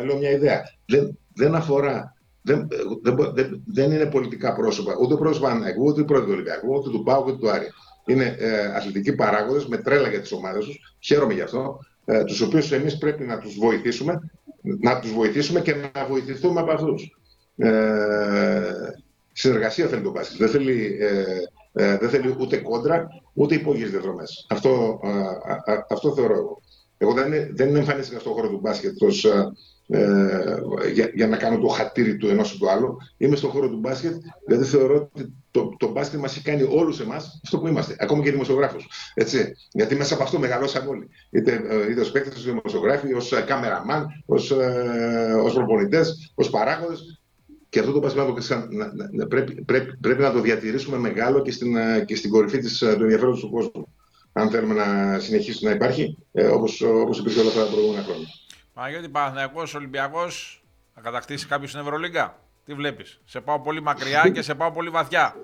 ε, 0.00 0.04
λέω 0.04 0.16
μια 0.16 0.30
ιδέα. 0.30 0.62
Δεν, 0.86 1.18
δεν 1.34 1.54
αφορά 1.54 2.14
δεν, 2.42 2.68
δεν, 3.02 3.32
δεν, 3.34 3.62
δεν 3.66 3.92
είναι 3.92 4.06
πολιτικά 4.06 4.54
πρόσωπα, 4.54 4.96
ούτε 5.00 5.14
πρόσωπα 5.14 5.50
Ανάγκου, 5.50 5.84
ούτε 5.84 6.02
πρόεδρο 6.02 6.26
του 6.26 6.34
Ολυμπιακού, 6.34 6.74
ούτε 6.74 6.90
του 6.90 7.02
Πάου, 7.02 7.24
ούτε 7.26 7.36
του 7.36 7.50
Άρη. 7.50 7.66
Είναι 8.06 8.36
ε, 8.38 8.64
αθλητικοί 8.76 9.12
παράγοντες 9.12 9.66
με 9.66 9.76
τρέλα 9.76 10.08
για 10.08 10.20
τις 10.20 10.32
ομάδες 10.32 10.64
τους. 10.64 10.96
Χαίρομαι 11.00 11.34
γι' 11.34 11.40
αυτό. 11.40 11.78
Ε, 12.04 12.24
τους 12.24 12.40
οποίους 12.40 12.72
εμείς 12.72 12.98
πρέπει 12.98 13.24
να 13.24 13.38
τους 13.38 13.58
βοηθήσουμε 13.58 14.20
να 14.62 15.00
τους 15.00 15.12
βοηθήσουμε 15.12 15.60
και 15.60 15.74
να 15.74 16.06
βοηθηθούμε 16.06 16.60
από 16.60 16.72
αυτούς. 16.72 17.16
Ε, 17.56 17.70
συνεργασία 19.32 19.86
θέλει 19.86 20.02
το 20.02 20.10
μπάσκετ. 20.10 20.38
Δεν 20.38 20.48
θέλει, 20.48 20.98
ε, 21.00 21.24
ε, 21.72 21.96
δεν 21.96 22.08
θέλει 22.08 22.36
ούτε 22.38 22.56
κόντρα, 22.56 23.08
ούτε 23.32 23.54
υπόγειες 23.54 23.90
διαδρομές. 23.90 24.46
Αυτό, 24.48 25.00
ε, 25.66 25.72
αυτό 25.90 26.14
θεωρώ 26.14 26.34
εγώ. 26.34 26.60
Εγώ 26.98 27.12
δεν, 27.12 27.56
δεν 27.56 27.76
εμφανίστηκα 27.76 28.20
στον 28.20 28.32
χώρο 28.32 28.48
του 28.48 28.58
μπάσκετ 28.62 29.02
ως, 29.02 29.26
ε, 29.90 30.90
για, 30.92 31.10
για, 31.14 31.26
να 31.26 31.36
κάνω 31.36 31.58
το 31.58 31.66
χατήρι 31.66 32.16
του 32.16 32.28
ενός 32.28 32.52
ή 32.52 32.58
του 32.58 32.70
άλλου. 32.70 32.96
Είμαι 33.16 33.36
στον 33.36 33.50
χώρο 33.50 33.68
του 33.68 33.76
μπάσκετ, 33.76 34.14
γιατί 34.46 34.64
θεωρώ 34.64 35.10
ότι 35.14 35.32
το, 35.50 35.76
το 35.78 35.90
μπάσκετ 35.90 36.20
μας 36.20 36.36
έχει 36.36 36.44
κάνει 36.44 36.62
όλους 36.62 37.00
εμάς 37.00 37.40
αυτό 37.44 37.58
που 37.58 37.66
είμαστε, 37.66 37.96
ακόμη 37.98 38.22
και 38.22 38.30
δημοσιογράφους. 38.30 38.86
Έτσι. 39.14 39.56
Γιατί 39.72 39.94
μέσα 39.94 40.14
από 40.14 40.22
αυτό 40.22 40.38
μεγαλώσαμε 40.38 40.88
όλοι. 40.88 41.08
Είτε, 41.30 41.62
ε, 41.68 41.90
είτε 41.90 42.00
ως 42.00 42.10
παίκτες, 42.10 42.36
ως 42.36 42.44
δημοσιογράφοι, 42.44 43.14
ως 43.14 43.32
ε, 43.32 43.40
κάμεραμαν, 43.40 44.06
ως, 44.26 44.50
ε, 44.50 45.34
ως 45.42 45.52
προπονητές, 45.52 46.32
ως 46.34 46.50
παράγοντες. 46.50 47.20
Και 47.68 47.78
αυτό 47.78 47.92
το 47.92 47.98
μπάσκετ 47.98 48.22
να, 48.70 48.92
να, 49.12 49.26
πρέπει, 49.26 49.64
πρέπει, 49.64 49.96
πρέπει 50.00 50.22
να 50.22 50.32
το 50.32 50.40
διατηρήσουμε 50.40 50.96
μεγάλο 50.98 51.42
και 51.42 51.50
στην, 51.50 51.76
ε, 51.76 52.04
και 52.06 52.16
στην 52.16 52.30
κορυφή 52.30 52.58
της, 52.58 52.78
του 52.78 53.02
ενδιαφέροντος 53.02 53.40
του 53.40 53.50
κόσμου. 53.50 53.88
Αν 54.32 54.50
θέλουμε 54.50 54.74
να 54.74 55.18
συνεχίσει 55.18 55.64
να 55.64 55.70
υπάρχει, 55.70 56.16
ε, 56.32 56.46
όπως, 56.46 56.80
όπως 56.80 57.18
υπήρχε 57.18 57.40
όλα 57.40 57.48
αυτά 57.48 57.64
τα 57.64 57.70
προηγούμενα 57.70 58.02
χρόνια. 58.02 58.26
Παναγιώτη 58.80 59.08
Παναθηναϊκός 59.08 59.74
Ολυμπιακός 59.74 60.64
θα 60.94 61.00
κατακτήσει 61.00 61.46
κάποιος 61.46 61.70
στην 61.70 61.82
Ευρωλίγκα. 61.82 62.38
Τι 62.64 62.74
βλέπεις, 62.74 63.20
Σε 63.24 63.40
πάω 63.40 63.60
πολύ 63.60 63.82
μακριά 63.82 64.30
και 64.34 64.42
σε 64.42 64.54
πάω 64.54 64.72
πολύ 64.72 64.88
βαθιά. 64.88 65.34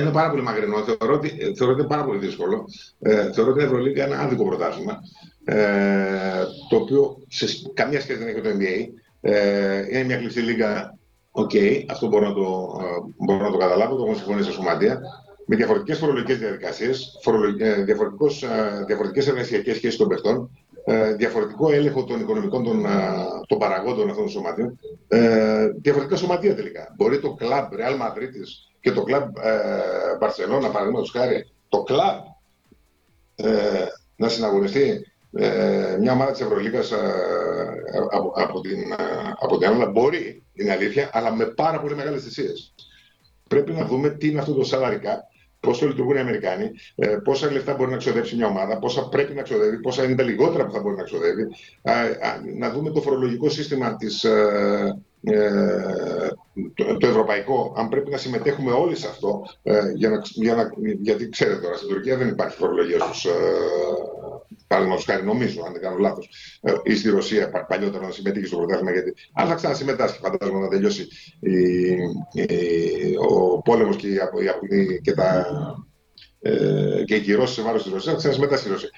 Είναι 0.00 0.10
πάρα 0.10 0.30
πολύ 0.30 0.42
μακρινό. 0.42 0.82
Θεωρώ 0.82 1.14
ότι, 1.14 1.28
θεωρώ 1.56 1.72
ότι 1.72 1.80
είναι 1.80 1.88
πάρα 1.88 2.04
πολύ 2.04 2.18
δύσκολο. 2.18 2.64
Ε, 3.00 3.32
θεωρώ 3.32 3.50
ότι 3.50 3.60
η 3.60 3.64
Ευρωλίγκα 3.64 4.04
είναι 4.04 4.14
ένα 4.14 4.22
άδικο 4.22 4.44
πρωτάθλημα. 4.44 4.98
Ε, 5.44 6.44
το 6.68 6.76
οποίο 6.76 7.16
σε 7.28 7.46
καμία 7.74 8.00
σχέση 8.00 8.18
δεν 8.18 8.28
έχει 8.28 8.40
το 8.40 8.48
NBA. 8.48 8.88
Ε, 9.20 9.86
είναι 9.88 10.04
μια 10.04 10.16
κλειστή 10.16 10.40
λίγα. 10.40 10.98
OK, 11.30 11.50
okay, 11.54 11.84
αυτό 11.90 12.06
μπορώ 12.06 12.28
να, 12.28 12.34
το, 12.34 12.78
ε, 12.80 13.24
μπορώ 13.24 13.44
να 13.44 13.50
το 13.50 13.56
καταλάβω. 13.56 13.96
Το 13.96 14.04
έχω 14.04 14.14
συμφωνήσει 14.14 14.48
σε 14.48 14.52
σωματεία. 14.52 15.00
Με 15.46 15.56
διαφορετικές 15.56 15.98
φορολογικές 15.98 16.38
διαδικασίες, 16.38 17.20
ε, 17.60 17.82
διαφορετικές 18.86 19.28
εργασιακές 19.28 19.76
σχέσεις 19.76 19.98
των 19.98 20.08
παιχτών, 20.08 20.50
ε, 20.61 20.61
διαφορετικό 21.16 21.72
έλεγχο 21.72 22.04
των 22.04 22.20
οικονομικών 22.20 22.64
των, 22.64 22.86
των 23.46 23.58
παραγόντων 23.58 24.08
αυτών 24.08 24.24
των 24.24 24.32
σωματείων, 24.32 24.78
ε, 25.08 25.68
διαφορετικά 25.68 26.16
σωματεία 26.16 26.54
τελικά. 26.54 26.94
Μπορεί 26.96 27.20
το 27.20 27.34
κλαμπ 27.34 27.72
Real 27.72 28.00
Madrid 28.00 28.30
και 28.80 28.92
το 28.92 29.02
κλαμπ 29.02 29.36
ε, 29.36 29.60
Barcelona, 30.20 30.72
παραδείγματος 30.72 31.10
χάρη, 31.10 31.50
το 31.68 31.82
κλαμπ 31.82 32.18
ε, 33.34 33.86
να 34.16 34.28
συναγωνιστεί 34.28 35.12
ε, 35.32 35.96
μια 36.00 36.12
ομάδα 36.12 36.30
της 36.32 36.40
Ευρωλίγα 36.40 36.78
ε, 36.78 36.82
από, 38.10 38.32
από, 38.34 38.60
την, 38.60 38.94
από 39.40 39.58
την 39.58 39.68
Ελλάδα. 39.68 39.90
Μπορεί, 39.90 40.44
είναι 40.52 40.72
αλήθεια, 40.72 41.10
αλλά 41.12 41.34
με 41.34 41.44
πάρα 41.44 41.80
πολύ 41.80 41.94
μεγάλες 41.94 42.22
θυσίες. 42.22 42.74
Πρέπει 43.48 43.72
να 43.72 43.84
δούμε 43.84 44.10
τι 44.10 44.28
είναι 44.28 44.40
αυτό 44.40 44.54
το 44.54 44.68
salary 44.72 44.98
πώ 45.62 45.86
λειτουργούν 45.86 46.16
οι 46.16 46.20
Αμερικάνοι, 46.20 46.70
ε, 46.94 47.06
πόσα 47.06 47.52
λεφτά 47.52 47.74
μπορεί 47.74 47.90
να 47.90 47.96
ξοδέψει 47.96 48.36
μια 48.36 48.46
ομάδα, 48.46 48.78
πόσα 48.78 49.08
πρέπει 49.08 49.34
να 49.34 49.42
ξοδεύει, 49.42 49.80
πόσα 49.80 50.04
είναι 50.04 50.14
τα 50.14 50.22
λιγότερα 50.22 50.66
που 50.66 50.72
θα 50.72 50.80
μπορεί 50.80 50.96
να 50.96 51.02
ξοδεύει. 51.02 51.46
να 52.58 52.70
δούμε 52.70 52.90
το 52.90 53.00
φορολογικό 53.00 53.48
σύστημα 53.48 53.96
της, 53.96 54.24
ε, 54.24 55.02
ε, 55.24 56.28
το, 56.74 56.96
το, 56.96 57.06
ευρωπαϊκό, 57.06 57.72
αν 57.76 57.88
πρέπει 57.88 58.10
να 58.10 58.16
συμμετέχουμε 58.16 58.72
όλοι 58.72 58.96
σε 58.96 59.08
αυτό, 59.08 59.42
ε, 59.62 59.92
για 59.94 60.10
να, 60.10 60.22
για 60.24 60.54
να, 60.54 60.70
γιατί 61.00 61.28
ξέρετε 61.28 61.60
τώρα, 61.60 61.76
στην 61.76 61.88
Τουρκία 61.88 62.16
δεν 62.16 62.28
υπάρχει 62.28 62.56
φορολογία 62.56 62.98
στους, 62.98 63.24
ε, 63.24 63.30
παραδείγματο 64.72 65.02
χάρη, 65.06 65.24
νομίζω, 65.24 65.62
αν 65.66 65.72
δεν 65.72 65.82
κάνω 65.82 65.96
λάθος, 65.96 66.28
ε, 66.60 66.72
ή 66.82 66.94
στη 66.94 67.08
Ρωσία 67.10 67.66
παλιότερα 67.68 68.06
να 68.06 68.12
συμμετείχε 68.12 68.46
στο 68.46 68.56
πρωτάθλημα, 68.56 68.90
γιατί 68.90 69.14
αν 69.32 69.48
θα 69.48 69.54
ξανασυμμετάσχει, 69.54 70.18
φαντάζομαι 70.18 70.58
να 70.58 70.68
τελειώσει 70.68 71.08
η, 71.40 71.56
η, 72.32 72.46
ο 73.28 73.62
πόλεμος 73.62 73.96
και, 73.96 74.06
η, 74.06 75.00
και, 75.00 75.12
τα, 75.12 75.46
ε, 76.40 77.04
και 77.04 77.14
οι 77.14 77.20
κυρώσεις 77.20 77.54
σε 77.54 77.62
βάρος 77.62 77.82
της 77.82 77.92
Ρωσίας, 77.92 78.12
θα 78.12 78.18
ξανασυμμετάσχει 78.18 78.68
η 78.68 78.70
Ρωσία. 78.70 78.90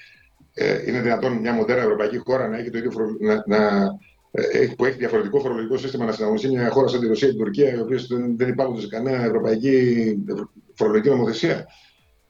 Ε, 0.53 0.83
είναι 0.87 1.01
δυνατόν 1.01 1.33
μια 1.33 1.53
μοντέρνα 1.53 1.83
ευρωπαϊκή 1.83 2.17
χώρα 2.17 2.47
να 2.47 2.57
έχει 2.57 2.69
το 2.69 2.77
ίδιο 2.77 2.91
να, 3.19 3.43
να, 3.47 3.87
ε, 4.31 4.67
που 4.77 4.85
έχει 4.85 4.97
διαφορετικό 4.97 5.39
φορολογικό 5.39 5.77
σύστημα 5.77 6.05
να 6.05 6.11
συναγωνιστεί 6.11 6.49
μια 6.49 6.69
χώρα 6.69 6.87
σαν 6.87 6.99
τη 6.99 7.07
Ρωσία 7.07 7.27
ή 7.27 7.31
την 7.31 7.39
Τουρκία, 7.39 7.73
οι 7.73 7.79
οποίες 7.79 8.07
δεν, 8.07 8.37
δεν 8.37 8.49
υπάρχουν 8.49 8.81
σε 8.81 8.87
κανένα 8.87 9.23
ευρωπαϊκή 9.23 10.15
φορολογική 10.73 11.09
νομοθεσία, 11.09 11.65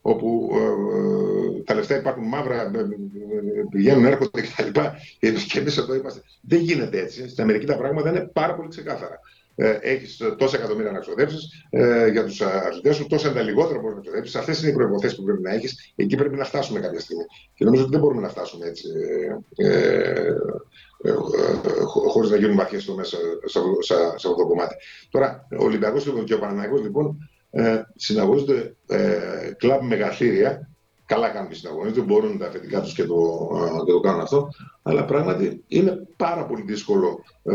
όπου 0.08 0.52
ε, 0.54 1.62
τα 1.64 1.74
λεφτά 1.74 1.98
υπάρχουν 1.98 2.24
μαύρα, 2.28 2.62
ε, 2.62 2.70
πηγαίνουν, 3.70 4.06
έρχονται 4.06 4.42
κτλ. 4.42 4.80
Και 5.48 5.60
εμείς 5.60 5.78
εδώ 5.78 5.96
είμαστε. 5.96 6.22
Δεν 6.42 6.60
γίνεται 6.60 7.00
έτσι. 7.00 7.30
Στην 7.30 7.44
Αμερική 7.44 7.66
τα 7.66 7.78
πράγματα 7.78 8.10
είναι 8.10 8.30
πάρα 8.34 8.56
πολύ 8.56 8.70
ξεκάθαρα. 8.70 9.20
Ε, 9.56 9.78
έχεις 9.82 10.22
τόσα 10.38 10.58
εκατομμύρια 10.58 10.92
να 10.92 11.00
ξοδέψεις 11.00 11.66
ε, 11.70 12.08
για 12.08 12.24
τους 12.24 12.42
αθλητές 12.42 12.96
σου, 12.96 13.08
τόσα 13.08 13.28
είναι 13.28 13.38
τα 13.38 13.44
λιγότερα 13.44 13.80
μπορείς 13.80 13.96
να 13.96 14.02
ξοδέψεις. 14.02 14.36
Αυτές 14.36 14.62
είναι 14.62 14.72
οι 14.72 14.74
προποθέσει 14.74 15.16
που 15.16 15.24
πρέπει 15.24 15.42
να 15.42 15.54
έχεις. 15.54 15.94
Εκεί 15.96 16.16
πρέπει 16.16 16.36
να 16.36 16.46
φτάσουμε 16.46 16.80
κάποια 16.80 17.00
στιγμή. 17.00 17.24
Και 17.54 17.66
νομίζω 17.66 17.82
ότι 17.84 17.92
δεν 17.92 18.00
μπορούμε 18.00 18.22
να 18.22 18.30
φτάσουμε 18.30 18.66
έτσι. 18.66 18.88
Ε, 19.56 19.68
ε, 19.68 20.36
ε, 21.04 21.12
χωρί 21.84 22.10
χωρίς 22.10 22.30
να 22.30 22.38
γίνουν 22.38 22.56
βαθιές 22.56 22.86
τομέ 22.86 23.04
σε, 23.04 23.18
σε, 23.46 23.60
σε, 23.80 23.94
αυτό 24.16 24.36
το 24.36 24.48
κομμάτι. 24.48 24.76
Τώρα, 25.10 25.48
ο 25.60 25.64
Ολυμπιακός 25.64 26.14
και 26.26 26.34
ο 26.34 26.40
Παναναναϊκό 26.40 26.78
λοιπόν 26.78 27.30
ε, 27.58 27.82
συναγωνίζονται 27.96 28.76
ε, 28.88 29.52
κλαμπ 29.58 29.82
μεγαθύρια. 29.82 30.70
Καλά 31.06 31.30
κάνουν 31.30 31.50
και 31.50 31.56
συναγωνίζονται, 31.56 32.02
μπορούν 32.02 32.38
τα 32.38 32.48
αφεντικά 32.48 32.82
τους 32.82 32.94
και, 32.94 33.04
το, 33.04 33.50
και 33.86 33.92
το 33.92 34.00
κάνουν 34.00 34.22
αυτό. 34.22 34.50
Αλλά 34.82 35.06
πράγματι 35.06 35.64
είναι 35.68 36.08
πάρα 36.18 36.46
πολύ 36.46 36.62
δύσκολο 36.62 37.24
ε, 37.44 37.54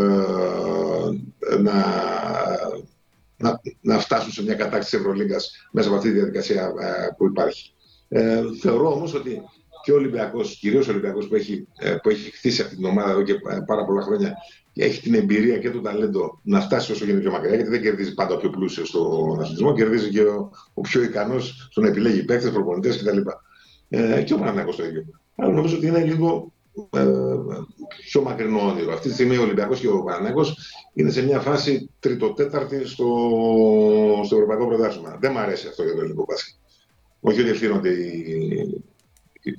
να, 1.60 1.74
να, 3.36 3.60
να 3.80 3.98
φτάσουν 3.98 4.32
σε 4.32 4.42
μια 4.42 4.54
κατάκτηση 4.54 4.96
Ευρωλίγκας 4.96 5.68
μέσα 5.72 5.88
από 5.88 5.96
αυτή 5.96 6.08
τη 6.08 6.14
διαδικασία 6.14 6.62
ε, 6.62 7.14
που 7.16 7.26
υπάρχει. 7.26 7.72
Ε, 8.08 8.42
θεωρώ 8.60 8.92
όμως 8.92 9.14
ότι 9.14 9.42
και 9.82 9.92
ο 9.92 9.94
Ολυμπιακός, 9.94 10.56
κυρίως 10.56 10.88
ο 10.88 10.90
Ολυμπιακός 10.90 11.28
που, 11.28 11.34
έχει, 11.34 11.66
ε, 11.78 11.90
που 12.02 12.08
έχει 12.08 12.30
χτίσει 12.30 12.62
αυτή 12.62 12.76
την 12.76 12.84
ομάδα 12.84 13.10
εδώ 13.10 13.22
και 13.22 13.34
πάρα 13.66 13.84
πολλά 13.84 14.02
χρόνια 14.02 14.34
και 14.72 14.84
έχει 14.84 15.00
την 15.00 15.14
εμπειρία 15.14 15.58
και 15.58 15.70
το 15.70 15.80
ταλέντο 15.80 16.40
να 16.42 16.60
φτάσει 16.60 16.92
όσο 16.92 17.04
γίνεται 17.04 17.22
πιο 17.22 17.30
μακριά, 17.30 17.54
γιατί 17.54 17.70
δεν 17.70 17.82
κερδίζει 17.82 18.14
πάντα 18.14 18.34
ο 18.34 18.36
πιο 18.36 18.50
πλούσιος 18.50 18.88
στον 18.88 19.40
αθλητισμό, 19.40 19.74
κερδίζει 19.74 20.08
και 20.08 20.20
ο, 20.20 20.50
ο 20.74 20.80
πιο 20.80 21.02
ικανός 21.02 21.68
στο 21.70 21.80
να 21.80 21.88
επιλέγει 21.88 22.24
παίκτες, 22.24 22.50
προπονητές 22.50 23.02
κτλ. 23.02 23.18
Ε, 23.88 24.22
και 24.22 24.34
ο 24.34 24.38
Παναγιώ 24.38 24.74
το 24.74 24.84
ίδιο. 24.84 25.06
Αλλά 25.36 25.52
νομίζω 25.52 25.76
ότι 25.76 25.86
είναι 25.86 26.04
λίγο 26.04 26.52
ε, 26.90 27.06
πιο 28.04 28.22
μακρινό 28.22 28.60
όνειρο. 28.68 28.92
Αυτή 28.92 29.08
τη 29.08 29.14
στιγμή 29.14 29.36
ο 29.36 29.42
Ολυμπιακός 29.42 29.80
και 29.80 29.88
ο 29.88 30.02
Παναγιώ 30.02 30.44
είναι 30.92 31.10
σε 31.10 31.22
μια 31.22 31.40
φάση 31.40 31.90
τριτοτέταρτη 32.00 32.86
στο, 32.86 33.06
στο 34.24 34.36
Ευρωπαϊκό 34.36 34.66
Πρωτάθλημα. 34.66 35.16
Δεν 35.20 35.32
μου 35.32 35.38
αρέσει 35.38 35.68
αυτό 35.68 35.82
για 35.82 35.94
το 35.94 36.00
ελληνικό 36.00 36.24
μπάσκετ. 36.28 36.54
Όχι 37.20 37.40
ότι 37.40 37.50
ευθύνονται 37.50 37.88
οι, 37.88 38.82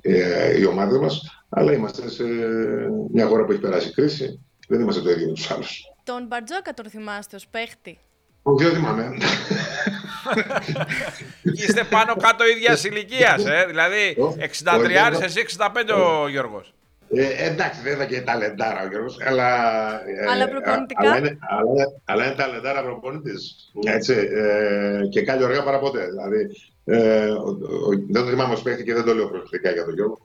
ε, 0.01 0.59
οι 0.59 0.65
ομάδε 0.65 0.99
μα, 0.99 1.09
αλλά 1.49 1.73
είμαστε 1.73 2.09
σε 2.09 2.23
μια 3.11 3.27
χώρα 3.27 3.45
που 3.45 3.51
έχει 3.51 3.61
περάσει 3.61 3.93
κρίση. 3.93 4.39
Δεν 4.67 4.79
είμαστε 4.79 5.01
το 5.01 5.09
ίδιο 5.09 5.27
με 5.27 5.33
του 5.33 5.53
άλλου. 5.53 5.63
Τον 6.03 6.27
Μπαρτζόκα 6.27 6.73
τον 6.73 6.89
θυμάστε 6.89 7.35
ω 7.35 7.39
παίχτη. 7.51 7.99
Όχι, 8.43 8.63
δεν 8.63 8.73
θυμάμαι. 8.73 9.17
Είστε 11.41 11.83
πάνω 11.83 12.15
κάτω 12.15 12.47
ίδια 12.47 12.79
ηλικία, 12.83 13.39
ε? 13.45 13.65
δηλαδή 13.65 14.17
63 14.63 15.21
εσύ 15.21 15.45
65 15.57 15.67
ο 16.23 16.27
Γιώργο. 16.27 16.63
Ε, 17.13 17.45
εντάξει, 17.49 17.81
δεν 17.81 17.93
ήταν 17.93 18.07
και 18.07 18.21
ταλεντάρα 18.21 18.83
ο 18.83 18.87
Γιώργος, 18.87 19.17
αλλά... 19.27 19.49
Ε, 20.07 20.31
αλλά 20.31 20.49
προπονητικά. 20.49 21.01
Αλλά 21.01 21.17
είναι, 21.17 21.37
αλλά, 21.49 21.85
αλλά 22.05 22.25
είναι 22.25 22.35
ταλεντάρα 22.35 22.83
προπονητής. 22.83 23.71
Έτσι, 23.85 24.13
ε, 24.13 25.07
και 25.09 25.21
κάνει 25.21 25.43
ωραία 25.43 25.63
παρά 25.63 25.79
ποτέ. 25.79 26.05
Δηλαδή, 26.05 26.49
ε, 26.85 27.29
ο, 27.29 27.49
ο, 27.49 27.89
δεν 28.09 28.23
το 28.23 28.29
θυμάμαι 28.29 28.53
ως 28.53 28.61
παίχτη 28.61 28.83
και 28.83 28.93
δεν 28.93 29.03
το 29.03 29.13
λέω 29.13 29.27
προσωπικά 29.27 29.71
για 29.71 29.85
τον 29.85 29.93
Γιώργο. 29.93 30.17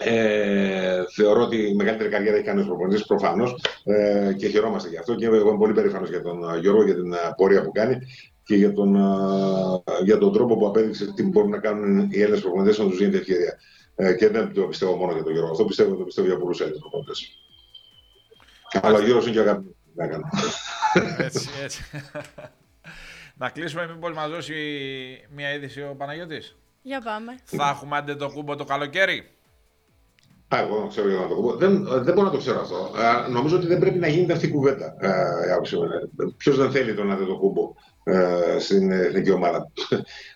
Ε, 0.00 1.02
θεωρώ 1.14 1.42
ότι 1.42 1.56
η 1.56 1.74
μεγαλύτερη 1.74 2.08
καριέρα 2.08 2.36
έχει 2.36 2.44
κάνει 2.44 2.60
ο 2.60 2.64
προπονητής 2.64 3.06
προφανώς 3.06 3.64
ε, 3.84 4.32
και 4.36 4.48
χαιρόμαστε 4.48 4.88
γι' 4.88 4.98
αυτό. 4.98 5.14
Και 5.14 5.26
εγώ 5.26 5.36
είμαι 5.36 5.56
πολύ 5.58 5.72
περήφανος 5.72 6.08
για 6.08 6.22
τον 6.22 6.58
Γιώργο, 6.60 6.84
για 6.84 6.94
την 6.94 7.14
πορεία 7.36 7.62
που 7.62 7.72
κάνει 7.72 7.98
και 8.44 8.54
για 8.54 8.72
τον, 8.72 8.96
για 10.04 10.18
τον 10.18 10.32
τρόπο 10.32 10.56
που 10.56 10.66
απέδειξε 10.66 11.12
τι 11.14 11.22
μπορούν 11.22 11.50
να 11.50 11.58
κάνουν 11.58 12.08
οι 12.10 12.20
Έλληνες 12.20 12.40
προπονητές 12.40 12.78
να 12.78 12.84
τους 12.84 12.98
δίνεται 12.98 13.16
ευκαιρία. 13.16 13.58
Ε, 14.00 14.14
και 14.14 14.28
δεν 14.28 14.54
το 14.54 14.62
πιστεύω 14.62 14.96
μόνο 14.96 15.12
για 15.12 15.22
τον 15.22 15.32
Γιώργο. 15.32 15.50
Αυτό 15.50 15.64
πιστεύω, 15.64 15.94
το 15.94 16.04
πιστεύω 16.04 16.26
για 16.26 16.38
πολλούς 16.38 16.60
Έλληνε 16.60 16.78
προπονητές. 16.78 17.38
Αλλά 18.82 18.98
ο 18.98 19.02
Γιώργος 19.02 19.26
είναι 19.26 19.34
και 19.34 19.40
αγαπητό. 19.40 20.28
Έτσι, 21.18 21.48
έτσι. 21.62 21.82
Να 23.34 23.50
κλείσουμε 23.50 23.86
μήπως 23.86 24.12
μας 24.14 24.30
δώσει 24.30 24.54
μια 25.34 25.54
είδηση 25.54 25.82
ο 25.82 25.94
Παναγιώτης; 25.98 26.56
Για 26.82 27.00
πάμε. 27.00 27.38
Θα 27.44 27.68
έχουμε 27.68 27.96
άντε 27.96 28.14
το 28.14 28.30
κούμπο 28.30 28.56
το 28.56 28.64
καλοκαίρι; 28.64 29.30
Α, 30.54 30.58
εγώ 30.58 30.78
δεν 30.80 30.88
ξέρω 30.88 31.08
για 31.08 31.18
να 31.18 31.28
το 31.28 31.34
πω. 31.34 31.56
Δεν, 31.56 31.84
δεν 31.84 32.14
μπορώ 32.14 32.26
να 32.26 32.30
το 32.30 32.38
ξέρω 32.38 32.60
αυτό. 32.60 32.90
Α, 32.98 33.28
νομίζω 33.28 33.56
ότι 33.56 33.66
δεν 33.66 33.78
πρέπει 33.78 33.98
να 33.98 34.08
γίνεται 34.08 34.32
αυτή 34.32 34.46
η 34.46 34.50
κουβέντα. 34.50 34.94
Ποιος 36.36 36.56
δεν 36.56 36.70
θέλει 36.70 36.94
τον 36.94 37.10
άντε 37.12 37.24
το 37.24 37.36
κούμπο 37.36 37.74
ε, 38.08 38.58
στην 38.58 38.90
εθνική 38.90 39.30
ομάδα. 39.30 39.72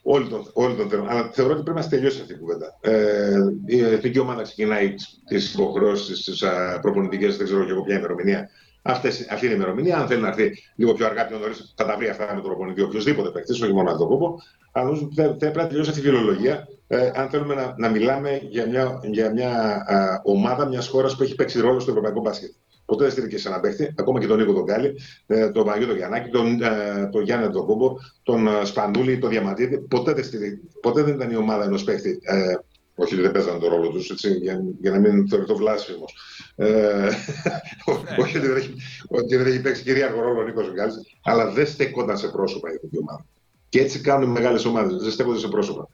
όλοι, 0.03 0.29
τον, 0.29 0.51
όλοι 0.53 0.75
τον 0.75 0.89
θέλουν. 0.89 1.09
Αλλά 1.09 1.31
θεωρώ 1.33 1.53
ότι 1.53 1.63
πρέπει 1.63 1.79
να 1.79 1.89
τελειώσει 1.89 2.21
αυτή 2.21 2.33
η 2.33 2.37
κουβέντα. 2.37 2.79
Ε, 2.81 3.39
η 3.67 3.81
εθνική 3.81 4.19
ομάδα 4.19 4.43
ξεκινάει 4.43 4.95
τις 5.29 5.55
υποχρεώσεις, 5.55 6.25
τι 6.25 6.47
προπονητικές, 6.81 7.37
δεν 7.37 7.47
ξέρω 7.47 7.65
και 7.65 7.71
εγώ 7.71 7.83
ποια 7.83 7.97
ημερομηνία. 7.97 8.49
Αυτές, 8.83 9.27
αυτή 9.31 9.45
είναι 9.45 9.55
η 9.55 9.59
ημερομηνία. 9.61 9.99
Αν 9.99 10.07
θέλει 10.07 10.21
να 10.21 10.29
έρθει 10.29 10.53
λίγο 10.75 10.93
πιο 10.95 11.07
αργά, 11.07 11.27
πιο 11.27 11.39
νωρίς, 11.39 11.75
θα 11.77 11.85
τα 11.85 11.97
βρει 11.97 12.09
αυτά 12.09 12.25
με 12.25 12.41
τον 12.41 12.43
προπονητή 12.43 12.83
οποιοδήποτε 12.83 13.29
παίκτης, 13.29 13.63
όχι 13.63 13.73
μόνο 13.73 13.91
αυτό 13.91 14.03
το 14.03 14.09
κόπο. 14.09 14.43
Αλλά 14.73 14.85
νομίζω 14.85 15.09
ότι 15.13 15.37
πρέπει 15.39 15.57
να 15.57 15.67
τελειώσει 15.67 15.91
αυτή 15.91 16.01
η 16.01 16.05
φιλολογία. 16.05 16.69
Ε, 16.87 17.11
αν 17.15 17.29
θέλουμε 17.29 17.55
να, 17.55 17.75
να 17.79 17.89
μιλάμε 17.89 18.41
για 18.43 18.67
μια, 18.67 19.01
για 19.03 19.33
μια 19.33 19.51
α, 19.87 20.21
ομάδα 20.25 20.67
μιας 20.67 20.89
χώρας 20.89 21.17
που 21.17 21.23
έχει 21.23 21.35
παίξει 21.35 21.61
ρόλο 21.61 21.81
στο 21.81 21.91
ευρωπαϊκό 21.91 22.21
μπάσκετ. 22.21 22.51
Ποτέ 22.85 23.03
δεν 23.03 23.13
στήριξε 23.13 23.39
σε 23.39 23.49
έναν 23.49 23.61
παίχτη, 23.61 23.95
ακόμα 23.99 24.21
και 24.21 24.27
τον 24.27 24.39
Νίκο 24.39 24.53
τον 24.53 24.63
Γκάλη, 24.63 24.95
ε, 25.27 25.51
τον 25.51 25.65
Παγιώτο 25.65 25.95
Γιαννάκη, 25.95 26.31
τον, 26.31 26.63
ε, 26.63 27.09
τον 27.13 27.23
Γιάννη 27.23 27.51
τον 27.51 27.67
Κόμπο, 27.67 27.97
τον 28.23 28.47
ε, 28.47 28.65
Σπανούλη, 28.65 29.19
τον 29.19 29.31
Διαμαντίδη. 29.31 29.79
Ποτέ 29.79 30.13
δεν, 30.13 30.61
ποτέ 30.81 31.03
δεν 31.03 31.15
ήταν 31.15 31.31
η 31.31 31.37
ομάδα 31.37 31.65
ενός 31.65 31.85
παίχτη. 31.85 32.19
Ε, 32.23 32.55
όχι 32.95 33.15
ότι 33.15 33.23
δεν 33.23 33.33
παίζανε 33.33 33.59
τον 33.59 33.69
ρόλο 33.69 33.89
τους, 33.89 34.25
για, 34.25 34.63
για 34.81 34.91
να 34.91 34.99
μην 34.99 35.29
θεωρηθώ 35.29 35.55
βλάσφημος. 35.55 36.15
Ε, 36.57 36.69
ναι. 36.69 38.23
όχι 38.23 38.37
ότι 38.37 38.47
δεν, 38.47 38.57
έχει, 38.57 38.75
ότι 39.09 39.37
δεν 39.37 39.47
έχει 39.47 39.61
παίξει 39.61 39.83
κυρίαρχο 39.83 40.21
ρόλο 40.21 40.41
ο 40.41 40.43
Νίκος 40.43 40.73
Γκάλης, 40.73 40.95
αλλά 41.23 41.51
δεν 41.51 41.67
στέκονταν 41.67 42.19
σε 42.19 42.29
πρόσωπα 42.29 42.73
η 42.73 42.75
αυτή 42.85 42.99
ομάδα. 42.99 43.27
Και 43.69 43.81
έτσι 43.81 44.01
κάνουν 44.01 44.31
μεγάλες 44.31 44.65
ομάδες, 44.65 45.03
δεν 45.03 45.11
στέκονται 45.11 45.39
σε 45.39 45.49
πρόσωπα. 45.49 45.89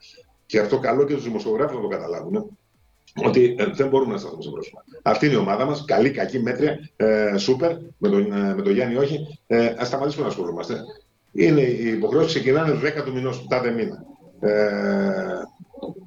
Και 0.47 0.59
αυτό 0.59 0.79
καλό 0.79 1.05
και 1.05 1.15
τους 1.15 1.25
δημοσιογράφου 1.25 1.75
να 1.75 1.81
το 1.81 1.89
καταλάβουν 1.89 2.59
ότι 3.25 3.55
ε, 3.59 3.65
δεν 3.67 3.89
μπορούμε 3.89 4.13
να 4.13 4.19
σταθούμε 4.19 4.43
σε 4.43 4.51
πρόσωπα. 4.51 4.85
Αυτή 5.03 5.27
είναι 5.27 5.35
η 5.35 5.39
ομάδα 5.39 5.65
μας. 5.65 5.85
Καλή, 5.85 6.11
κακή, 6.11 6.39
μέτρια, 6.39 6.79
ε, 6.97 7.37
σούπερ. 7.37 7.73
Με 7.99 8.09
τον, 8.09 8.33
ε, 8.33 8.55
με 8.55 8.63
τον 8.63 8.73
Γιάννη, 8.73 8.97
όχι. 8.97 9.39
Ε, 9.47 9.67
Α 9.67 9.85
σταματήσουμε 9.85 10.23
να 10.23 10.29
ασχολούμαστε. 10.29 10.75
Είναι, 11.33 11.61
οι 11.61 11.89
υποχρεώσεις 11.89 12.33
ξεκινάνε 12.33 12.73
10 12.73 13.03
του 13.05 13.13
μηνός, 13.13 13.41
του 13.41 13.47
τάδε 13.49 13.71
μήνα. 13.71 14.05
Ε, 14.41 15.43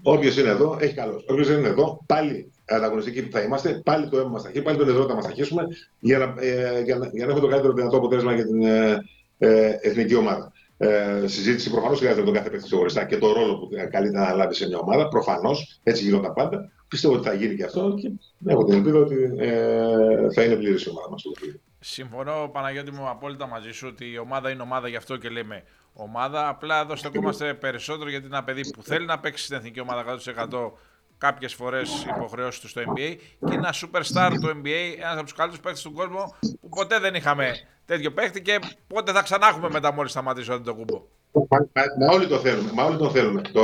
Όποιος 0.04 0.38
είναι 0.38 0.50
εδώ, 0.50 0.78
έχει 0.80 0.94
καλός. 0.94 1.26
Όποιος 1.30 1.48
δεν 1.48 1.58
είναι 1.58 1.68
εδώ, 1.68 2.00
πάλι 2.06 2.52
ανταγωνιστικοί 2.66 3.22
που 3.22 3.32
θα 3.32 3.42
είμαστε, 3.42 3.82
πάλι 3.84 4.10
το 4.10 4.18
αίμα 4.18 4.30
μας 4.30 4.42
θα 4.42 4.50
χει, 4.50 4.62
πάλι 4.62 4.78
τον 4.78 4.90
εδρό 4.90 5.08
θα 5.08 5.16
μας 5.16 5.26
θα 5.26 5.34
για 6.00 6.18
να, 6.18 6.34
ε, 6.40 6.82
για, 6.82 6.96
να, 6.98 7.06
για 7.06 7.26
να 7.26 7.32
έχουμε 7.32 7.40
το 7.40 7.48
καλύτερο 7.48 7.74
δυνατό 7.74 7.98
αποτέλεσμα 7.98 8.34
για 8.34 8.46
την 8.46 8.64
ε, 8.64 8.98
ε, 9.38 9.78
εθνική 9.82 10.16
ομάδα. 10.16 10.52
Ε, 10.78 11.28
συζήτηση 11.28 11.72
προφανώς 11.72 12.00
χρειάζεται 12.00 12.24
τον 12.24 12.34
κάθε 12.34 12.50
παίκτη 12.50 12.66
ξεχωριστά 12.66 13.06
και 13.06 13.18
το 13.18 13.32
ρόλο 13.34 13.58
που 13.58 13.70
καλείται 13.92 14.18
να 14.18 14.34
λάβει 14.34 14.56
σε 14.56 14.68
μια 14.68 14.78
ομάδα. 14.78 15.08
Προφανώς 15.08 15.80
έτσι 15.84 16.04
γινόταν 16.04 16.34
πάντα. 16.34 16.72
Πιστεύω 16.92 17.14
ότι 17.14 17.28
θα 17.28 17.34
γίνει 17.34 17.56
και 17.56 17.64
αυτό 17.64 17.94
και 18.02 18.12
έχω 18.46 18.64
την 18.64 18.74
ελπίδα 18.74 18.98
ότι 18.98 19.34
ε, 19.38 20.32
θα 20.34 20.44
είναι 20.44 20.56
πλήρης 20.56 20.84
η 20.84 20.90
ομάδα 20.90 21.10
μας. 21.10 21.24
Συμφωνώ, 21.80 22.50
Παναγιώτη 22.52 22.92
μου, 22.92 23.10
απόλυτα 23.10 23.48
μαζί 23.48 23.72
σου 23.72 23.88
ότι 23.92 24.12
η 24.12 24.18
ομάδα 24.18 24.50
είναι 24.50 24.62
ομάδα, 24.62 24.88
γι' 24.88 24.96
αυτό 24.96 25.18
και 25.18 25.30
λέμε 25.30 25.64
ομάδα. 25.94 26.48
Απλά 26.48 26.82
εδώ 26.82 26.96
στεκόμαστε 26.96 27.54
περισσότερο 27.54 28.10
γιατί 28.10 28.26
είναι 28.26 28.36
ένα 28.36 28.46
παιδί 28.46 28.72
που 28.72 28.84
θέλει 28.84 29.06
να 29.06 29.20
παίξει 29.20 29.44
στην 29.44 29.56
εθνική 29.56 29.80
ομάδα 29.80 30.20
100% 30.50 30.72
κάποιες 31.18 31.54
φορές 31.54 32.06
υποχρεώσεις 32.16 32.62
του 32.62 32.68
στο 32.68 32.82
NBA 32.82 33.16
και 33.48 33.54
ένα 33.54 33.74
superstar 33.74 34.32
του 34.42 34.48
NBA, 34.48 34.96
ένας 34.98 35.14
από 35.14 35.24
τους 35.24 35.34
καλύτερους 35.34 35.60
παίκτες 35.64 35.82
του 35.82 35.92
κόσμου 35.92 36.36
που 36.62 36.70
ποτέ 36.70 37.00
δεν 37.00 37.16
είχαμε 37.16 37.52
τέτοιο 37.86 38.12
παίκτη 38.12 38.42
και 38.42 38.60
πότε 38.88 39.12
θα 39.12 39.22
ξανά 39.22 39.48
έχουμε 39.48 39.70
μετά 39.70 39.94
μόλις 39.94 40.12
σταματήσει 40.12 40.62
το 40.62 40.76
κουμπό. 40.76 41.02
Μα, 42.00 42.08
όλοι 42.12 42.28
το 42.28 42.38
θέλουμε. 42.38 42.72
Μα 42.74 42.84
όλοι 42.84 42.98
το 42.98 43.10
θέλουμε. 43.10 43.42
Το... 43.52 43.62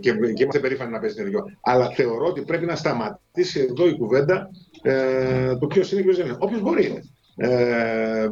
Και, 0.00 0.10
και 0.10 0.42
είμαστε 0.42 0.58
περήφανοι 0.58 0.90
να 0.90 0.98
παίζει 0.98 1.14
την 1.14 1.26
εθνική. 1.26 1.56
Αλλά 1.60 1.90
θεωρώ 1.90 2.26
ότι 2.26 2.40
πρέπει 2.40 2.66
να 2.66 2.76
σταματήσει 2.76 3.66
εδώ 3.70 3.88
η 3.88 3.96
κουβέντα 3.96 4.50
ε, 4.82 5.56
το 5.56 5.66
ποιος 5.66 5.92
είναι 5.92 6.00
και 6.00 6.06
ποιος 6.06 6.16
δεν 6.18 6.26
είναι. 6.26 6.36
Όποιος 6.40 6.60
μπορεί 6.60 6.86
είναι. 6.86 7.02
Ε, 7.36 8.28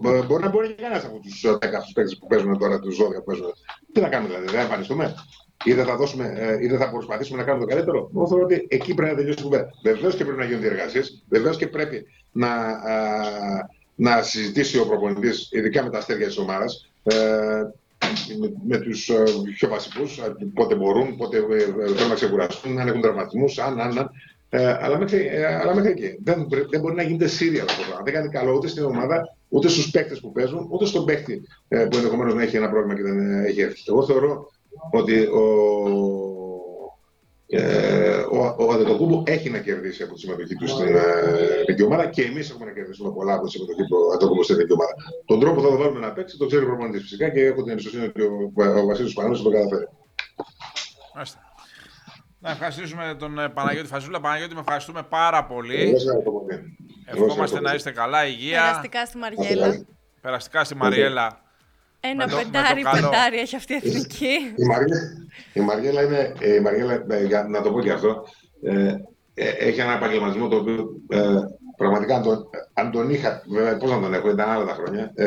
Μπορεί 0.00 0.42
να 0.42 0.48
μπορεί 0.48 0.68
και 0.68 0.82
κανένα 0.82 1.02
από 1.06 1.18
τους 1.18 1.44
10 1.46 1.58
παίκτες 1.94 2.18
που 2.18 2.26
παίζουν 2.26 2.58
τώρα, 2.58 2.78
τους 2.78 2.98
12 3.02 3.14
που 3.14 3.24
παίζουν. 3.24 3.46
Τι 3.92 4.00
να 4.00 4.08
κάνουμε 4.08 4.28
δηλαδή, 4.28 4.50
δεν 4.52 4.60
εμφανιστούμε. 4.60 5.14
Ή 5.64 5.72
δεν 5.72 5.84
θα, 5.84 5.96
δώσουμε, 5.96 6.34
ε, 6.36 6.64
ή 6.64 6.66
δεν 6.66 6.78
θα 6.78 6.90
προσπαθήσουμε 6.90 7.38
να 7.38 7.44
κάνουμε 7.44 7.64
το 7.64 7.70
καλύτερο. 7.70 8.10
Εγώ 8.14 8.28
θεωρώ 8.28 8.44
ότι 8.44 8.66
εκεί 8.68 8.94
πρέπει 8.94 9.10
να 9.10 9.16
τελειώσει 9.16 9.38
η 9.38 9.42
κουβέντα. 9.42 9.70
Βεβαίως 9.82 10.16
και 10.16 10.24
πρέπει 10.24 10.38
να 10.38 10.44
γίνουν 10.44 10.60
διεργασίε. 10.60 11.02
Βεβαίως 11.28 11.56
και 11.56 11.66
πρέπει 11.66 12.06
να, 12.32 12.48
α, 12.48 13.06
να 13.94 14.22
συζητήσει 14.22 14.78
ο 14.78 14.86
προπονητής, 14.86 15.48
ειδικά 15.52 15.82
με 15.82 15.90
τα 15.90 15.98
αστέρια 15.98 16.26
της 16.26 16.38
ομάδας, 16.38 16.90
ε, 17.06 17.62
με, 18.40 18.52
με 18.66 18.78
τους 18.78 19.08
ε, 19.08 19.22
πιο 19.54 19.68
βασικούς, 19.68 20.20
πότε 20.54 20.74
μπορούν, 20.74 21.16
πότε 21.16 21.36
ε, 21.36 21.42
θέλουν 21.94 22.08
να 22.08 22.14
ξεκουραστούν, 22.14 22.78
αν 22.78 22.88
έχουν 22.88 23.00
τραυματισμούς, 23.00 23.58
αν, 23.58 23.80
αν, 23.80 23.98
αν. 23.98 24.10
Ε, 24.48 24.76
αλλά, 24.80 24.98
μέχρι, 24.98 25.26
ε, 25.26 25.46
αλλά 25.46 25.74
μέχρι 25.74 25.90
εκεί. 25.90 26.18
Δεν, 26.22 26.48
δεν 26.70 26.80
μπορεί 26.80 26.94
να 26.94 27.02
γίνεται 27.02 27.26
σύρια 27.26 27.62
αυτό 27.62 27.76
το 27.76 27.82
πράγμα. 27.86 28.02
Δεν 28.04 28.14
κάνει 28.14 28.28
καλό 28.28 28.52
ούτε 28.52 28.68
στην 28.68 28.84
ομάδα, 28.84 29.36
ούτε 29.48 29.68
στους 29.68 29.90
παίκτες 29.90 30.20
που 30.20 30.32
παίζουν, 30.32 30.66
ούτε 30.70 30.86
στον 30.86 31.04
παίκτη 31.04 31.42
ε, 31.68 31.84
που 31.84 31.96
ενδεχομένως 31.96 32.34
να 32.34 32.42
έχει 32.42 32.56
ένα 32.56 32.70
πρόβλημα 32.70 32.94
και 32.94 33.02
δεν 33.02 33.18
ε, 33.18 33.46
έχει 33.46 33.60
έρθει. 33.60 33.82
Εγώ 33.88 34.04
θεωρώ 34.04 34.50
ότι 34.90 35.20
ο, 35.20 35.42
ε, 37.48 38.16
ο, 38.16 38.54
ο 38.58 38.72
Αντετοκούμπο 38.72 39.22
έχει 39.26 39.50
να 39.50 39.58
κερδίσει 39.58 40.02
από 40.02 40.14
τη 40.14 40.20
συμμετοχή 40.20 40.54
του 40.54 40.68
στην 40.68 40.96
εθνική 41.60 41.82
ομάδα 41.82 42.06
και 42.06 42.22
εμείς 42.22 42.50
έχουμε 42.50 42.64
να 42.64 42.72
κερδίσουμε 42.72 43.12
πολλά 43.12 43.34
από 43.34 43.44
τη 43.44 43.50
συμμετοχή 43.50 43.82
του 43.88 43.96
Αντετοκούμπο 44.14 44.42
στην 44.42 44.54
εθνική 44.54 44.72
ομάδα. 44.72 44.94
Τον 45.24 45.40
τρόπο 45.40 45.60
θα 45.60 45.68
το 45.68 45.76
βάλουμε 45.76 46.00
να 46.00 46.12
παίξει, 46.12 46.36
το 46.36 46.46
ξέρει 46.46 46.64
ο 46.64 46.66
προπονητής 46.66 47.02
φυσικά 47.02 47.28
και 47.28 47.44
έχω 47.44 47.62
την 47.62 47.72
εμπιστοσύνη 47.72 48.04
ότι 48.04 48.22
ο, 48.22 48.52
ο 48.80 48.86
Βασίλης 48.86 49.12
Παναγιώτης 49.12 49.44
θα 49.44 49.50
το 49.50 49.56
καταφέρει. 49.56 49.88
Να 52.38 52.50
ευχαριστήσουμε 52.50 53.16
τον 53.18 53.38
ε, 53.38 53.48
Παναγιώτη 53.48 53.88
Φαζούλα. 53.88 54.20
Παναγιώτη, 54.20 54.54
με 54.54 54.60
ευχαριστούμε 54.60 55.02
πάρα 55.02 55.44
πολύ. 55.44 55.94
Ευχόμαστε 57.06 57.60
να 57.60 57.74
είστε 57.74 57.90
καλά, 57.90 58.26
υγεία. 58.26 58.60
Περαστικά 58.60 59.06
στη 59.06 59.16
Μαριέλα. 59.16 59.86
Περαστικά 60.20 60.64
στη 60.64 60.74
Μαριέλα. 60.74 61.40
Ένα 62.10 62.26
πεντάρι, 62.26 62.82
πεντάρι 62.92 63.38
έχει 63.38 63.56
αυτή 63.56 63.72
η 63.72 63.76
εθνική. 63.76 64.34
Η 64.56 64.64
Μαριέλα, 64.64 65.00
η 65.52 65.60
Μαριέλα 65.60 66.02
είναι, 66.02 66.32
η 66.56 66.60
Μαριέλα, 66.60 67.48
να 67.48 67.62
το 67.62 67.72
πω 67.72 67.80
και 67.80 67.92
αυτό, 67.92 68.24
ε, 68.62 68.94
έχει 69.68 69.80
ένα 69.80 69.92
επαγγελματισμό 69.92 70.48
το 70.48 70.56
οποίο 70.56 71.00
ε, 71.08 71.18
πραγματικά 71.76 72.16
αν 72.16 72.22
τον, 72.22 72.48
αν 72.72 72.90
τον 72.90 73.10
είχα, 73.10 73.42
βέβαια 73.48 73.76
πώς 73.76 73.90
να 73.90 74.00
τον 74.00 74.14
έχω, 74.14 74.30
ήταν 74.30 74.50
άλλα 74.50 74.64
τα 74.64 74.74
χρόνια, 74.74 75.12
ε, 75.14 75.26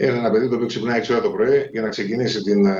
είναι 0.00 0.18
ένα 0.18 0.30
παιδί 0.30 0.48
το 0.48 0.54
οποίο 0.54 0.66
ξυπνάει 0.66 1.00
6 1.00 1.10
ώρα 1.10 1.20
το 1.20 1.30
πρωί 1.30 1.68
για 1.72 1.82
να 1.82 1.88
ξεκινήσει 1.88 2.42
την, 2.42 2.66
ε, 2.66 2.74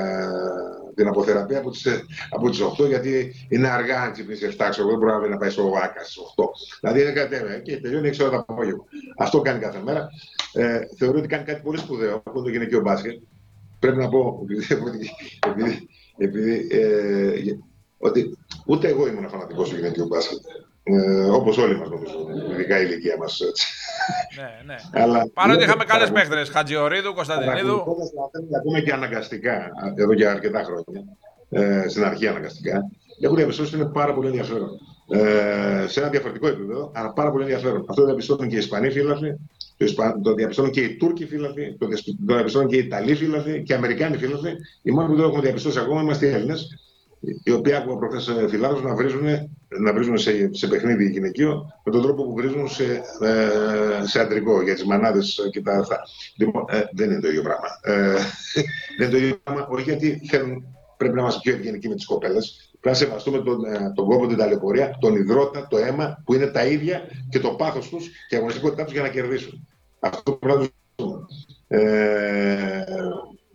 την 0.95 1.07
αποθεραπεία 1.07 1.57
από 1.57 1.69
τις, 1.71 1.87
από 2.29 2.49
τις 2.49 2.61
8, 2.81 2.87
γιατί 2.87 3.33
είναι 3.49 3.67
αργά 3.67 4.01
αν 4.01 4.11
ξυπνήσει 4.11 4.55
7, 4.57 4.67
ξέρω 4.69 4.87
δεν 4.87 4.97
μπορεί 4.97 5.29
να 5.29 5.37
πάει 5.37 5.49
στο 5.49 5.69
ΒΑΚΑ 5.69 6.03
στις 6.03 6.17
8. 6.35 6.43
Δηλαδή 6.79 7.01
είναι 7.01 7.11
κάτι 7.11 7.29
τέτοιο 7.29 7.59
και 7.59 7.77
τελειώνει 7.77 8.09
6 8.13 8.19
ώρα 8.21 8.29
το 8.29 8.45
απόγευμα. 8.47 8.83
Αυτό 9.17 9.41
κάνει 9.41 9.59
κάθε 9.59 9.81
μέρα. 9.83 10.07
Ε, 10.53 10.79
θεωρώ 10.97 11.17
ότι 11.17 11.27
κάνει 11.27 11.43
κάτι 11.43 11.61
πολύ 11.61 11.77
σπουδαίο, 11.77 12.21
αυτό 12.25 12.41
το 12.41 12.49
γυναικείο 12.49 12.81
μπάσκετ. 12.81 13.21
Πρέπει 13.79 13.97
να 13.97 14.09
πω, 14.09 14.39
επειδή, 14.41 15.09
επειδή, 15.47 15.87
επειδή 16.17 16.67
ε, 16.71 17.57
ότι 17.97 18.37
ούτε 18.65 18.87
εγώ 18.87 19.07
ήμουν 19.07 19.29
φανατικός 19.29 19.69
του 19.69 19.75
γυναικείου 19.75 20.05
μπάσκετ. 20.05 20.39
Ε, 20.87 21.23
Όπως 21.29 21.57
όλοι 21.57 21.77
μας 21.77 21.89
νομίζω, 21.89 22.13
ειδικά 22.51 22.81
η 22.81 22.85
ηλικία 22.89 23.15
μας. 23.19 23.41
ναι, 24.37 24.73
ναι. 24.73 25.03
Αλλά, 25.03 25.29
Παρότι 25.33 25.63
είχαμε 25.63 25.83
καλές 25.83 26.11
παίχτε, 26.11 26.45
Χατζιορίδου, 26.45 27.13
Κωνσταντινίδου. 27.13 27.83
Να 28.49 28.61
πούμε 28.61 28.79
και 28.79 28.91
αναγκαστικά, 28.91 29.71
εδώ 29.95 30.13
και 30.13 30.27
αρκετά 30.27 30.63
χρόνια, 30.63 31.03
ε, 31.49 31.87
στην 31.89 32.03
αρχή 32.03 32.27
αναγκαστικά, 32.27 32.89
έχω 33.21 33.35
διαπιστώσει 33.35 33.73
ότι 33.73 33.83
είναι 33.83 33.91
πάρα 33.91 34.13
πολύ 34.13 34.27
ενδιαφέρον. 34.27 34.69
Ε, 35.09 35.85
σε 35.87 35.99
ένα 35.99 36.09
διαφορετικό 36.09 36.47
επίπεδο, 36.47 36.91
αλλά 36.95 37.13
πάρα 37.13 37.31
πολύ 37.31 37.43
ενδιαφέρον. 37.43 37.85
Αυτό 37.89 38.01
το 38.01 38.07
διαπιστώνουν 38.07 38.49
και 38.49 38.55
οι 38.55 38.59
Ισπανοί 38.59 38.89
φίλαθλοι, 38.91 39.39
το 40.23 40.33
διαπιστώνουν 40.33 40.71
και 40.71 40.81
οι 40.81 40.95
Τούρκοι 40.95 41.25
φίλαθλοι, 41.25 41.77
το 41.79 41.87
διαπιστώνουν 42.35 42.67
και 42.67 42.75
οι 42.75 42.79
Ιταλοί 42.79 43.15
φίλαθλοι 43.15 43.63
και 43.63 43.73
οι 43.73 43.75
Αμερικάνοι 43.75 44.17
φίλαθλοι. 44.17 44.55
Οι 44.81 44.91
μόνοι 44.91 45.07
που 45.07 45.15
δεν 45.15 45.25
έχουμε 45.25 45.41
διαπιστώσει 45.41 45.79
ακόμα 45.79 46.01
είμαστε 46.01 46.25
οι 46.25 46.29
Έλληνες 46.29 46.67
οι 47.43 47.51
οποίοι 47.51 47.73
άκουγα 47.73 47.97
προχθές 47.97 48.29
φιλάδου 48.49 48.81
να 48.87 48.95
βρίζουν, 48.95 49.25
να 49.67 49.93
βρίζουν 49.93 50.17
σε, 50.17 50.49
σε 50.53 50.67
παιχνίδι 50.67 51.09
γυναικείο 51.09 51.65
με 51.83 51.91
τον 51.91 52.01
τρόπο 52.01 52.23
που 52.23 52.33
βρίζουν 52.33 52.67
σε, 52.67 52.83
ε, 53.21 54.05
σε 54.05 54.19
αντρικό 54.19 54.61
για 54.61 54.73
τις 54.73 54.85
μανάδες 54.85 55.39
και 55.51 55.61
τα 55.61 55.77
αυτά. 55.77 56.01
Λοιπόν, 56.37 56.65
ε, 56.69 56.81
δεν 56.91 57.11
είναι 57.11 57.19
το 57.19 57.27
ίδιο 57.27 57.41
πράγμα. 57.41 57.67
Ε, 57.81 58.17
δεν 58.97 59.09
είναι 59.09 59.09
το 59.09 59.17
ίδιο 59.17 59.39
πράγμα, 59.43 59.67
όχι 59.69 59.83
γιατί 59.83 60.21
θέλουν, 60.29 60.63
πρέπει 60.97 61.15
να 61.15 61.21
είμαστε 61.21 61.39
πιο 61.43 61.53
ευγενικοί 61.53 61.87
με 61.87 61.95
τις 61.95 62.05
κοπέλες. 62.05 62.69
Πρέπει 62.79 62.97
να 62.97 63.05
σεβαστούμε 63.05 63.37
τον, 63.37 63.65
ε, 63.65 63.91
τον 63.95 64.05
κόπο, 64.05 64.27
την 64.27 64.37
ταλαιπωρία, 64.37 64.97
τον 64.99 65.15
υδρότα, 65.15 65.67
το 65.67 65.77
αίμα 65.77 66.21
που 66.25 66.33
είναι 66.33 66.47
τα 66.47 66.65
ίδια 66.65 67.01
και 67.29 67.39
το 67.39 67.49
πάθος 67.49 67.89
τους 67.89 68.07
και 68.27 68.35
η 68.35 68.37
αγωνιστικότητά 68.37 68.83
τους 68.83 68.93
για 68.93 69.01
να 69.01 69.09
κερδίσουν. 69.09 69.67
Αυτό 69.99 70.31
πρέπει 70.31 70.59
να 70.59 70.67
το 70.95 71.27
ε, 71.67 72.83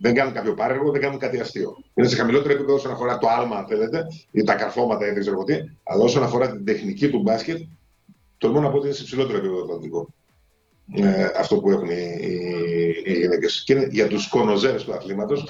δεν 0.01 0.13
κάνουν 0.13 0.33
κάποιο 0.33 0.53
πάρεργο, 0.53 0.91
δεν 0.91 1.01
κάνουν 1.01 1.19
κάτι 1.19 1.39
αστείο. 1.39 1.75
Είναι 1.93 2.07
σε 2.07 2.15
χαμηλότερο 2.15 2.53
επίπεδο 2.53 2.75
όσον 2.75 2.91
αφορά 2.91 3.17
το 3.17 3.27
άλμα, 3.27 3.55
αν 3.55 3.65
θέλετε, 3.67 4.05
ή 4.31 4.43
τα 4.43 4.55
καρφώματα 4.55 5.07
ή 5.07 5.11
δεν 5.11 5.19
ξέρω 5.19 5.43
τι, 5.43 5.53
αλλά 5.83 6.03
όσον 6.03 6.23
αφορά 6.23 6.51
την 6.51 6.65
τεχνική 6.65 7.09
του 7.09 7.21
μπάσκετ, 7.21 7.57
τολμώ 8.37 8.59
να 8.61 8.69
πω 8.69 8.77
ότι 8.77 8.85
είναι 8.85 8.95
σε 8.95 9.01
υψηλότερο 9.01 9.37
επίπεδο 9.37 9.65
το 9.65 10.07
Ε, 10.95 11.29
αυτό 11.37 11.57
που 11.59 11.71
έχουν 11.71 11.89
οι, 11.89 12.17
οι, 12.21 13.03
οι 13.05 13.13
γυναίκες. 13.13 13.63
Και 13.65 13.73
είναι 13.73 13.87
για 13.91 14.07
τους 14.07 14.29
κονοζέρες 14.29 14.83
του 14.83 14.93
αθλήματος, 14.93 15.49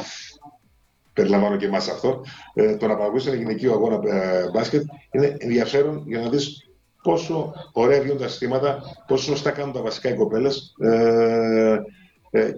περιλαμβάνω 1.14 1.58
και 1.58 1.66
εμάς 1.66 1.90
αυτό, 1.90 2.22
ε, 2.54 2.76
το 2.76 2.88
να 2.88 2.96
παρακολουθήσει 2.96 3.30
ένα 3.30 3.38
γυναικείο 3.38 3.74
αγώνα 3.74 4.16
ε, 4.16 4.50
μπάσκετ 4.54 4.84
είναι 5.12 5.36
ενδιαφέρον 5.40 6.04
για 6.08 6.20
να 6.20 6.30
δεις 6.30 6.70
πόσο 7.04 7.54
ωραία 7.72 8.02
βγαίνουν 8.02 8.18
τα 8.18 8.28
συστήματα, 8.28 8.82
πόσο 9.08 9.24
σωστά 9.24 9.52
κάνουν 9.52 9.74
τα 9.74 9.82
βασικά 9.82 10.10
οι 10.10 10.16
κοπέλες. 10.16 10.76
Ε, 10.80 10.90
ε, 11.72 11.80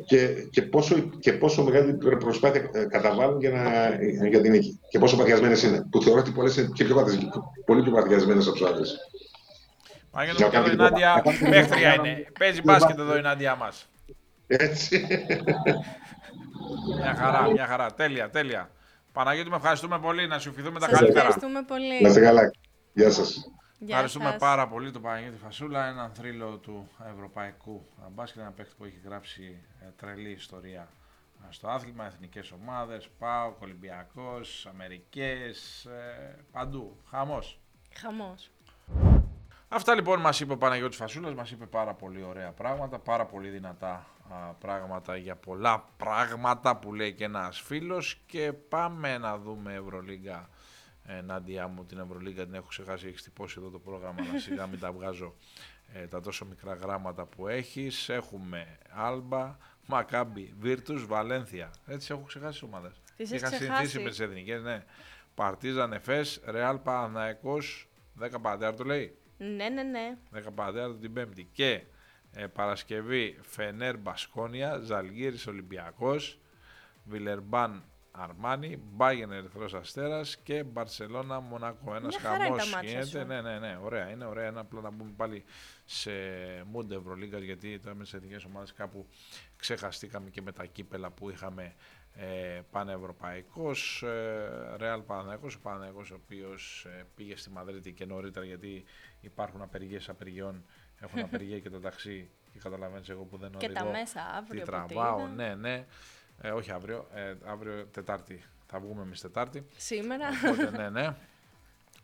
και, 0.06 0.28
και, 0.50 0.62
πόσο, 0.62 0.96
και 1.20 1.34
πόσο 1.34 1.64
μεγάλη 1.64 1.94
προσπάθεια 1.94 2.70
ε, 2.74 2.86
καταβάλουν 2.86 3.40
για, 3.40 3.50
να, 3.50 4.28
για 4.28 4.42
την 4.42 4.52
νίκη. 4.52 4.80
Και 4.90 5.00
πόσο 5.00 5.18
παθιασμένες 5.18 5.64
είναι. 5.64 5.86
Που 5.90 6.02
θεωρώ 6.02 6.20
ότι 6.20 6.32
πολλές 6.32 6.58
είναι 6.58 6.70
και 6.74 6.84
πιο 6.84 7.06
πολύ 7.66 7.82
πιο 7.82 7.92
παθιασμένες 7.92 8.48
από 8.48 8.56
τους 8.56 8.68
άντρε. 8.68 8.84
Παναγιώτη 10.12 10.44
μου, 10.44 10.50
εδώ 10.54 10.72
η 10.72 10.76
Νάντια 10.76 11.24
παίχτρια 11.50 11.94
είναι. 11.94 12.26
Παίζει 12.40 12.62
μπάσκετ 12.64 13.00
εδώ 13.00 13.18
η 13.18 13.22
Νάντια 13.22 13.56
μας. 13.56 13.90
Έτσι. 14.48 15.08
Μια 16.98 17.16
χαρά, 17.16 17.52
μια 17.52 17.66
χαρά. 17.66 17.94
Τέλεια, 17.94 18.30
τέλεια. 18.30 18.70
Παναγιώτη, 19.12 19.50
με 19.50 19.56
ευχαριστούμε 19.56 20.00
πολύ. 20.00 20.28
Να 20.28 20.40
σου 20.40 20.50
ευχηθούμε 20.50 20.80
τα 20.80 20.88
καλύτερα. 20.88 21.20
Ευχαριστούμε 21.20 21.64
πολύ. 21.68 22.02
Να 22.02 22.08
είστε 22.08 22.20
καλά. 22.20 22.52
Γεια 22.94 23.12
σας. 23.12 23.52
Ευχαριστούμε 23.88 24.36
πάρα 24.40 24.68
πολύ 24.68 24.92
τον 24.92 25.02
Παναγιώτη 25.02 25.38
Φασούλα, 25.38 25.86
έναν 25.86 26.12
θρύλο 26.14 26.58
του 26.58 26.90
ευρωπαϊκού 27.14 27.86
μπάσκετ, 28.12 28.42
ένα 28.42 28.52
παίκτη 28.52 28.74
που 28.78 28.86
έχει 28.86 29.00
γράψει 29.06 29.58
ε, 29.82 29.86
τρελή 29.96 30.30
ιστορία 30.30 30.88
ε, 31.44 31.46
στο 31.50 31.68
άθλημα, 31.68 32.06
εθνικές 32.06 32.52
ομάδες, 32.52 33.10
ΠΑΟ, 33.20 33.54
Ολυμπιακός, 33.60 34.66
Αμερικές, 34.70 35.86
ε, 35.86 36.44
παντού. 36.52 36.98
Χαμός. 37.10 37.60
Χαμός. 37.96 38.52
Αυτά 39.68 39.96
λοιπόν 39.96 40.20
μας 40.20 40.40
είπε 40.40 40.54
ο 40.54 40.58
Παναγιώτης 40.58 40.98
Φασούλας, 40.98 41.34
μας 41.34 41.52
είπε 41.52 41.66
πάρα 41.66 41.94
πολύ 41.94 42.24
ωραία 42.24 42.52
πράγματα, 42.52 43.00
πάρα 43.00 43.26
πολύ 43.26 43.50
δυνατά 43.50 44.08
πράγματα 44.60 45.18
για 45.18 45.36
πολλά 45.36 45.86
πράγματα 45.98 46.78
που 46.78 46.94
λέει 46.94 47.14
και 47.14 47.24
ένας 47.24 47.62
φίλος 47.62 48.22
και 48.26 48.54
πάμε 48.54 49.18
να 49.18 49.38
δούμε 49.38 49.74
Ευρωλίγκα 49.74 50.50
ενάντια 51.06 51.68
μου 51.68 51.86
την 51.86 52.00
Ευρωλίγκα 52.00 52.46
την 52.46 52.54
έχω 52.54 52.68
ξεχάσει, 52.68 53.08
έχεις 53.08 53.24
τυπώσει 53.24 53.56
εδώ 53.60 53.70
το 53.70 53.80
πρόγραμμα, 53.80 54.16
αλλά 54.30 54.40
σιγά 54.40 54.68
μην 54.68 54.80
τα 54.80 54.92
βγάζω 54.92 55.36
ε, 55.94 56.08
τα 56.08 56.22
τόσο 56.22 56.46
μικρά 56.46 56.74
γράμματα 56.74 57.26
που 57.26 57.48
έχεις. 57.48 58.10
Έχουμε 58.10 58.78
Άλμπα, 58.90 59.58
Μακάμπι, 59.86 60.54
Βίρτους, 60.60 61.06
Βαλένθια. 61.06 61.72
Έτσι 61.86 62.12
έχω 62.12 62.22
ξεχάσει 62.22 62.52
τις 62.52 62.62
ομάδες. 62.62 63.02
Τις 63.18 63.32
Είχα 63.32 63.48
συνηθίσει 63.48 64.00
με 64.00 64.10
τις 64.10 64.20
εθνικές, 64.20 64.62
ναι. 64.62 64.84
Παρτίζαν 65.36 65.94
Εφές, 65.94 66.42
Ρεάλ 66.46 66.78
Παναθηναϊκός, 66.78 67.90
10 68.20 68.40
Παντέρ 68.42 68.76
το 68.76 68.84
λέει. 68.84 69.18
Ναι, 69.38 69.70
ναι, 69.70 69.84
ναι. 69.84 70.18
10 70.36 70.40
Παντέρ 70.56 70.96
την 70.96 71.14
Πέμπτη. 71.14 71.50
Και 71.52 71.84
ε, 72.32 72.48
Παρασκευή 72.48 73.40
Φενέρ 73.42 73.98
Μπασκόνια, 73.98 74.78
Ζαλγίρης 74.78 75.48
Ολυμπιακός, 75.48 76.40
Βιλερμπάν 77.04 77.84
Αρμάνι, 78.16 78.82
Μπάγεν 78.92 79.32
Ερυθρό 79.32 79.80
Αστέρα 79.80 80.22
και 80.44 80.64
Μπαρσελόνα 80.64 81.40
Μονακό. 81.40 81.96
Ένας 81.96 82.16
χαμός 82.16 82.74
γίνεται. 82.82 83.24
Ναι, 83.24 83.42
ναι, 83.42 83.60
ναι, 83.60 83.80
ωραία. 83.84 84.10
Είναι 84.10 84.26
ωραία. 84.26 84.46
Ένα 84.46 84.60
απλά 84.60 84.82
να 84.82 84.90
μπούμε 84.90 85.12
πάλι 85.16 85.44
σε 85.86 86.12
Mood 86.74 86.92
Ευρωλίγκας 86.92 87.42
γιατί 87.42 87.80
τώρα 87.80 87.96
με 87.96 88.04
τι 88.04 88.12
εθνικές 88.14 88.46
ομάδες 88.46 88.74
κάπου 88.74 89.08
ξεχαστήκαμε 89.56 90.30
και 90.30 90.42
με 90.42 90.52
τα 90.52 90.66
κύπελα 90.66 91.12
που 91.12 91.30
είχαμε 91.30 91.76
ε, 92.14 92.62
πανευρωπαϊκός. 92.72 94.04
Ε, 94.04 94.76
Ρεάλ 94.78 95.02
Παναγιώ, 95.02 95.50
ο 95.56 95.60
Παναγιώ 95.62 96.06
ο 96.12 96.16
οποίος 96.24 96.88
ε, 96.90 97.06
πήγε 97.16 97.36
στη 97.36 97.50
Μαδρίτη 97.50 97.92
και 97.92 98.06
νωρίτερα 98.06 98.46
γιατί 98.46 98.84
υπάρχουν 99.22 99.62
απεργίες 99.62 100.10
απεργιών. 100.10 100.66
Έχουν 101.00 101.20
απεργία 101.30 101.60
και 101.60 101.70
το 101.70 101.80
ταξί 101.80 102.30
και 102.52 102.60
καταλαβαίνεις 102.60 103.10
εγώ 103.10 103.24
που 103.24 103.38
δεν 103.38 103.56
οδηγώ. 103.56 103.74
Και 103.74 103.80
τα 103.80 103.86
μέσα 103.86 104.22
αύριο. 104.38 104.62
Τι 104.62 104.68
τραβάω, 104.68 105.28
ναι, 105.28 105.56
ναι. 105.56 105.86
Ε, 106.46 106.52
όχι 106.52 106.72
αύριο, 106.72 107.08
ε, 107.14 107.36
αύριο 107.46 107.86
Τετάρτη. 107.86 108.44
Θα 108.66 108.80
βγούμε 108.80 109.02
εμείς 109.02 109.22
Τετάρτη. 109.22 109.68
Σήμερα. 109.78 110.28
Οπότε, 110.48 110.72
ναι, 110.78 110.90
ναι. 110.90 111.16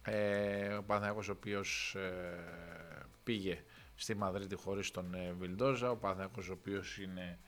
Ε, 0.04 0.74
ο 0.74 0.84
Παναθηναϊκός 0.84 1.30
ο 1.30 1.32
οποίος 1.32 1.96
ε, 1.96 3.06
πήγε 3.24 3.64
στη 3.96 4.16
Μαδρίτη 4.16 4.56
χωρίς 4.56 4.92
τον 4.92 5.14
ε, 5.14 5.36
Βιλντόζα. 5.40 5.92
Ο 5.92 5.96
Παναθηναϊκός 5.96 6.50
ο 6.50 6.54
οποίος 6.54 6.98
είναι 6.98 7.40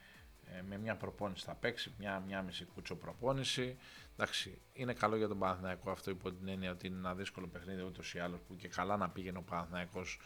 ε, 0.45 0.61
με 0.61 0.77
μια 0.77 0.95
προπόνηση 0.95 1.45
θα 1.45 1.55
παίξει, 1.55 1.93
μια, 1.97 2.23
μια 2.27 2.41
μισή 2.41 2.65
κούτσο 2.65 2.95
προπόνηση. 2.95 3.77
Εντάξει, 4.13 4.61
είναι 4.73 4.93
καλό 4.93 5.15
για 5.15 5.27
τον 5.27 5.39
Παναθηναϊκό 5.39 5.91
αυτό 5.91 6.11
υπό 6.11 6.31
την 6.31 6.47
έννοια 6.47 6.71
ότι 6.71 6.87
είναι 6.87 6.97
ένα 6.97 7.15
δύσκολο 7.15 7.47
παιχνίδι 7.47 7.81
ούτως 7.81 8.13
ή 8.13 8.19
άλλως 8.19 8.39
που 8.47 8.55
και 8.55 8.67
καλά 8.67 8.97
να 8.97 9.09
πήγαινε 9.09 9.37
ο 9.37 9.41
Παναθηναϊκός 9.41 10.19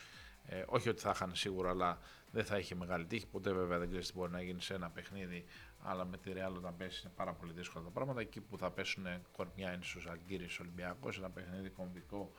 ε, 0.47 0.63
όχι 0.65 0.89
ότι 0.89 1.01
θα 1.01 1.11
είχαν 1.15 1.35
σίγουρα, 1.35 1.69
αλλά 1.69 1.99
δεν 2.31 2.45
θα 2.45 2.57
είχε 2.57 2.75
μεγάλη 2.75 3.05
τύχη. 3.05 3.27
Ποτέ 3.27 3.53
βέβαια 3.53 3.79
δεν 3.79 3.87
ξέρεις 3.87 4.07
τι 4.07 4.17
μπορεί 4.17 4.31
να 4.31 4.41
γίνει 4.41 4.61
σε 4.61 4.73
ένα 4.73 4.89
παιχνίδι 4.89 5.45
αλλά 5.85 6.05
με 6.05 6.17
τη 6.17 6.31
Real 6.35 6.53
όταν 6.55 6.75
πέσει 6.77 7.01
είναι 7.03 7.13
πάρα 7.15 7.33
πολύ 7.33 7.53
δύσκολα 7.53 7.83
τα 7.85 7.91
πράγματα. 7.91 8.21
Εκεί 8.21 8.41
που 8.41 8.57
θα 8.57 8.71
πέσουν 8.71 9.05
κορμιά 9.31 9.73
είναι 9.73 9.83
στους 9.83 10.07
Αλγύρι 10.07 10.47
Ολυμπιακός, 10.59 11.17
ένα 11.17 11.29
παιχνίδι 11.29 11.69
κομβικό 11.69 12.31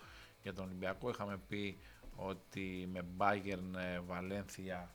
για 0.43 0.53
τον 0.53 0.65
Ολυμπιακό. 0.65 1.09
Είχαμε 1.09 1.39
πει 1.49 1.79
ότι 2.17 2.89
με 2.93 3.05
Bayern, 3.19 4.03
Βαλένθια 4.07 4.95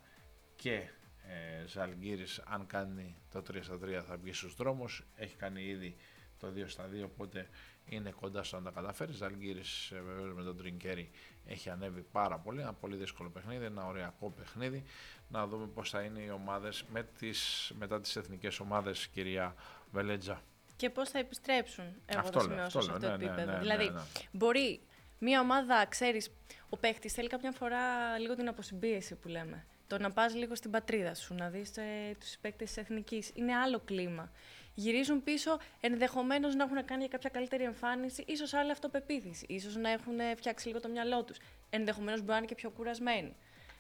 και 0.56 0.90
ε, 1.28 1.68
Ζαλγκύρης 1.68 2.40
αν 2.40 2.66
κάνει 2.66 3.16
το 3.30 3.40
3 3.40 3.58
στα 3.62 3.76
3 3.84 4.02
θα 4.08 4.18
βγει 4.18 4.34
στους 4.34 4.56
δρόμους 4.56 5.06
έχει 5.16 5.36
κάνει 5.36 5.64
ήδη 5.64 5.96
το 6.42 6.48
2 6.56 6.64
στα 6.68 6.90
2 7.02 7.04
οπότε 7.06 7.50
είναι 7.86 8.12
κοντά 8.12 8.44
στο 8.44 8.58
να 8.60 8.64
τα 8.64 8.72
καταφέρεις 8.72 9.16
Ζαλγκύρης 9.16 9.92
ε, 9.92 10.02
βεβαίως 10.02 10.34
με 10.34 10.44
τον 10.44 10.58
Τρινκέρι 10.58 11.10
έχει 11.46 11.70
ανέβει 11.70 12.02
πάρα 12.12 12.38
πολύ 12.38 12.62
ένα 12.62 12.74
πολύ 12.74 12.96
δύσκολο 12.96 13.30
παιχνίδι, 13.30 13.66
ένα 13.66 13.86
ωριακό 13.86 14.30
παιχνίδι 14.30 14.84
να 15.30 15.48
δούμε 15.48 15.68
πώς 15.68 15.90
θα 15.90 16.02
είναι 16.02 16.20
οι 16.20 16.30
ομάδες 16.30 16.84
με 16.92 17.08
τις, 17.20 17.72
μετά 17.78 18.02
τις 18.02 18.16
εθνικές 18.16 18.60
ομάδες, 18.60 19.08
κυρία 19.08 19.56
Βελέτζα. 19.92 20.42
Και 20.76 20.90
πώς 20.90 21.10
θα 21.10 21.20
επιστρέψουν, 21.20 21.86
εγώ 22.06 22.20
αυτό 22.20 22.40
θα 22.40 22.46
σημειώσω 22.46 22.82
σε 22.82 22.92
αυτό 22.92 23.08
το 23.08 23.12
ναι, 23.12 23.18
ναι, 23.18 23.26
επίπεδο. 23.26 23.52
Ναι, 23.52 23.60
δηλαδή, 23.60 23.92
μπορεί 24.32 24.82
Μία 25.24 25.40
ομάδα, 25.40 25.86
ξέρεις, 25.90 26.32
ο 26.70 26.78
παίχτης 26.78 27.14
θέλει 27.14 27.28
κάποια 27.28 27.52
φορά 27.52 27.80
λίγο 28.20 28.36
την 28.36 28.48
αποσυμπίεση 28.48 29.16
που 29.16 29.28
λέμε. 29.28 29.66
Το 29.88 29.98
να 29.98 30.12
πας 30.12 30.36
λίγο 30.36 30.56
στην 30.56 30.72
πατρίδα 30.72 31.16
σου, 31.16 31.34
να 31.34 31.50
δεις 31.50 31.78
ε, 31.78 32.16
τους 32.20 32.38
παίκτες 32.42 32.68
της 32.68 32.78
εθνικής. 32.78 33.32
Είναι 33.34 33.56
άλλο 33.56 33.80
κλίμα. 33.80 34.32
Γυρίζουν 34.74 35.24
πίσω, 35.24 35.58
ενδεχομένως 35.82 36.56
να 36.56 36.64
έχουν 36.64 36.86
κάνει 36.86 37.08
κάποια 37.08 37.30
καλύτερη 37.30 37.64
εμφάνιση, 37.64 38.24
ίσως 38.28 38.54
άλλη 38.54 38.72
αυτοπεποίθηση, 38.72 39.46
ίσως 39.50 39.76
να 39.76 39.90
έχουν 39.90 40.20
φτιάξει 40.36 40.68
λίγο 40.68 40.80
το 40.80 40.90
μυαλό 40.90 41.24
τους. 41.24 41.38
Ενδεχομένως 41.70 42.20
μπορεί 42.20 42.32
να 42.32 42.38
είναι 42.38 42.46
και 42.46 42.56
πιο 42.56 42.70
κουρασμένοι. 42.70 43.36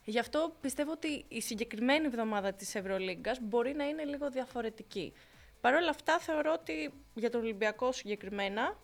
Γι' 0.05 0.19
αυτό 0.19 0.55
πιστεύω 0.61 0.91
ότι 0.91 1.25
η 1.27 1.41
συγκεκριμένη 1.41 2.05
εβδομάδα 2.05 2.53
της 2.53 2.75
Ευρωλίγκας 2.75 3.39
μπορεί 3.41 3.73
να 3.73 3.87
είναι 3.87 4.03
λίγο 4.03 4.29
διαφορετική. 4.29 5.13
Παρ' 5.61 5.73
όλα 5.73 5.89
αυτά, 5.89 6.19
θεωρώ 6.19 6.51
ότι 6.59 6.93
για 7.13 7.29
τον 7.29 7.41
Ολυμπιακό 7.41 7.91
συγκεκριμένα 7.91 8.77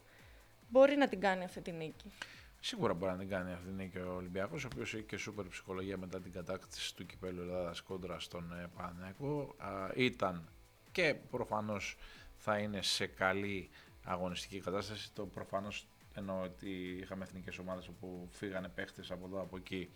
μπορεί 0.70 0.96
να 0.96 1.08
την 1.08 1.20
κάνει 1.20 1.44
αυτή 1.44 1.62
τη 1.62 1.72
νίκη. 1.72 2.12
Σίγουρα 2.60 2.94
μπορεί 2.94 3.12
να 3.12 3.18
την 3.18 3.30
κάνει 3.30 3.52
αυτή 3.52 3.66
την 3.66 3.76
νίκη 3.76 3.98
ο 3.98 4.14
Ολυμπιακός, 4.16 4.64
ο 4.64 4.68
οποίος 4.72 4.94
έχει 4.94 5.04
και 5.04 5.18
σούπερ 5.18 5.48
ψυχολογία 5.48 5.98
μετά 5.98 6.22
την 6.22 6.32
κατάκτηση 6.32 6.96
του 6.96 7.06
κυπέλου 7.06 7.42
Ελλάδας 7.42 7.82
κόντρα 7.82 8.20
στον 8.20 8.54
ε, 8.54 8.68
Παναγιακό. 8.78 9.56
Ήταν 9.96 10.50
και 10.98 11.16
προφανώς 11.30 11.98
θα 12.36 12.58
είναι 12.58 12.82
σε 12.82 13.06
καλή 13.06 13.70
αγωνιστική 14.04 14.60
κατάσταση. 14.60 15.12
Το 15.14 15.26
προφανώς 15.26 15.88
εννοώ 16.14 16.42
ότι 16.42 16.70
είχαμε 17.02 17.24
εθνικές 17.24 17.58
ομάδες 17.58 17.88
όπου 17.88 18.30
φύγανε 18.32 18.68
παίχτες 18.68 19.12
από 19.12 19.26
εδώ 19.26 19.42
από 19.42 19.58
εκεί. 19.58 19.90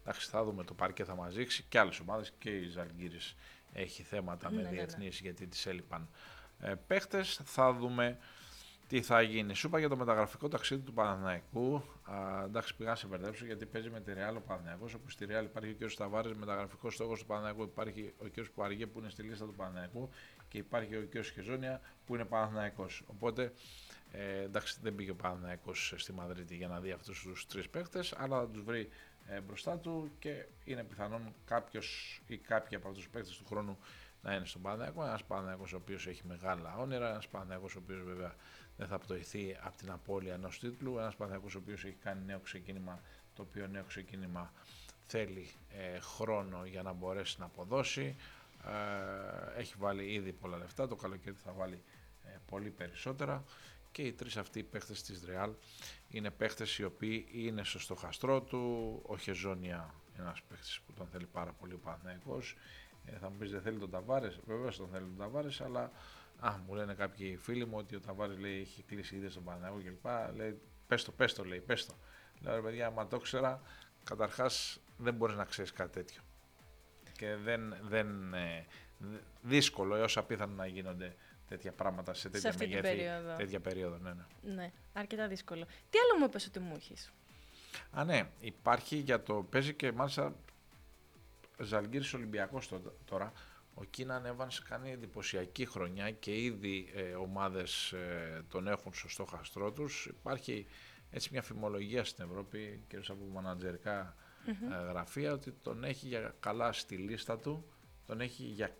Εντάξει, 0.00 0.28
θα 0.28 0.44
δούμε 0.44 0.64
το 0.64 0.74
πάρκε 0.74 1.04
θα 1.04 1.14
μας 1.14 1.34
δείξει 1.34 1.64
και 1.68 1.78
άλλες 1.78 2.00
ομάδες 2.00 2.32
και 2.38 2.50
η 2.50 2.68
Ζαλγκύρης 2.68 3.34
έχει 3.72 4.02
θέματα 4.02 4.50
ναι, 4.50 4.56
με 4.56 4.62
ναι, 4.62 4.68
ναι. 4.68 4.74
διεθνείς 4.74 5.20
γιατί 5.20 5.46
τη 5.46 5.70
έλειπαν 5.70 6.08
ε, 6.60 6.74
παίχτες. 6.86 7.40
Θα 7.44 7.72
δούμε 7.72 8.18
τι 8.92 9.02
θα 9.02 9.22
γίνει. 9.22 9.54
Σου 9.54 9.66
είπα 9.66 9.78
για 9.78 9.88
το 9.88 9.96
μεταγραφικό 9.96 10.48
ταξίδι 10.48 10.82
του 10.82 10.92
Παναναϊκού. 10.92 11.82
Α, 12.02 12.44
εντάξει, 12.44 12.76
πήγα 12.76 12.90
να 12.90 12.96
σε 12.96 13.06
μπερδέψω 13.06 13.44
γιατί 13.44 13.66
παίζει 13.66 13.90
με 13.90 14.00
τη 14.00 14.12
Ρεάλ 14.12 14.36
ο 14.36 14.40
Παναναϊκό. 14.40 14.84
Όπου 14.96 15.10
στη 15.10 15.24
Ρεάλ 15.24 15.44
υπάρχει 15.44 15.70
ο 15.70 15.86
κ. 15.86 15.90
Σταβάρης, 15.90 16.32
μεταγραφικός 16.34 16.94
στόχος 16.94 17.18
του 17.20 17.26
Παναναϊκού. 17.26 17.62
Υπάρχει 17.62 18.14
ο 18.18 18.24
κ. 18.34 18.44
Πουαργέ 18.54 18.86
που 18.86 18.98
είναι 18.98 19.08
στη 19.08 19.22
λίστα 19.22 19.46
του 19.46 19.54
Παναναϊκού 19.54 20.08
και 20.48 20.58
υπάρχει 20.58 20.96
ο 20.96 21.08
κ. 21.10 21.24
Χεζόνια 21.24 21.80
που 22.06 22.14
είναι 22.14 22.24
Παναναϊκό. 22.24 22.86
Οπότε 23.06 23.52
ε, 24.10 24.42
εντάξει, 24.42 24.78
δεν 24.82 24.94
πήγε 24.94 25.10
ο 25.10 25.14
Παναναϊκό 25.14 25.74
στη 25.74 26.12
Μαδρίτη 26.12 26.56
για 26.56 26.68
να 26.68 26.80
δει 26.80 26.90
αυτούς 26.90 27.22
τους 27.22 27.46
τρεις 27.46 27.68
παίχτε, 27.68 28.04
αλλά 28.16 28.38
θα 28.40 28.48
τους 28.48 28.62
βρει 28.62 28.88
ε, 29.26 29.40
μπροστά 29.40 29.78
του 29.78 30.10
και 30.18 30.46
είναι 30.64 30.84
πιθανόν 30.84 31.34
κάποιος 31.44 32.20
ή 32.26 32.36
κάποιοι 32.36 32.76
από 32.76 32.88
αυτούς 32.88 33.02
τους 33.02 33.12
παίχτε 33.12 33.30
του 33.38 33.46
χρόνου 33.46 33.78
να 34.22 34.34
είναι 34.34 34.44
στον 34.44 34.62
Παναναϊκό. 34.62 35.04
Ένας 35.04 35.24
Παναναϊκό 35.24 35.64
ο 35.72 35.76
οποίος 35.76 36.06
έχει 36.06 36.22
μεγάλα 36.26 36.76
όνειρα, 36.76 37.08
ένας 37.08 37.28
Παναναϊκό 37.28 37.66
ο 37.68 37.78
οποίος 37.82 38.02
βέβαια 38.02 38.34
δεν 38.76 38.86
θα 38.86 38.98
πτωηθεί 38.98 39.56
από 39.62 39.76
την 39.76 39.90
απώλεια 39.90 40.34
ενός 40.34 40.58
τίτλου. 40.58 40.98
Ένας 40.98 41.16
Παναθυνακό 41.16 41.50
ο 41.54 41.58
οποίος 41.58 41.84
έχει 41.84 41.96
κάνει 42.02 42.24
νέο 42.24 42.38
ξεκίνημα, 42.38 43.00
το 43.34 43.42
οποίο 43.42 43.66
νέο 43.66 43.84
ξεκίνημα 43.84 44.52
θέλει 45.06 45.50
ε, 45.70 46.00
χρόνο 46.00 46.64
για 46.64 46.82
να 46.82 46.92
μπορέσει 46.92 47.36
να 47.38 47.44
αποδώσει. 47.44 48.16
Ε, 48.66 49.60
έχει 49.60 49.74
βάλει 49.78 50.12
ήδη 50.12 50.32
πολλά 50.32 50.56
λεφτά, 50.56 50.88
το 50.88 50.96
καλοκαίρι 50.96 51.36
θα 51.44 51.52
βάλει 51.52 51.82
ε, 52.24 52.36
πολύ 52.46 52.70
περισσότερα. 52.70 53.44
Και 53.92 54.02
οι 54.02 54.12
τρεις 54.12 54.36
αυτοί 54.36 54.62
παίχτες 54.62 55.02
της 55.02 55.24
Ρεάλ 55.24 55.52
είναι 56.08 56.30
παίχτες 56.30 56.78
οι 56.78 56.84
οποίοι 56.84 57.26
είναι 57.32 57.64
στο 57.64 57.78
στοχαστρό 57.78 58.42
του, 58.42 59.00
ο 59.06 59.16
Χεζόνια 59.16 59.94
ένας 60.18 60.42
παίχτης 60.42 60.80
που 60.86 60.92
τον 60.92 61.06
θέλει 61.06 61.26
πάρα 61.26 61.52
πολύ 61.52 61.72
ο 61.72 61.78
Παναθηναϊκός, 61.78 62.56
ε, 63.04 63.16
θα 63.16 63.30
μου 63.30 63.36
πεις 63.36 63.50
δεν 63.50 63.60
θέλει 63.60 63.78
τον 63.78 63.90
Ταβάρες, 63.90 64.40
βέβαια 64.46 64.70
τον 64.70 64.88
θέλει 64.88 65.04
τον 65.04 65.16
Ταβάρες, 65.18 65.60
αλλά 65.60 65.90
Α, 66.44 66.58
μου 66.66 66.74
λένε 66.74 66.94
κάποιοι 66.94 67.36
φίλοι 67.36 67.66
μου 67.66 67.76
ότι 67.76 67.96
ο 67.96 68.00
Ταβάρη 68.00 68.36
λέει 68.36 68.60
έχει 68.60 68.82
κλείσει 68.82 69.16
ήδη 69.16 69.28
στον 69.28 69.44
Παναγιώτο 69.44 69.82
κλπ. 69.84 70.36
Λέει 70.36 70.60
πες 70.86 71.04
το, 71.04 71.12
πες 71.12 71.34
το, 71.34 71.44
λέει, 71.44 71.60
πες 71.60 71.86
το. 71.86 71.94
Λέω 72.40 72.54
ρε 72.54 72.60
παιδιά, 72.60 72.86
άμα 72.86 73.06
το 73.06 73.18
ξέρα, 73.18 73.60
καταρχάς 74.04 74.80
δεν 74.96 75.14
μπορείς 75.14 75.36
να 75.36 75.44
ξέρεις 75.44 75.72
κάτι 75.72 75.92
τέτοιο. 75.92 76.22
Και 77.12 77.34
δεν, 77.34 77.76
δεν 77.82 78.34
ε, 78.34 78.66
δύσκολο 79.42 79.94
έω 79.94 80.06
απίθανο 80.14 80.54
να 80.54 80.66
γίνονται 80.66 81.16
τέτοια 81.48 81.72
πράγματα 81.72 82.14
σε 82.14 82.28
τέτοια 82.28 82.52
σε 82.52 82.58
μεγέθη, 82.58 82.80
περίοδο. 82.82 83.36
τέτοια 83.36 83.60
περίοδο. 83.60 83.96
Ναι, 83.96 84.12
ναι. 84.12 84.52
ναι, 84.54 84.72
αρκετά 84.92 85.28
δύσκολο. 85.28 85.64
Τι 85.64 85.98
άλλο 85.98 86.18
μου 86.18 86.24
είπες 86.24 86.46
ότι 86.46 86.58
μου 86.58 86.74
έχει. 86.76 86.94
Α, 87.90 88.04
ναι, 88.04 88.28
υπάρχει 88.40 88.96
για 88.96 89.22
το. 89.22 89.34
Παίζει 89.34 89.74
και 89.74 89.92
μάλιστα 89.92 90.34
Ζαλγκύρη 91.58 92.04
Ολυμπιακός 92.14 92.70
τώρα. 93.04 93.32
Ο 93.74 93.84
Κίναν 93.84 94.36
Evans 94.36 94.58
κάνει 94.68 94.90
εντυπωσιακή 94.90 95.66
χρονιά 95.66 96.10
και 96.10 96.42
ήδη 96.42 96.90
ε, 96.94 97.14
ομάδες 97.14 97.92
ε, 97.92 98.44
τον 98.48 98.68
έχουν 98.68 98.94
στο 98.94 99.08
στόχαστρό 99.08 99.72
τους. 99.72 100.06
Υπάρχει 100.06 100.66
έτσι 101.10 101.28
μια 101.32 101.42
φημολογία 101.42 102.04
στην 102.04 102.24
Ευρώπη, 102.24 102.82
κυρίως 102.88 103.10
από 103.10 103.24
μανατζερικά 103.32 104.16
ε, 104.46 104.88
γραφεία, 104.88 105.32
ότι 105.32 105.54
τον 105.62 105.84
έχει 105.84 106.06
για 106.06 106.34
καλά 106.40 106.72
στη 106.72 106.96
λίστα 106.96 107.38
του, 107.38 107.64
τον 108.06 108.20
έχει 108.20 108.42
για 108.42 108.76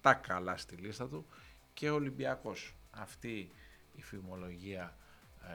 τα 0.00 0.14
καλά 0.14 0.56
στη 0.56 0.76
λίστα 0.76 1.08
του 1.08 1.26
και 1.74 1.90
ο 1.90 1.94
Ολυμπιακός. 1.94 2.74
Αυτή 2.90 3.50
η 3.94 4.02
φημολογία 4.02 4.96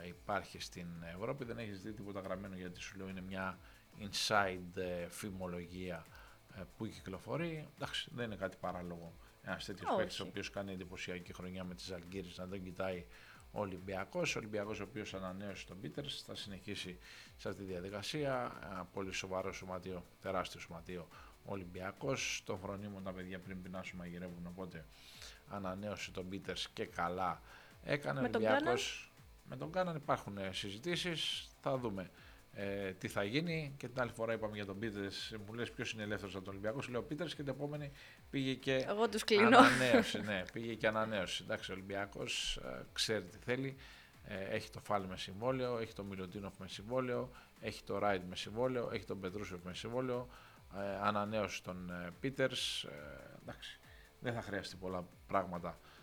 ε, 0.04 0.08
υπάρχει 0.08 0.60
στην 0.60 0.88
Ευρώπη, 1.16 1.46
δεν 1.46 1.58
έχεις 1.58 1.82
δει 1.82 1.92
τίποτα 1.94 2.20
γραμμένο 2.20 2.56
γιατί 2.56 2.80
σου 2.80 2.98
λέω 2.98 3.10
είναι 3.10 3.22
μια 3.22 3.58
inside 4.00 5.08
φημολογία 5.10 6.06
ε, 6.12 6.17
που 6.78 6.88
κυκλοφορεί. 6.88 7.68
Εντάξει, 7.76 8.10
δεν 8.14 8.26
είναι 8.26 8.36
κάτι 8.36 8.58
παράλογο. 8.60 9.14
Ένας 9.44 9.66
τέτοιος 9.66 9.96
παίκτης 9.98 10.20
ο 10.20 10.24
οποίος 10.24 10.50
κάνει 10.50 10.74
εντυπωσιακή 10.74 11.34
χρονιά 11.34 11.64
με 11.64 11.76
τις 11.76 11.92
Αλγύρες 11.92 12.38
να 12.38 12.48
τον 12.48 12.64
κοιτάει 12.64 13.06
ο 13.52 13.60
Ολυμπιακός. 13.60 14.36
Ο 14.36 14.40
Ολυμπιακός 14.40 14.80
ο 14.80 14.84
οποίος 14.84 15.14
ανανέωσε 15.14 15.66
τον 15.66 15.80
Πίτερς 15.80 16.24
θα 16.26 16.36
συνεχίσει 16.36 17.00
σε 17.38 17.50
αυτή 17.50 17.62
τη 17.62 17.68
διαδικασία. 17.72 18.60
Ένα 18.72 18.86
πολύ 18.86 19.14
σοβαρό 19.14 19.54
σωματείο, 19.54 20.06
τεράστιο 20.22 20.60
σωματείο 20.60 21.08
ο 21.46 21.52
Ολυμπιακός. 21.52 22.42
Τον 22.46 22.60
φρονίμουν 22.60 23.04
τα 23.04 23.14
παιδιά 23.14 23.40
πριν 23.40 23.62
πεινάσουν 23.62 23.98
μαγειρεύουν. 23.98 24.48
Οπότε 24.48 24.86
ανανέωσε 25.50 26.12
τον 26.12 26.30
Πίτερς 26.30 26.70
και 26.70 26.86
καλά 26.86 27.42
έκανε. 27.84 28.20
ο 28.20 28.24
Ολυμπιακός. 28.24 29.12
Με 29.50 29.56
τον 29.56 29.72
Κάναν 29.72 29.96
υπάρχουν 29.96 30.38
συζητήσεις. 30.52 31.50
Θα 31.62 31.78
δούμε 31.78 32.10
ε, 32.60 32.94
τι 32.94 33.08
θα 33.08 33.24
γίνει. 33.24 33.74
Και 33.78 33.88
την 33.88 34.02
άλλη 34.02 34.12
φορά 34.12 34.34
είπαμε 34.34 34.56
για 34.56 34.66
τον 34.66 34.80
Πίτερς, 34.80 35.36
μου 35.46 35.54
λες 35.54 35.72
ποιος 35.72 35.92
είναι 35.92 36.04
ελεύθερος 36.04 36.36
από 36.36 36.44
τον 36.44 36.54
Ολυμπιακό. 36.54 36.82
Σου 36.82 36.92
λέω 36.92 37.02
Πίτερς 37.02 37.36
και 37.36 37.44
την 37.44 37.54
επόμενη 37.54 37.92
πήγε 38.30 38.54
και. 38.54 38.76
Εγώ 38.76 39.10
τους 39.10 39.24
κλείνω. 39.24 39.58
Ανανέωση, 39.58 40.22
ναι, 40.22 40.44
πήγε 40.54 40.74
και 40.74 40.88
ανανέωση. 40.88 41.44
Εντάξει, 41.44 41.72
ο 41.72 41.74
Ολυμπιακός 41.74 42.58
ε, 42.64 42.86
ξέρει 42.94 43.24
τι 43.24 43.38
θέλει. 43.38 43.76
Ε, 44.24 44.56
έχει 44.56 44.70
το 44.70 44.80
Φάλ 44.80 45.04
με 45.04 45.18
συμβόλαιο, 45.18 45.78
έχει 45.78 45.94
το 45.94 46.04
Μιλωτίνοφ 46.04 46.58
με 46.58 46.68
συμβόλαιο, 46.68 47.32
έχει 47.60 47.84
το 47.84 47.98
Ράιντ 47.98 48.22
με 48.30 48.36
συμβόλαιο, 48.36 48.90
έχει 48.94 49.06
τον 49.06 49.20
Πετρούσεφ 49.20 49.60
με 49.64 49.74
συμβόλαιο. 49.74 50.30
Ε, 50.76 51.08
ανανέωση 51.08 51.64
των 51.64 51.90
ε, 51.90 52.12
Πίτερς. 52.20 52.86
εντάξει, 53.42 53.80
δεν 54.20 54.34
θα 54.34 54.42
χρειαστεί 54.42 54.76
πολλά 54.76 55.08
πράγματα 55.28 55.70
ε, 55.70 55.96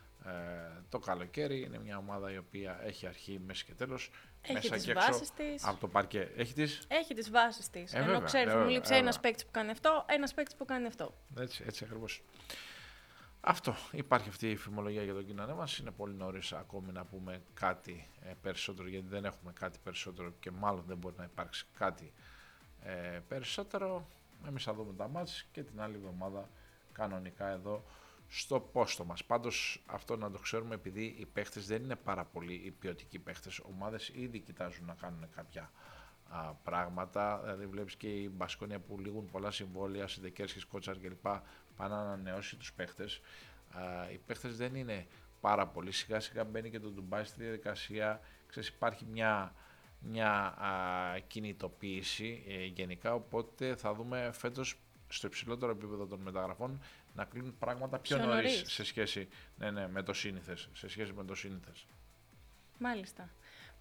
το 0.88 0.98
καλοκαίρι. 0.98 1.62
Είναι 1.62 1.78
μια 1.78 1.96
ομάδα 1.96 2.32
η 2.32 2.36
οποία 2.36 2.80
έχει 2.82 3.06
αρχή, 3.06 3.40
μέση 3.46 3.64
και 3.64 3.74
τέλος. 3.74 4.10
Έχει 4.42 4.70
τις 4.70 4.92
βάσεις 4.92 5.30
της. 5.30 5.64
Από 5.64 5.80
το 5.80 5.88
παρκέ. 5.88 6.30
Έχει 6.36 6.54
τις; 6.54 6.86
Έχει 6.88 7.14
τις 7.14 7.30
βάσεις 7.30 7.70
της. 7.70 7.94
Ε, 7.94 7.98
Ενώ 7.98 8.20
ξέρεις, 8.20 8.54
μου 8.54 8.68
λείψει 8.68 8.94
ένας 8.94 9.20
παίκτης 9.20 9.44
που 9.44 9.50
κάνει 9.50 9.70
αυτό, 9.70 10.04
ένας 10.08 10.34
παίκτης 10.34 10.56
που 10.56 10.64
κάνει 10.64 10.86
αυτό. 10.86 11.14
Έτσι, 11.38 11.64
έτσι 11.66 11.84
ακριβώς. 11.84 12.22
Αυτό. 13.40 13.74
Υπάρχει 13.92 14.28
αυτή 14.28 14.50
η 14.50 14.56
φημολογία 14.56 15.02
για 15.02 15.14
τον 15.14 15.26
κοινωνό 15.26 15.54
μας. 15.54 15.78
Είναι 15.78 15.90
πολύ 15.90 16.14
νωρίς 16.14 16.52
ακόμη 16.52 16.92
να 16.92 17.04
πούμε 17.04 17.42
κάτι 17.54 18.08
ε, 18.22 18.32
περισσότερο, 18.42 18.88
γιατί 18.88 19.06
δεν 19.08 19.24
έχουμε 19.24 19.52
κάτι 19.52 19.78
περισσότερο 19.82 20.32
και 20.40 20.50
μάλλον 20.50 20.84
δεν 20.86 20.96
μπορεί 20.96 21.14
να 21.18 21.24
υπάρξει 21.24 21.66
κάτι 21.78 22.12
ε, 22.82 23.20
περισσότερο. 23.28 24.08
Εμείς 24.46 24.64
θα 24.64 24.74
δούμε 24.74 24.92
τα 24.92 25.08
μάτια 25.08 25.34
και 25.52 25.62
την 25.62 25.80
άλλη 25.80 25.94
εβδομάδα 25.94 26.48
κανονικά 26.92 27.48
εδώ 27.48 27.84
στο 28.28 28.60
πόστο 28.60 29.04
μας. 29.04 29.24
Πάντως 29.24 29.82
αυτό 29.86 30.16
να 30.16 30.30
το 30.30 30.38
ξέρουμε 30.38 30.74
επειδή 30.74 31.04
οι 31.18 31.26
παίχτες 31.26 31.66
δεν 31.66 31.82
είναι 31.82 31.96
πάρα 31.96 32.24
πολύ 32.24 32.54
οι 32.54 32.70
ποιοτικοί 32.70 33.18
παίχτες. 33.18 33.58
Ομάδες 33.58 34.08
ήδη 34.14 34.38
κοιτάζουν 34.38 34.86
να 34.86 34.94
κάνουν 34.94 35.28
κάποια 35.34 35.70
α, 36.28 36.54
πράγματα. 36.54 37.40
Δηλαδή 37.42 37.66
βλέπεις 37.66 37.96
και 37.96 38.08
η 38.08 38.30
Μπασκόνια 38.36 38.78
που 38.78 38.98
λήγουν 38.98 39.30
πολλά 39.30 39.50
συμβόλαια, 39.50 40.06
Σιντεκέρσκης, 40.08 40.64
Κότσαρ 40.64 40.98
κλπ. 40.98 41.26
πάνε 41.76 41.94
να 41.94 42.00
ανανεώσει 42.00 42.56
τους 42.56 42.72
παίχτες. 42.72 43.20
Α, 43.70 44.10
οι 44.10 44.18
παίχτες 44.26 44.56
δεν 44.56 44.74
είναι 44.74 45.06
πάρα 45.40 45.66
πολύ. 45.66 45.92
Σιγά 45.92 46.20
σιγά 46.20 46.44
μπαίνει 46.44 46.70
και 46.70 46.80
το 46.80 46.88
Ντουμπάι 46.88 47.24
στη 47.24 47.42
διαδικασία. 47.42 48.20
Ξέρεις 48.46 48.68
υπάρχει 48.68 49.04
μια 49.04 49.54
μια 50.06 50.30
α, 50.32 51.18
κινητοποίηση 51.26 52.44
ε, 52.48 52.64
γενικά, 52.64 53.14
οπότε 53.14 53.76
θα 53.76 53.94
δούμε 53.94 54.30
φέτος 54.32 54.78
στο 55.08 55.26
υψηλότερο 55.26 55.72
επίπεδο 55.72 56.06
των 56.06 56.20
μεταγραφών 56.20 56.80
να 57.14 57.24
κλείνουν 57.24 57.58
πράγματα 57.58 57.98
πιο, 57.98 58.16
πιο 58.16 58.26
νωρίς 58.26 58.62
σε 58.66 58.84
σχέση 58.84 59.28
ναι, 59.56 59.70
ναι, 59.70 59.88
με 59.88 60.02
το 60.02 60.12
σύνηθες. 60.12 60.68
Σε 60.72 60.88
σχέση 60.88 61.12
με 61.12 61.24
το 61.24 61.34
σύνηθες. 61.34 61.86
Μάλιστα. 62.78 63.30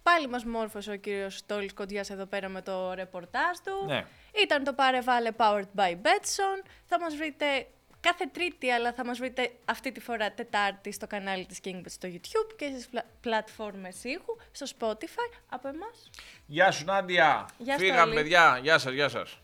Πάλι 0.02 0.28
μας 0.28 0.44
μόρφωσε 0.44 0.90
ο 0.90 0.96
κύριος 0.96 1.36
Στόλης 1.36 1.74
Κοντιάς 1.74 2.10
εδώ 2.10 2.26
πέρα 2.26 2.48
με 2.48 2.62
το 2.62 2.92
ρεπορτάζ 2.92 3.58
του. 3.64 3.86
Ναι. 3.86 4.06
Ήταν 4.42 4.64
το 4.64 4.72
Πάρε 4.72 5.00
Βάλε 5.00 5.30
Powered 5.36 5.68
by 5.76 5.92
Betson. 5.92 6.66
Θα 6.86 7.00
μας 7.00 7.16
βρείτε 7.16 7.66
κάθε 8.00 8.26
Τρίτη, 8.32 8.70
αλλά 8.70 8.92
θα 8.92 9.04
μας 9.04 9.18
βρείτε 9.18 9.52
αυτή 9.64 9.92
τη 9.92 10.00
φορά 10.00 10.32
Τετάρτη 10.32 10.92
στο 10.92 11.06
κανάλι 11.06 11.46
της 11.46 11.60
Kingbet 11.64 11.84
στο 11.86 12.08
YouTube 12.12 12.54
και 12.56 12.66
στις 12.66 12.88
πλατφόρμες 13.20 14.04
ήχου, 14.04 14.36
στο 14.52 14.66
Spotify, 14.78 15.38
από 15.48 15.68
εμάς. 15.68 16.10
Γεια 16.46 16.70
σου 16.70 16.84
Νάντια. 16.84 17.48
Γεια 17.58 17.76
Φύγαμε 17.76 18.14
παιδιά. 18.14 18.58
Γεια 18.62 18.78
σας, 18.78 18.92
γεια 18.92 19.08
σας. 19.08 19.38